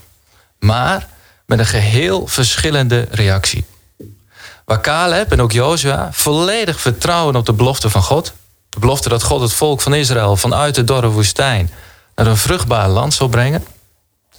Maar 0.59 1.07
met 1.45 1.59
een 1.59 1.65
geheel 1.65 2.27
verschillende 2.27 3.07
reactie. 3.11 3.65
Waar 4.65 4.81
Caleb 4.81 5.31
en 5.31 5.41
ook 5.41 5.51
Jozua 5.51 6.09
volledig 6.11 6.79
vertrouwen 6.79 7.35
op 7.35 7.45
de 7.45 7.53
belofte 7.53 7.89
van 7.89 8.03
God. 8.03 8.33
De 8.69 8.79
belofte 8.79 9.09
dat 9.09 9.23
God 9.23 9.41
het 9.41 9.53
volk 9.53 9.81
van 9.81 9.93
Israël 9.93 10.35
vanuit 10.35 10.75
de 10.75 10.83
dorre 10.83 11.09
woestijn 11.09 11.71
naar 12.15 12.27
een 12.27 12.37
vruchtbaar 12.37 12.89
land 12.89 13.13
zal 13.13 13.27
brengen. 13.27 13.74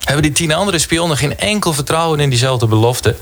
Hebben 0.07 0.23
die 0.23 0.33
tien 0.33 0.53
andere 0.53 0.79
spionnen 0.79 1.16
geen 1.16 1.38
enkel 1.38 1.73
vertrouwen 1.73 2.21
in 2.21 2.31
diezelfde 2.31 2.66
belofte. 2.66 3.16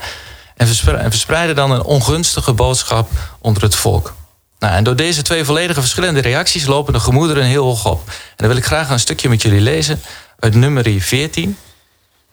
En 0.56 0.66
verspreiden 1.10 1.56
dan 1.56 1.70
een 1.70 1.82
ongunstige 1.82 2.52
boodschap 2.52 3.10
onder 3.40 3.62
het 3.62 3.74
volk. 3.74 4.14
Nou, 4.58 4.74
en 4.74 4.84
door 4.84 4.96
deze 4.96 5.22
twee 5.22 5.44
volledige 5.44 5.80
verschillende 5.80 6.20
reacties 6.20 6.66
lopen 6.66 6.92
de 6.92 7.00
gemoederen 7.00 7.44
heel 7.44 7.64
hoog 7.64 7.86
op. 7.86 8.08
En 8.08 8.14
dan 8.36 8.48
wil 8.48 8.56
ik 8.56 8.64
graag 8.64 8.90
een 8.90 9.00
stukje 9.00 9.28
met 9.28 9.42
jullie 9.42 9.60
lezen 9.60 10.02
uit 10.38 10.54
nummer 10.54 11.00
14, 11.00 11.56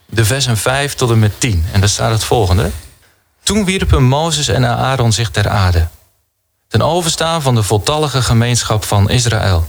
de 0.06 0.26
versen 0.26 0.58
5 0.58 0.94
tot 0.94 1.10
en 1.12 1.20
met 1.20 1.40
10. 1.40 1.66
En 1.72 1.80
daar 1.80 1.90
staat 1.90 2.12
het 2.12 2.24
volgende. 2.24 2.70
Toen 3.44 3.66
wierpen 3.66 4.04
Mozes 4.04 4.48
en 4.48 4.66
Aaron 4.66 5.14
zich 5.14 5.30
ter 5.30 5.50
aarde. 5.50 5.88
Ten 6.68 6.82
overstaan 6.82 7.42
van 7.42 7.56
de 7.56 7.64
voltallige 7.64 8.22
gemeenschap 8.22 8.84
van 8.84 9.10
Israël. 9.10 9.68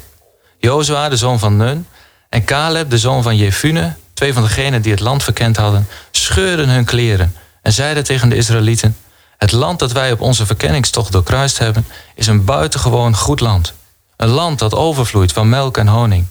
Jozua, 0.58 1.08
de 1.08 1.16
zoon 1.16 1.38
van 1.38 1.56
Nun, 1.56 1.86
en 2.28 2.44
Caleb, 2.44 2.90
de 2.90 2.98
zoon 2.98 3.22
van 3.22 3.36
Jefune, 3.36 3.94
twee 4.14 4.32
van 4.32 4.42
degenen 4.42 4.82
die 4.82 4.92
het 4.92 5.00
land 5.00 5.22
verkend 5.22 5.56
hadden, 5.56 5.88
scheurden 6.10 6.68
hun 6.68 6.84
kleren 6.84 7.36
en 7.62 7.72
zeiden 7.72 8.04
tegen 8.04 8.28
de 8.28 8.36
Israëlieten: 8.36 8.96
Het 9.38 9.52
land 9.52 9.78
dat 9.78 9.92
wij 9.92 10.12
op 10.12 10.20
onze 10.20 10.46
verkenningstocht 10.46 11.12
doorkruist 11.12 11.58
hebben, 11.58 11.86
is 12.14 12.26
een 12.26 12.44
buitengewoon 12.44 13.16
goed 13.16 13.40
land. 13.40 13.74
Een 14.16 14.28
land 14.28 14.58
dat 14.58 14.74
overvloeit 14.74 15.32
van 15.32 15.48
melk 15.48 15.76
en 15.76 15.88
honing. 15.88 16.26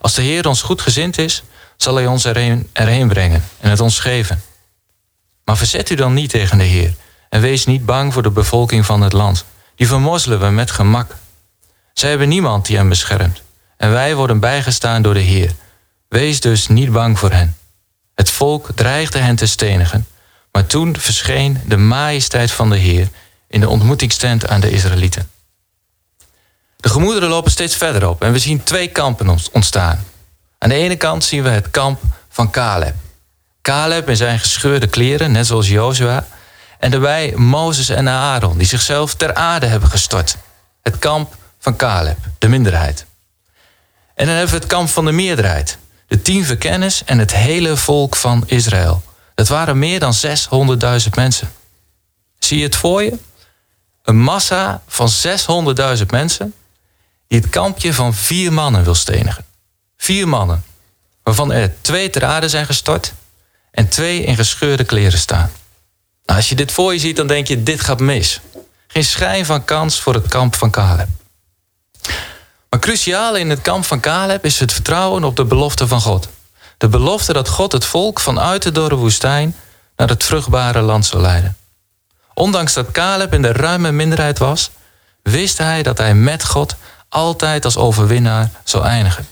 Als 0.00 0.14
de 0.14 0.22
Heer 0.22 0.48
ons 0.48 0.62
goed 0.62 0.82
gezind 0.82 1.18
is, 1.18 1.42
zal 1.76 1.94
Hij 1.94 2.06
ons 2.06 2.24
erheen, 2.24 3.08
brengen 3.08 3.44
en 3.60 3.70
het 3.70 3.80
ons 3.80 3.98
geven. 3.98 4.42
Maar 5.44 5.56
verzet 5.56 5.90
u 5.90 5.94
dan 5.94 6.14
niet 6.14 6.30
tegen 6.30 6.58
de 6.58 6.64
Heer 6.64 6.94
en 7.28 7.40
wees 7.40 7.66
niet 7.66 7.86
bang 7.86 8.12
voor 8.12 8.22
de 8.22 8.30
bevolking 8.30 8.86
van 8.86 9.00
het 9.00 9.12
land. 9.12 9.44
Die 9.74 9.86
vermozzelen 9.86 10.40
we 10.40 10.46
met 10.46 10.70
gemak. 10.70 11.16
Zij 11.92 12.08
hebben 12.10 12.28
niemand 12.28 12.66
die 12.66 12.76
hen 12.76 12.88
beschermt. 12.88 13.42
En 13.76 13.92
wij 13.92 14.14
worden 14.14 14.40
bijgestaan 14.40 15.02
door 15.02 15.14
de 15.14 15.20
Heer. 15.20 15.52
Wees 16.08 16.40
dus 16.40 16.68
niet 16.68 16.92
bang 16.92 17.18
voor 17.18 17.30
hen. 17.30 17.56
Het 18.14 18.30
volk 18.30 18.68
dreigde 18.74 19.18
hen 19.18 19.36
te 19.36 19.46
stenigen. 19.46 20.06
Maar 20.52 20.66
toen 20.66 20.96
verscheen 20.98 21.60
de 21.66 21.76
majesteit 21.76 22.50
van 22.50 22.70
de 22.70 22.76
Heer 22.76 23.08
in 23.48 23.60
de 23.60 23.68
ontmoetingstent 23.68 24.48
aan 24.48 24.60
de 24.60 24.70
Israëlieten. 24.70 25.30
De 26.76 26.88
gemoederen 26.88 27.28
lopen 27.28 27.50
steeds 27.50 27.76
verder 27.76 28.08
op 28.08 28.22
en 28.22 28.32
we 28.32 28.38
zien 28.38 28.62
twee 28.62 28.88
kampen 28.88 29.38
ontstaan. 29.52 30.04
Aan 30.58 30.68
de 30.68 30.74
ene 30.74 30.96
kant 30.96 31.24
zien 31.24 31.42
we 31.42 31.48
het 31.48 31.70
kamp 31.70 32.00
van 32.28 32.50
Caleb. 32.50 32.94
Caleb 33.62 34.08
in 34.08 34.16
zijn 34.16 34.38
gescheurde 34.38 34.86
kleren, 34.86 35.32
net 35.32 35.46
zoals 35.46 35.68
Jozua. 35.68 36.26
En 36.78 36.90
daarbij 36.90 37.32
Mozes 37.36 37.88
en 37.88 38.08
Aaron, 38.08 38.58
die 38.58 38.66
zichzelf 38.66 39.14
ter 39.14 39.34
aarde 39.34 39.66
hebben 39.66 39.90
gestort. 39.90 40.36
Het 40.82 40.98
kamp 40.98 41.36
van 41.58 41.76
Caleb, 41.76 42.18
de 42.38 42.48
minderheid. 42.48 43.06
En 44.14 44.26
dan 44.26 44.34
hebben 44.34 44.54
we 44.54 44.60
het 44.60 44.70
kamp 44.70 44.88
van 44.88 45.04
de 45.04 45.12
meerderheid. 45.12 45.78
De 46.14 46.22
tien 46.22 46.44
verkenners 46.44 47.04
en 47.04 47.18
het 47.18 47.32
hele 47.32 47.76
volk 47.76 48.16
van 48.16 48.42
Israël. 48.46 49.02
Dat 49.34 49.48
waren 49.48 49.78
meer 49.78 50.00
dan 50.00 50.14
600.000 50.14 51.08
mensen. 51.14 51.52
Zie 52.38 52.58
je 52.58 52.64
het 52.64 52.76
voor 52.76 53.02
je? 53.02 53.18
Een 54.02 54.18
massa 54.18 54.82
van 54.86 55.08
600.000 55.98 56.06
mensen 56.10 56.54
die 57.28 57.40
het 57.40 57.48
kampje 57.48 57.94
van 57.94 58.14
vier 58.14 58.52
mannen 58.52 58.84
wil 58.84 58.94
stenigen. 58.94 59.44
Vier 59.96 60.28
mannen, 60.28 60.64
waarvan 61.22 61.52
er 61.52 61.74
twee 61.80 62.10
ter 62.10 62.24
aarde 62.24 62.48
zijn 62.48 62.66
gestort 62.66 63.12
en 63.70 63.88
twee 63.88 64.24
in 64.24 64.36
gescheurde 64.36 64.84
kleren 64.84 65.18
staan. 65.18 65.52
Nou, 66.24 66.38
als 66.38 66.48
je 66.48 66.54
dit 66.54 66.72
voor 66.72 66.92
je 66.92 66.98
ziet, 66.98 67.16
dan 67.16 67.26
denk 67.26 67.46
je, 67.46 67.62
dit 67.62 67.80
gaat 67.80 68.00
mis. 68.00 68.40
Geen 68.86 69.04
schijn 69.04 69.46
van 69.46 69.64
kans 69.64 70.00
voor 70.00 70.14
het 70.14 70.28
kamp 70.28 70.54
van 70.54 70.70
Caleb. 70.70 71.08
Maar 72.74 72.82
cruciaal 72.82 73.36
in 73.36 73.50
het 73.50 73.60
kamp 73.60 73.84
van 73.84 74.00
Caleb 74.00 74.44
is 74.44 74.60
het 74.60 74.72
vertrouwen 74.72 75.24
op 75.24 75.36
de 75.36 75.44
belofte 75.44 75.88
van 75.88 76.00
God. 76.00 76.28
De 76.78 76.88
belofte 76.88 77.32
dat 77.32 77.48
God 77.48 77.72
het 77.72 77.84
volk 77.84 78.20
vanuit 78.20 78.62
de 78.62 78.72
dorre 78.72 78.94
woestijn 78.94 79.56
naar 79.96 80.08
het 80.08 80.24
vruchtbare 80.24 80.80
land 80.80 81.06
zal 81.06 81.20
leiden. 81.20 81.56
Ondanks 82.32 82.72
dat 82.72 82.90
Caleb 82.90 83.32
in 83.32 83.42
de 83.42 83.52
ruime 83.52 83.92
minderheid 83.92 84.38
was, 84.38 84.70
wist 85.22 85.58
hij 85.58 85.82
dat 85.82 85.98
hij 85.98 86.14
met 86.14 86.44
God 86.44 86.76
altijd 87.08 87.64
als 87.64 87.76
overwinnaar 87.76 88.50
zou 88.64 88.84
eindigen. 88.84 89.26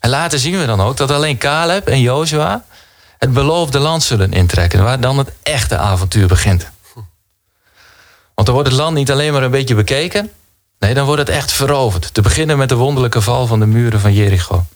En 0.00 0.10
later 0.10 0.38
zien 0.38 0.58
we 0.58 0.66
dan 0.66 0.80
ook 0.80 0.96
dat 0.96 1.10
alleen 1.10 1.38
Caleb 1.38 1.88
en 1.88 2.00
Joshua 2.00 2.64
het 3.18 3.32
beloofde 3.32 3.78
land 3.78 4.02
zullen 4.02 4.32
intrekken, 4.32 4.84
waar 4.84 5.00
dan 5.00 5.18
het 5.18 5.32
echte 5.42 5.76
avontuur 5.76 6.26
begint. 6.26 6.70
Want 8.34 8.46
dan 8.46 8.54
wordt 8.54 8.68
het 8.68 8.78
land 8.78 8.94
niet 8.94 9.10
alleen 9.10 9.32
maar 9.32 9.42
een 9.42 9.50
beetje 9.50 9.74
bekeken, 9.74 10.32
nee, 10.78 10.94
dan 10.94 11.06
wordt 11.06 11.20
het 11.20 11.28
echt 11.28 11.52
veroverd. 11.52 12.14
Te 12.14 12.20
beginnen 12.20 12.58
met 12.58 12.68
de 12.68 12.74
wonderlijke 12.74 13.20
val 13.20 13.46
van 13.46 13.60
de 13.60 13.66
muren 13.66 14.00
van 14.00 14.12
Jericho. 14.12 14.66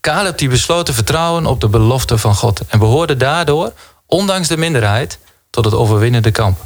Caleb 0.00 0.38
die 0.38 0.48
besloot 0.48 0.86
te 0.86 0.92
vertrouwen 0.92 1.46
op 1.46 1.60
de 1.60 1.68
belofte 1.68 2.18
van 2.18 2.34
God 2.34 2.60
en 2.68 2.78
behoorde 2.78 3.16
daardoor, 3.16 3.72
ondanks 4.06 4.48
de 4.48 4.56
minderheid, 4.56 5.18
tot 5.50 5.64
het 5.64 5.74
overwinnende 5.74 6.30
kamp. 6.30 6.58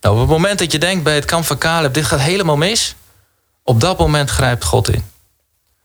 Nou, 0.00 0.14
op 0.14 0.20
het 0.20 0.30
moment 0.30 0.58
dat 0.58 0.72
je 0.72 0.78
denkt 0.78 1.04
bij 1.04 1.14
het 1.14 1.24
kamp 1.24 1.44
van 1.44 1.58
Caleb, 1.58 1.94
dit 1.94 2.04
gaat 2.04 2.20
helemaal 2.20 2.56
mis, 2.56 2.94
op 3.62 3.80
dat 3.80 3.98
moment 3.98 4.30
grijpt 4.30 4.64
God 4.64 4.88
in. 4.88 5.04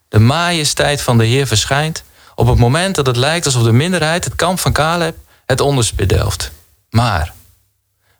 De 0.09 0.19
majesteit 0.19 1.01
van 1.01 1.17
de 1.17 1.25
Heer 1.25 1.47
verschijnt 1.47 2.03
op 2.35 2.47
het 2.47 2.57
moment 2.57 2.95
dat 2.95 3.05
het 3.05 3.15
lijkt 3.15 3.45
alsof 3.45 3.63
de 3.63 3.71
minderheid, 3.71 4.23
het 4.23 4.35
kamp 4.35 4.59
van 4.59 4.73
Caleb, 4.73 5.17
het 5.45 5.61
onderspit 5.61 6.09
delft. 6.09 6.51
Maar 6.89 7.33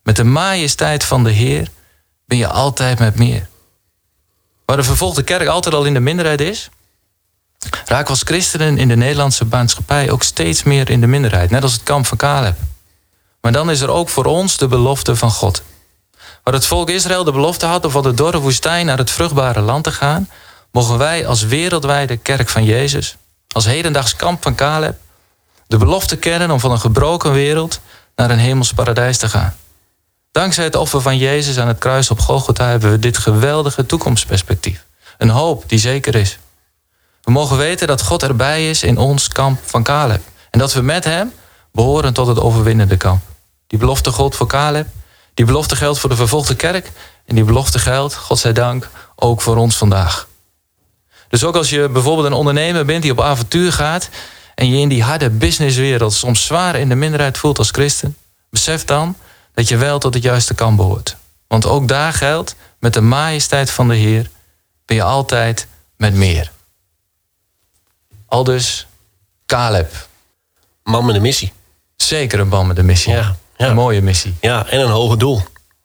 met 0.04 0.16
de 0.16 0.24
majesteit 0.24 1.06
van 1.06 1.24
de 1.24 1.32
Heer 1.32 1.70
ben 2.28 2.38
je 2.38 2.48
altijd 2.48 3.00
met 3.00 3.16
meer. 3.16 3.48
Waar 4.66 4.78
de 4.78 4.84
vervolgde 4.84 5.24
kerk 5.24 5.48
altijd 5.48 5.76
al 5.76 5.86
in 5.86 5.94
de 5.94 6.00
minderheid 6.00 6.42
is, 6.42 6.70
raken 7.86 8.10
als 8.10 8.22
christenen 8.24 8.78
in 8.78 8.88
de 8.88 8.96
Nederlandse 8.96 9.46
maatschappij 9.46 10.12
ook 10.12 10.24
steeds 10.24 10.64
meer 10.64 10.90
in 10.90 11.02
de 11.02 11.08
minderheid, 11.08 11.50
net 11.50 11.64
als 11.64 11.74
het 11.74 11.84
kamp 11.84 12.06
van 12.06 12.18
Caleb. 12.18 12.58
Maar 13.42 13.52
dan 13.52 13.70
is 13.70 13.82
er 13.82 13.90
ook 13.90 14.10
voor 14.10 14.26
ons 14.26 14.58
de 14.58 14.68
belofte 14.68 15.16
van 15.16 15.32
God. 15.32 15.62
Waar 16.44 16.54
het 16.54 16.66
volk 16.66 16.90
Israël 16.90 17.24
de 17.24 17.32
belofte 17.32 17.66
had 17.66 17.86
om 17.86 17.92
van 17.92 18.04
de 18.04 18.14
dorre 18.14 18.40
woestijn 18.40 18.86
naar 18.86 18.98
het 18.98 19.12
vruchtbare 19.12 19.62
land 19.62 19.84
te 19.84 19.92
gaan, 19.92 20.30
mogen 20.72 20.98
wij 20.98 21.28
als 21.28 21.44
wereldwijde 21.44 22.18
kerk 22.18 22.50
van 22.50 22.64
Jezus, 22.64 23.16
als 23.48 23.66
hedendaags 23.66 24.16
kamp 24.16 24.44
van 24.44 24.56
Caleb, 24.56 24.98
de 25.68 25.78
belofte 25.78 26.18
kennen 26.18 26.52
om 26.52 26.60
van 26.60 26.72
een 26.72 26.80
gebroken 26.80 27.32
wereld 27.32 27.80
naar 28.16 28.32
een 28.32 28.40
hemels 28.40 28.74
paradijs 28.74 29.18
te 29.18 29.30
gaan. 29.30 29.56
Dankzij 30.38 30.64
het 30.64 30.76
offer 30.76 31.02
van 31.02 31.18
Jezus 31.18 31.58
aan 31.58 31.68
het 31.68 31.78
kruis 31.78 32.12
op 32.12 32.20
Golgotha 32.20 32.68
hebben 32.68 32.92
we 32.92 33.00
dit 33.00 33.18
geweldige 33.18 33.86
toekomstperspectief. 33.86 34.86
Een 35.18 35.30
hoop 35.30 35.64
die 35.68 35.80
zeker 35.80 36.16
is. 36.16 36.40
We 37.22 37.32
mogen 37.32 37.58
weten 37.58 37.88
dat 37.88 38.02
God 38.02 38.24
erbij 38.24 38.70
is 38.70 38.84
in 38.84 38.98
ons 38.98 39.28
kamp 39.28 39.60
van 39.66 39.84
Caleb. 39.84 40.22
En 40.50 40.60
dat 40.60 40.74
we 40.74 40.82
met 40.82 41.04
hem 41.04 41.34
behoren 41.72 42.14
tot 42.14 42.28
het 42.28 42.40
overwinnende 42.40 42.98
kamp. 42.98 43.22
Die 43.68 43.80
belofte 43.80 44.12
geldt 44.12 44.36
voor 44.36 44.48
Caleb. 44.48 44.88
Die 45.34 45.46
belofte 45.46 45.76
geldt 45.76 46.00
voor 46.00 46.10
de 46.10 46.16
vervolgde 46.16 46.56
kerk. 46.56 46.92
En 47.26 47.36
die 47.36 47.44
belofte 47.44 47.80
geldt, 47.80 48.16
God 48.16 48.40
zij 48.40 48.54
dank, 48.54 48.90
ook 49.16 49.42
voor 49.42 49.56
ons 49.56 49.78
vandaag. 49.78 50.28
Dus 51.30 51.44
ook 51.44 51.56
als 51.56 51.70
je 51.70 51.90
bijvoorbeeld 51.90 52.28
een 52.28 52.34
ondernemer 52.34 52.86
bent 52.86 53.02
die 53.02 53.12
op 53.12 53.22
avontuur 53.22 53.74
gaat. 53.74 54.10
en 54.56 54.70
je 54.70 54.78
in 54.78 54.90
die 54.90 55.04
harde 55.04 55.30
businesswereld 55.30 56.14
soms 56.14 56.46
zwaar 56.46 56.76
in 56.76 56.90
de 56.90 56.96
minderheid 56.96 57.38
voelt 57.38 57.58
als 57.58 57.72
christen. 57.72 58.18
besef 58.50 58.86
dan 58.86 59.16
dat 59.58 59.68
je 59.68 59.78
wel 59.78 60.00
tot 60.00 60.14
het 60.14 60.24
juiste 60.24 60.54
kamp 60.54 60.78
behoort. 60.78 61.16
Want 61.48 61.66
ook 61.66 61.88
daar 61.88 62.14
geldt, 62.14 62.56
met 62.80 62.94
de 62.94 63.02
majesteit 63.02 63.72
van 63.72 63.88
de 63.88 63.96
Heer 63.96 64.30
ben 64.86 64.96
je 64.96 65.04
altijd 65.04 65.68
met 65.96 66.14
meer. 66.14 66.52
Aldus 68.28 68.88
Caleb. 69.46 70.08
Man 70.84 71.06
met 71.06 71.16
een 71.16 71.22
missie. 71.22 71.54
Zeker 71.96 72.40
een 72.40 72.48
man 72.48 72.68
met 72.68 72.78
een 72.78 72.86
missie. 72.86 73.14
Ja, 73.14 73.36
ja. 73.58 73.68
Een 73.68 73.76
mooie 73.76 74.02
missie. 74.02 74.36
Ja, 74.42 74.68
en 74.68 74.80
een 74.80 74.90
hoger 74.90 75.18
doel. 75.18 75.42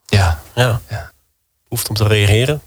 Ja. 0.06 0.40
Ja. 0.54 0.80
Ja. 0.88 1.10
Hoeft 1.68 1.88
om 1.88 1.94
te 1.94 2.06
reageren. 2.06 2.62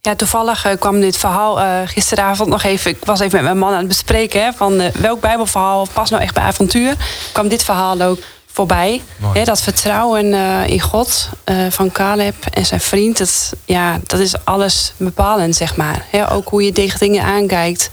Ja, 0.00 0.14
toevallig 0.14 0.64
eh, 0.64 0.78
kwam 0.78 1.00
dit 1.00 1.16
verhaal 1.16 1.60
eh, 1.60 1.80
gisteravond 1.84 2.48
nog 2.48 2.62
even. 2.62 2.90
Ik 2.90 3.04
was 3.04 3.20
even 3.20 3.34
met 3.34 3.44
mijn 3.44 3.58
man 3.58 3.72
aan 3.72 3.78
het 3.78 3.88
bespreken 3.88 4.42
hè, 4.42 4.52
van 4.52 4.80
eh, 4.80 4.94
welk 4.94 5.20
Bijbelverhaal 5.20 5.86
past 5.92 6.10
nou 6.10 6.22
echt 6.22 6.34
bij 6.34 6.42
avontuur. 6.42 6.94
Kwam 7.32 7.48
dit 7.48 7.62
verhaal 7.62 8.00
ook 8.00 8.18
voorbij. 8.52 9.02
Dat 9.44 9.60
vertrouwen 9.60 10.34
eh, 10.34 10.66
in 10.66 10.80
God 10.80 11.28
eh, 11.44 11.56
van 11.70 11.92
Caleb 11.92 12.46
en 12.46 12.66
zijn 12.66 12.80
vriend, 12.80 13.18
dat, 13.18 13.52
ja, 13.64 14.00
dat 14.06 14.20
is 14.20 14.44
alles 14.44 14.92
bepalend, 14.96 15.56
zeg 15.56 15.76
maar. 15.76 16.04
Hè, 16.10 16.32
ook 16.32 16.48
hoe 16.48 16.62
je 16.62 16.72
tegen 16.72 16.98
dingen 16.98 17.24
aankijkt. 17.24 17.90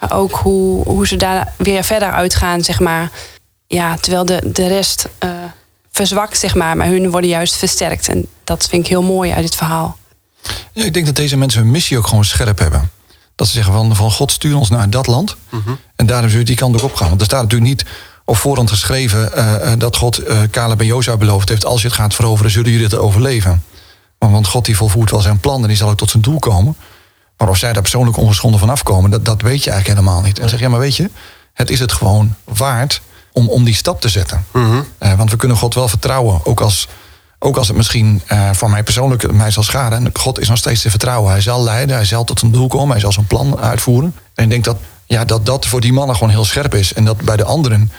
Maar 0.00 0.12
ook 0.12 0.32
hoe, 0.32 0.84
hoe 0.84 1.06
ze 1.06 1.16
daar 1.16 1.52
weer 1.56 1.84
verder 1.84 2.12
uitgaan, 2.12 2.64
zeg 2.64 2.80
maar. 2.80 3.10
Ja, 3.66 3.96
terwijl 3.96 4.24
de, 4.24 4.50
de 4.52 4.66
rest 4.66 5.08
eh, 5.18 5.30
verzwakt, 5.90 6.38
zeg 6.38 6.54
maar. 6.54 6.76
Maar 6.76 6.86
hun 6.86 7.10
worden 7.10 7.30
juist 7.30 7.56
versterkt. 7.56 8.08
En 8.08 8.26
dat 8.44 8.68
vind 8.68 8.82
ik 8.82 8.88
heel 8.88 9.02
mooi 9.02 9.32
uit 9.32 9.42
dit 9.42 9.56
verhaal. 9.56 9.96
Ja, 10.72 10.84
ik 10.84 10.94
denk 10.94 11.06
dat 11.06 11.16
deze 11.16 11.36
mensen 11.36 11.60
hun 11.60 11.70
missie 11.70 11.98
ook 11.98 12.06
gewoon 12.06 12.24
scherp 12.24 12.58
hebben. 12.58 12.90
Dat 13.34 13.46
ze 13.46 13.52
zeggen 13.52 13.72
van, 13.72 13.96
van 13.96 14.10
God 14.10 14.32
stuur 14.32 14.56
ons 14.56 14.70
naar 14.70 14.90
dat 14.90 15.06
land. 15.06 15.36
En 15.96 16.06
daarom 16.06 16.28
zullen 16.28 16.44
we 16.44 16.50
die 16.50 16.60
kant 16.60 16.76
ook 16.76 16.82
opgaan. 16.82 17.08
Want 17.08 17.20
er 17.20 17.26
staat 17.26 17.42
natuurlijk 17.42 17.70
niet 17.70 17.84
op 18.28 18.36
voorhand 18.36 18.70
geschreven 18.70 19.32
eh, 19.32 19.72
eh, 19.72 19.78
dat 19.78 19.96
God 19.96 20.28
uh, 20.28 20.38
Caleb 20.50 20.80
en 20.80 20.86
Jozua 20.86 21.16
beloofd 21.16 21.48
heeft... 21.48 21.64
als 21.64 21.80
je 21.80 21.86
het 21.86 21.96
gaat 21.96 22.14
veroveren, 22.14 22.50
zullen 22.50 22.70
jullie 22.70 22.86
het 22.86 22.96
overleven. 22.96 23.62
Want, 24.18 24.32
want 24.32 24.46
God 24.46 24.64
die 24.64 24.76
volvoert 24.76 25.10
wel 25.10 25.20
zijn 25.20 25.40
plan 25.40 25.62
en 25.62 25.68
die 25.68 25.76
zal 25.76 25.88
ook 25.88 25.96
tot 25.96 26.10
zijn 26.10 26.22
doel 26.22 26.38
komen. 26.38 26.76
Maar 27.36 27.48
of 27.48 27.56
zij 27.56 27.72
daar 27.72 27.82
persoonlijk 27.82 28.16
ongeschonden 28.16 28.60
van 28.60 28.70
afkomen, 28.70 29.10
dat, 29.10 29.24
dat 29.24 29.42
weet 29.42 29.64
je 29.64 29.70
eigenlijk 29.70 30.00
helemaal 30.00 30.22
niet. 30.22 30.38
En 30.38 30.48
zeg, 30.48 30.60
ja, 30.60 30.68
maar 30.68 30.78
weet 30.78 30.96
je, 30.96 31.10
het 31.52 31.70
is 31.70 31.80
het 31.80 31.92
gewoon 31.92 32.34
waard 32.44 33.00
om, 33.32 33.48
om 33.48 33.64
die 33.64 33.74
stap 33.74 34.00
te 34.00 34.08
zetten. 34.08 34.46
Eh, 34.98 35.12
want 35.12 35.30
we 35.30 35.36
kunnen 35.36 35.56
God 35.56 35.74
wel 35.74 35.88
vertrouwen, 35.88 36.40
ook 36.44 36.60
als, 36.60 36.88
ook 37.38 37.56
als 37.56 37.68
het 37.68 37.76
misschien 37.76 38.22
voor 38.52 38.70
mij 38.70 38.82
persoonlijk 38.82 39.32
mij 39.32 39.50
zal 39.50 39.62
schaden. 39.62 40.04
En 40.04 40.10
God 40.12 40.40
is 40.40 40.48
nog 40.48 40.58
steeds 40.58 40.82
te 40.82 40.90
vertrouwen. 40.90 41.30
Hij 41.30 41.40
zal 41.40 41.62
leiden, 41.62 41.96
hij 41.96 42.04
zal 42.04 42.24
tot 42.24 42.42
een 42.42 42.52
doel 42.52 42.68
komen, 42.68 42.90
hij 42.90 43.00
zal 43.00 43.12
zijn 43.12 43.26
plan 43.26 43.58
uitvoeren. 43.58 44.14
En 44.34 44.44
ik 44.44 44.50
denk 44.50 44.64
dat 44.64 44.76
ja, 45.06 45.24
dat, 45.24 45.46
dat 45.46 45.66
voor 45.66 45.80
die 45.80 45.92
mannen 45.92 46.16
gewoon 46.16 46.32
heel 46.32 46.44
scherp 46.44 46.74
is. 46.74 46.92
En 46.92 47.04
dat 47.04 47.20
bij 47.20 47.36
de 47.36 47.44
anderen 47.44 47.90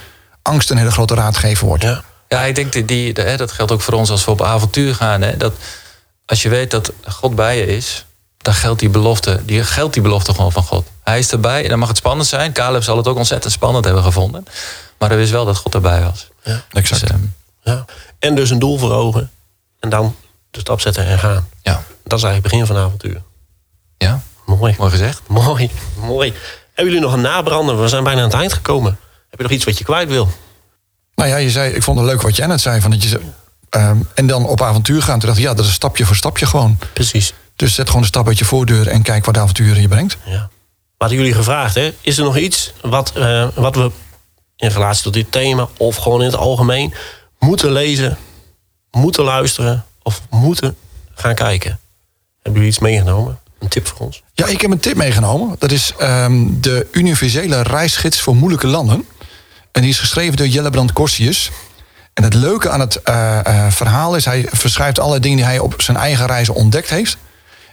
angst 0.47 0.69
een 0.69 0.77
hele 0.77 0.91
grote 0.91 1.13
raadgever 1.15 1.67
wordt. 1.67 1.83
Ja. 1.83 2.03
Ja, 2.27 2.41
ik 2.41 2.55
denk 2.55 2.73
die, 2.73 2.85
die, 2.85 3.11
hè, 3.13 3.37
dat 3.37 3.51
geldt 3.51 3.71
ook 3.71 3.81
voor 3.81 3.93
ons 3.93 4.09
als 4.09 4.25
we 4.25 4.31
op 4.31 4.41
avontuur 4.41 4.95
gaan. 4.95 5.21
Hè, 5.21 5.37
dat 5.37 5.53
als 6.25 6.41
je 6.41 6.49
weet 6.49 6.71
dat 6.71 6.91
God 7.07 7.35
bij 7.35 7.57
je 7.57 7.65
is, 7.67 8.05
dan 8.37 8.53
geldt 8.53 8.79
die 8.79 8.89
belofte, 8.89 9.41
die, 9.45 9.63
geldt 9.63 9.93
die 9.93 10.01
belofte 10.03 10.33
gewoon 10.33 10.51
van 10.51 10.63
God. 10.63 10.87
Hij 11.03 11.19
is 11.19 11.31
erbij 11.31 11.63
en 11.63 11.69
dan 11.69 11.79
mag 11.79 11.87
het 11.87 11.97
spannend 11.97 12.27
zijn. 12.27 12.53
Caleb 12.53 12.83
zal 12.83 12.97
het 12.97 13.07
ook 13.07 13.17
ontzettend 13.17 13.53
spannend 13.53 13.85
hebben 13.85 14.03
gevonden. 14.03 14.45
Maar 14.97 15.09
hij 15.09 15.17
wist 15.17 15.31
wel 15.31 15.45
dat 15.45 15.57
God 15.57 15.73
erbij 15.75 16.03
was. 16.03 16.27
Exact. 16.71 17.01
Dus, 17.01 17.09
ehm, 17.09 17.19
Ja. 17.63 17.85
En 18.19 18.35
dus 18.35 18.49
een 18.49 18.59
doel 18.59 18.77
voor 18.77 18.91
ogen. 18.93 19.31
En 19.79 19.89
dan 19.89 20.15
de 20.51 20.59
stap 20.59 20.81
zetten 20.81 21.05
en 21.05 21.19
gaan. 21.19 21.49
ja. 21.61 21.83
Dat 22.03 22.17
is 22.17 22.23
eigenlijk 22.23 22.35
het 22.35 22.43
begin 22.43 22.65
van 22.65 22.77
avontuur. 22.85 23.21
ja, 23.97 24.21
Mooi. 24.45 24.75
mooi 24.77 24.91
gezegd. 24.91 25.21
Mooi. 25.27 25.71
Mooi. 25.95 26.33
Hebben 26.73 26.93
jullie 26.93 26.99
nog 27.07 27.13
een 27.13 27.21
nabrander? 27.21 27.81
We 27.81 27.87
zijn 27.87 28.03
bijna 28.03 28.19
aan 28.21 28.27
het 28.29 28.37
eind 28.39 28.53
gekomen. 28.53 28.99
Heb 29.29 29.39
je 29.39 29.43
nog 29.43 29.51
iets 29.51 29.65
wat 29.65 29.77
je 29.77 29.83
kwijt 29.83 30.09
wil? 30.09 30.29
Nou 31.15 31.29
ja, 31.29 31.35
je 31.37 31.49
zei, 31.49 31.73
ik 31.73 31.83
vond 31.83 31.99
het 31.99 32.07
leuk 32.07 32.21
wat 32.21 32.35
jij 32.35 32.47
net 32.47 32.61
zei. 32.61 32.81
Van 32.81 32.91
dat 32.91 33.03
je, 33.03 33.09
ze- 33.09 33.21
ehm, 33.69 33.97
en 34.13 34.27
dan 34.27 34.45
op 34.45 34.61
avontuur 34.61 35.01
gaan. 35.01 35.19
Toen 35.19 35.27
dacht 35.27 35.41
ik, 35.41 35.45
ja, 35.47 35.53
dat 35.53 35.65
is 35.65 35.73
stapje 35.73 36.05
voor 36.05 36.15
stapje 36.15 36.45
gewoon. 36.45 36.77
Precies. 36.93 37.33
Dus 37.55 37.73
zet 37.75 37.87
gewoon 37.87 38.01
een 38.01 38.07
stap 38.07 38.27
uit 38.27 38.37
je 38.39 38.45
voordeur 38.45 38.87
en 38.87 39.01
kijk 39.01 39.25
wat 39.25 39.33
de 39.33 39.39
avonturen 39.39 39.81
je 39.81 39.87
brengt. 39.87 40.17
Ja. 40.25 40.49
We 40.97 41.03
hadden 41.03 41.17
jullie 41.17 41.33
gevraagd, 41.33 41.75
hè? 41.75 41.93
is 42.01 42.17
er 42.17 42.23
nog 42.23 42.37
iets 42.37 42.73
wat, 42.81 43.11
eh, 43.15 43.47
wat 43.55 43.75
we 43.75 43.91
in 44.55 44.69
relatie 44.69 45.03
tot 45.03 45.13
dit 45.13 45.31
thema 45.31 45.67
of 45.77 45.95
gewoon 45.95 46.19
in 46.19 46.25
het 46.25 46.35
algemeen 46.35 46.93
moeten 47.39 47.71
lezen, 47.71 48.17
moeten 48.91 49.23
luisteren 49.23 49.85
of 50.03 50.21
moeten 50.29 50.75
gaan 51.15 51.35
kijken? 51.35 51.79
Hebben 52.41 52.53
jullie 52.61 52.67
iets 52.67 52.79
meegenomen? 52.79 53.39
Een 53.59 53.67
tip 53.67 53.87
voor 53.87 53.97
ons? 53.99 54.23
Ja, 54.33 54.45
ik 54.45 54.61
heb 54.61 54.71
een 54.71 54.79
tip 54.79 54.95
meegenomen. 54.95 55.55
Dat 55.59 55.71
is 55.71 55.93
ehm, 55.97 56.45
de 56.59 56.87
universele 56.91 57.61
reisgids 57.61 58.19
voor 58.21 58.35
moeilijke 58.35 58.67
landen. 58.67 59.05
En 59.71 59.81
die 59.81 59.89
is 59.89 59.99
geschreven 59.99 60.37
door 60.37 60.47
Jellebrand 60.47 60.93
Corsius. 60.93 61.51
En 62.13 62.23
het 62.23 62.33
leuke 62.33 62.69
aan 62.69 62.79
het 62.79 63.03
eh, 63.03 63.39
eh, 63.45 63.71
verhaal 63.71 64.15
is, 64.15 64.25
hij 64.25 64.47
verschrijft 64.51 64.99
alle 64.99 65.19
dingen 65.19 65.37
die 65.37 65.45
hij 65.45 65.59
op 65.59 65.81
zijn 65.81 65.97
eigen 65.97 66.25
reizen 66.25 66.53
ontdekt 66.53 66.89
heeft. 66.89 67.17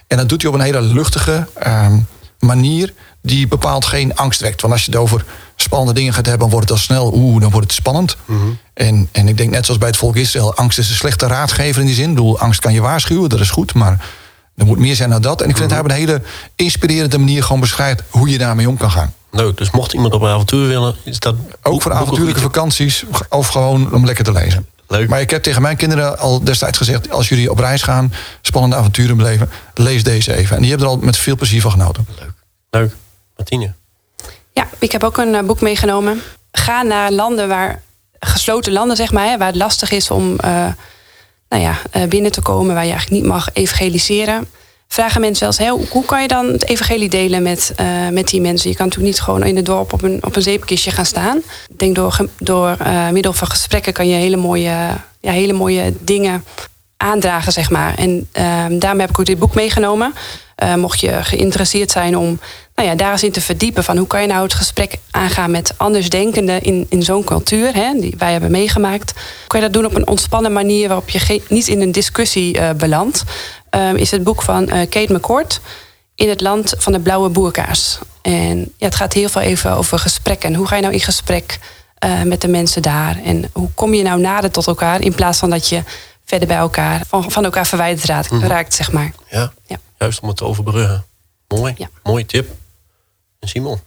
En 0.07 0.17
dat 0.17 0.29
doet 0.29 0.41
hij 0.41 0.51
op 0.51 0.57
een 0.57 0.63
hele 0.65 0.81
luchtige 0.81 1.47
ehm, 1.53 1.97
manier 2.39 2.93
die 3.21 3.47
bepaald 3.47 3.85
geen 3.85 4.15
angst 4.15 4.41
wekt. 4.41 4.61
Want 4.61 4.73
als 4.73 4.85
je 4.85 4.91
het 4.91 4.99
over 4.99 5.25
spannende 5.55 5.93
dingen 5.93 6.13
gaat 6.13 6.25
hebben, 6.25 6.41
dan 6.41 6.49
wordt 6.49 6.69
het 6.69 6.77
al 6.77 6.83
snel, 6.83 7.13
oeh, 7.15 7.41
dan 7.41 7.51
wordt 7.51 7.67
het 7.67 7.75
spannend. 7.75 8.17
en, 8.73 9.09
en 9.11 9.27
ik 9.27 9.37
denk 9.37 9.49
net 9.49 9.65
zoals 9.65 9.79
bij 9.79 9.89
het 9.89 9.97
volk 9.97 10.15
Israël, 10.15 10.55
angst 10.55 10.77
is 10.77 10.89
een 10.89 10.95
slechte 10.95 11.27
raadgever 11.27 11.81
in 11.81 11.87
die 11.87 11.95
zin. 11.95 12.09
Ik 12.09 12.15
bedoel, 12.15 12.39
angst 12.39 12.59
kan 12.59 12.73
je 12.73 12.81
waarschuwen, 12.81 13.29
dat 13.29 13.39
is 13.39 13.49
goed, 13.49 13.73
maar 13.73 14.05
er 14.55 14.65
moet 14.65 14.79
meer 14.79 14.95
zijn 14.95 15.09
dan 15.09 15.21
dat. 15.21 15.41
En 15.41 15.49
ik 15.49 15.57
vind 15.57 15.69
dat 15.69 15.77
hij 15.77 15.87
op 15.87 15.91
een 15.91 16.07
hele 16.07 16.21
inspirerende 16.55 17.17
manier 17.17 17.43
gewoon 17.43 17.61
beschrijft 17.61 18.03
hoe 18.09 18.29
je 18.29 18.37
daarmee 18.37 18.69
om 18.69 18.77
kan 18.77 18.91
gaan. 18.91 19.13
Leuk, 19.35 19.57
dus 19.57 19.71
mocht 19.71 19.93
iemand 19.93 20.13
op 20.13 20.21
een 20.21 20.29
avontuur 20.29 20.67
willen, 20.67 20.95
is 21.03 21.19
dat 21.19 21.35
Ook 21.61 21.81
voor 21.81 21.93
avontuurlijke 21.93 22.41
vakanties 22.41 23.03
of 23.29 23.47
gewoon 23.47 23.93
om 23.93 24.05
lekker 24.05 24.23
te 24.23 24.31
lezen. 24.31 24.67
Leuk. 24.87 25.09
Maar 25.09 25.21
ik 25.21 25.29
heb 25.29 25.43
tegen 25.43 25.61
mijn 25.61 25.77
kinderen 25.77 26.19
al 26.19 26.43
destijds 26.43 26.77
gezegd... 26.77 27.11
als 27.11 27.29
jullie 27.29 27.51
op 27.51 27.59
reis 27.59 27.81
gaan, 27.81 28.13
spannende 28.41 28.75
avonturen 28.75 29.17
beleven... 29.17 29.49
lees 29.73 30.03
deze 30.03 30.35
even. 30.35 30.55
En 30.55 30.61
die 30.61 30.69
hebben 30.69 30.87
er 30.87 30.93
al 30.93 30.99
met 30.99 31.17
veel 31.17 31.35
plezier 31.35 31.61
van 31.61 31.71
genoten. 31.71 32.07
Leuk. 32.69 32.95
Martine. 33.35 33.73
Ja, 34.53 34.67
ik 34.79 34.91
heb 34.91 35.03
ook 35.03 35.17
een 35.17 35.35
eh, 35.35 35.43
boek 35.43 35.61
meegenomen. 35.61 36.21
Ga 36.51 36.81
naar 36.81 37.11
landen 37.11 37.47
waar, 37.47 37.81
gesloten 38.19 38.73
landen 38.73 38.95
zeg 38.95 39.11
maar, 39.11 39.25
hè, 39.25 39.37
waar 39.37 39.47
het 39.47 39.55
lastig 39.55 39.91
is 39.91 40.11
om 40.11 40.39
eh, 40.39 40.67
nou 41.49 41.63
ja, 41.63 41.77
eh, 41.91 42.07
binnen 42.07 42.31
te 42.31 42.41
komen, 42.41 42.73
waar 42.73 42.85
je 42.85 42.91
eigenlijk 42.91 43.21
niet 43.21 43.31
mag 43.31 43.49
evangeliseren. 43.53 44.47
Vragen 44.87 45.21
mensen 45.21 45.53
hè, 45.57 45.69
hoe- 45.69 46.05
kan 46.05 46.21
je 46.21 46.27
dan 46.27 46.45
het 46.45 46.67
evangelie 46.67 47.09
delen 47.09 47.43
met, 47.43 47.73
eh, 47.75 47.85
met 48.11 48.27
die 48.27 48.41
mensen? 48.41 48.69
Je 48.69 48.75
kan 48.75 48.85
natuurlijk 48.85 49.13
niet 49.13 49.23
gewoon 49.23 49.43
in 49.43 49.55
het 49.55 49.65
dorp 49.65 49.93
op 49.93 50.01
een, 50.03 50.19
op 50.21 50.35
een 50.35 50.41
zeepkistje 50.41 50.91
gaan 50.91 51.05
staan. 51.05 51.37
Ik 51.69 51.79
denk 51.79 51.95
door, 51.95 52.27
door 52.37 52.75
eh, 52.79 53.09
middel 53.09 53.33
van 53.33 53.47
gesprekken 53.47 53.93
kan 53.93 54.07
je 54.07 54.15
hele 54.15 54.35
mooie, 54.37 54.71
ja, 55.19 55.31
hele 55.31 55.53
mooie 55.53 55.93
dingen 55.99 56.43
aandragen, 56.97 57.51
zeg 57.51 57.69
maar. 57.69 57.97
En 57.97 58.27
ehm, 58.31 58.79
daarom 58.79 58.99
heb 58.99 59.09
ik 59.09 59.19
ook 59.19 59.25
dit 59.25 59.39
boek 59.39 59.55
meegenomen. 59.55 60.13
Eh, 60.55 60.75
mocht 60.75 60.99
je 60.99 61.23
geïnteresseerd 61.23 61.91
zijn 61.91 62.17
om 62.17 62.39
nou 62.75 62.89
ja, 62.89 62.95
daar 62.95 63.11
eens 63.11 63.23
in 63.23 63.31
te 63.31 63.41
verdiepen... 63.41 63.83
van 63.83 63.97
hoe 63.97 64.07
kan 64.07 64.21
je 64.21 64.27
nou 64.27 64.43
het 64.43 64.53
gesprek 64.53 64.97
aangaan 65.11 65.51
met 65.51 65.73
andersdenkenden 65.77 66.61
in, 66.61 66.85
in 66.89 67.03
zo'n 67.03 67.23
cultuur... 67.23 67.73
Hè, 67.73 67.93
die 67.99 68.13
wij 68.17 68.31
hebben 68.31 68.51
meegemaakt. 68.51 69.13
Kan 69.47 69.59
je 69.59 69.65
dat 69.65 69.73
doen 69.73 69.85
op 69.85 69.95
een 69.95 70.07
ontspannen 70.07 70.53
manier... 70.53 70.87
waarop 70.87 71.09
je 71.09 71.19
geen- 71.19 71.43
niet 71.49 71.67
in 71.67 71.81
een 71.81 71.91
discussie 71.91 72.59
eh, 72.59 72.69
belandt... 72.71 73.23
Ehm, 73.69 73.95
is 73.95 74.11
het 74.11 74.23
boek 74.23 74.41
van 74.41 74.69
eh, 74.69 74.89
Kate 74.89 75.13
McCord... 75.13 75.61
In 76.15 76.29
het 76.29 76.41
land 76.41 76.73
van 76.77 76.93
de 76.93 76.99
blauwe 76.99 77.29
boerkaars. 77.29 77.99
En 78.21 78.59
ja, 78.59 78.85
het 78.85 78.95
gaat 78.95 79.13
heel 79.13 79.29
veel 79.29 79.41
even 79.41 79.71
over 79.71 79.99
gesprekken. 79.99 80.55
Hoe 80.55 80.67
ga 80.67 80.75
je 80.75 80.81
nou 80.81 80.93
in 80.93 80.99
gesprek 80.99 81.59
met 82.25 82.41
de 82.41 82.47
mensen 82.47 82.81
daar? 82.81 83.19
En 83.23 83.49
hoe 83.53 83.69
kom 83.73 83.93
je 83.93 84.03
nou 84.03 84.19
nader 84.19 84.51
tot 84.51 84.67
elkaar... 84.67 85.01
in 85.01 85.15
plaats 85.15 85.39
van 85.39 85.49
dat 85.49 85.69
je 85.69 85.83
verder 86.25 86.47
bij 86.47 86.57
elkaar... 86.57 87.01
van, 87.07 87.31
van 87.31 87.43
elkaar 87.43 87.67
verwijderd 87.67 88.05
raakt, 88.05 88.31
raakt, 88.31 88.73
zeg 88.73 88.91
maar. 88.91 89.11
Ja. 89.29 89.51
Ja. 89.65 89.77
Juist 89.99 90.19
om 90.19 90.27
het 90.27 90.37
te 90.37 90.43
overbruggen. 90.45 91.05
Mooi. 91.47 91.73
Ja. 91.77 91.89
Mooie 92.03 92.25
tip. 92.25 92.49
En 93.39 93.47
Simon. 93.47 93.79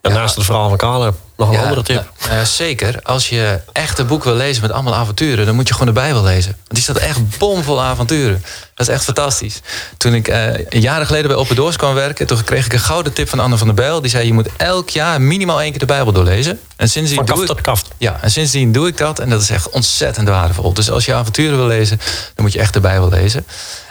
En 0.00 0.12
naast 0.12 0.34
het 0.36 0.44
verhaal 0.44 0.68
van 0.68 0.78
Caleb 0.78 1.14
nog 1.36 1.48
een 1.48 1.54
Ja, 1.54 1.62
andere 1.62 1.82
tip. 1.82 2.12
zeker. 2.44 3.02
Als 3.02 3.28
je 3.28 3.60
echt 3.72 3.98
een 3.98 4.06
boek 4.06 4.24
wil 4.24 4.34
lezen 4.34 4.62
met 4.62 4.70
allemaal 4.70 4.94
avonturen, 4.94 5.46
dan 5.46 5.54
moet 5.54 5.68
je 5.68 5.72
gewoon 5.72 5.88
de 5.94 6.00
Bijbel 6.00 6.22
lezen. 6.22 6.50
Want 6.52 6.68
die 6.68 6.82
staat 6.82 6.96
echt 6.96 7.38
bomvol 7.38 7.82
avonturen. 7.82 8.42
Dat 8.74 8.88
is 8.88 8.94
echt 8.94 9.04
fantastisch. 9.04 9.60
Toen 9.96 10.14
ik 10.14 10.28
eh, 10.28 10.66
jaren 10.68 11.06
geleden 11.06 11.28
bij 11.28 11.36
Open 11.36 11.56
Doors 11.56 11.76
kwam 11.76 11.94
werken, 11.94 12.26
toen 12.26 12.44
kreeg 12.44 12.64
ik 12.66 12.72
een 12.72 12.78
gouden 12.80 13.12
tip 13.12 13.28
van 13.28 13.40
Anne 13.40 13.56
van 13.58 13.66
der 13.66 13.76
Bijl. 13.76 14.00
Die 14.00 14.10
zei: 14.10 14.26
Je 14.26 14.32
moet 14.32 14.48
elk 14.56 14.88
jaar 14.90 15.20
minimaal 15.20 15.60
één 15.60 15.70
keer 15.70 15.78
de 15.80 15.86
Bijbel 15.86 16.12
doorlezen. 16.12 16.60
En 16.76 16.88
sindsdien 16.88 17.16
Van 17.16 17.26
doe 17.26 17.34
kaft 17.34 17.48
ik 17.50 17.54
tot 17.56 17.64
kaft. 17.64 17.88
Ja, 17.98 18.18
en 18.22 18.30
sindsdien 18.30 18.72
doe 18.72 18.88
ik 18.88 18.96
dat 18.96 19.18
en 19.18 19.30
dat 19.30 19.42
is 19.42 19.50
echt 19.50 19.70
ontzettend 19.70 20.28
waardevol. 20.28 20.72
Dus 20.72 20.90
als 20.90 21.04
je 21.04 21.14
avonturen 21.14 21.56
wil 21.56 21.66
lezen, 21.66 21.98
dan 22.34 22.44
moet 22.44 22.52
je 22.52 22.58
echt 22.58 22.72
de 22.72 22.80
Bijbel 22.80 23.08
lezen. 23.08 23.46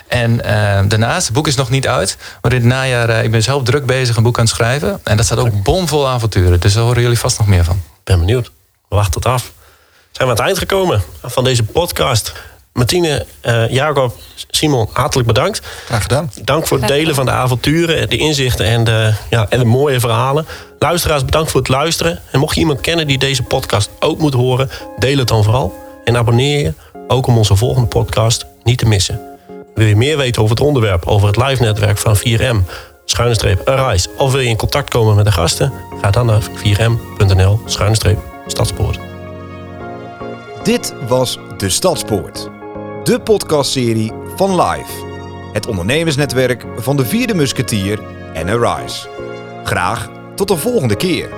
En 0.09 0.43
eh, 0.43 0.81
daarnaast, 0.87 1.25
het 1.25 1.35
boek 1.35 1.47
is 1.47 1.55
nog 1.55 1.69
niet 1.69 1.87
uit, 1.87 2.17
maar 2.41 2.53
in 2.53 2.57
het 2.57 2.67
najaar, 2.67 3.09
eh, 3.09 3.23
ik 3.23 3.31
ben 3.31 3.43
zelf 3.43 3.63
druk 3.63 3.85
bezig 3.85 4.15
een 4.15 4.23
boek 4.23 4.37
aan 4.37 4.43
het 4.43 4.53
schrijven. 4.53 4.99
En 5.03 5.17
dat 5.17 5.25
staat 5.25 5.37
ook 5.37 5.63
bomvol 5.63 6.07
avonturen, 6.07 6.59
dus 6.59 6.73
daar 6.73 6.83
horen 6.83 7.01
jullie 7.01 7.19
vast 7.19 7.37
nog 7.37 7.47
meer 7.47 7.63
van. 7.63 7.81
ben 8.03 8.19
benieuwd. 8.19 8.51
We 8.89 8.95
wachten 8.95 9.21
het 9.21 9.25
af. 9.25 9.41
Zijn 9.41 9.53
we 10.11 10.23
aan 10.23 10.29
het 10.29 10.39
eind 10.39 10.57
gekomen 10.57 11.01
van 11.23 11.43
deze 11.43 11.63
podcast. 11.63 12.33
Martine, 12.73 13.25
eh, 13.41 13.69
Jacob, 13.69 14.15
Simon, 14.49 14.89
hartelijk 14.93 15.27
bedankt. 15.27 15.61
Graag 15.85 16.01
gedaan. 16.01 16.31
Dank 16.43 16.67
voor 16.67 16.77
het 16.77 16.87
delen 16.87 17.15
van 17.15 17.25
de 17.25 17.31
avonturen, 17.31 18.09
de 18.09 18.17
inzichten 18.17 18.65
en 18.65 18.83
de, 18.83 19.13
ja, 19.29 19.45
en 19.49 19.59
de 19.59 19.65
mooie 19.65 19.99
verhalen. 19.99 20.45
Luisteraars, 20.79 21.25
bedankt 21.25 21.51
voor 21.51 21.59
het 21.59 21.69
luisteren. 21.69 22.21
En 22.31 22.39
mocht 22.39 22.55
je 22.55 22.59
iemand 22.61 22.81
kennen 22.81 23.07
die 23.07 23.17
deze 23.17 23.43
podcast 23.43 23.89
ook 23.99 24.19
moet 24.19 24.33
horen, 24.33 24.69
deel 24.97 25.17
het 25.17 25.27
dan 25.27 25.43
vooral. 25.43 25.75
En 26.03 26.17
abonneer 26.17 26.59
je 26.59 26.73
ook 27.07 27.27
om 27.27 27.37
onze 27.37 27.55
volgende 27.55 27.87
podcast 27.87 28.45
niet 28.63 28.77
te 28.77 28.85
missen. 28.85 29.28
Wil 29.79 29.87
je 29.87 29.95
meer 29.95 30.17
weten 30.17 30.41
over 30.41 30.55
het 30.55 30.65
onderwerp, 30.65 31.05
over 31.05 31.27
het 31.27 31.37
live 31.37 31.63
netwerk 31.63 31.97
van 31.97 32.17
4M, 32.17 32.71
schuine 33.05 33.35
streep 33.35 33.67
Arise, 33.67 34.09
of 34.17 34.31
wil 34.31 34.41
je 34.41 34.49
in 34.49 34.57
contact 34.57 34.89
komen 34.89 35.15
met 35.15 35.25
de 35.25 35.31
gasten? 35.31 35.73
Ga 36.01 36.11
dan 36.11 36.25
naar 36.25 36.41
4m.nl 36.41 37.59
schuine 37.65 37.95
streep 37.95 38.19
Stadspoort. 38.47 38.99
Dit 40.63 40.93
was 41.07 41.37
De 41.57 41.69
Stadspoort. 41.69 42.49
De 43.03 43.19
podcastserie 43.19 44.11
van 44.35 44.61
Live. 44.61 45.05
Het 45.53 45.67
ondernemersnetwerk 45.67 46.65
van 46.77 46.97
de 46.97 47.05
vierde 47.05 47.33
musketier 47.33 47.99
en 48.33 48.49
Arise. 48.49 49.07
Graag 49.63 50.09
tot 50.35 50.47
de 50.47 50.57
volgende 50.57 50.95
keer. 50.95 51.29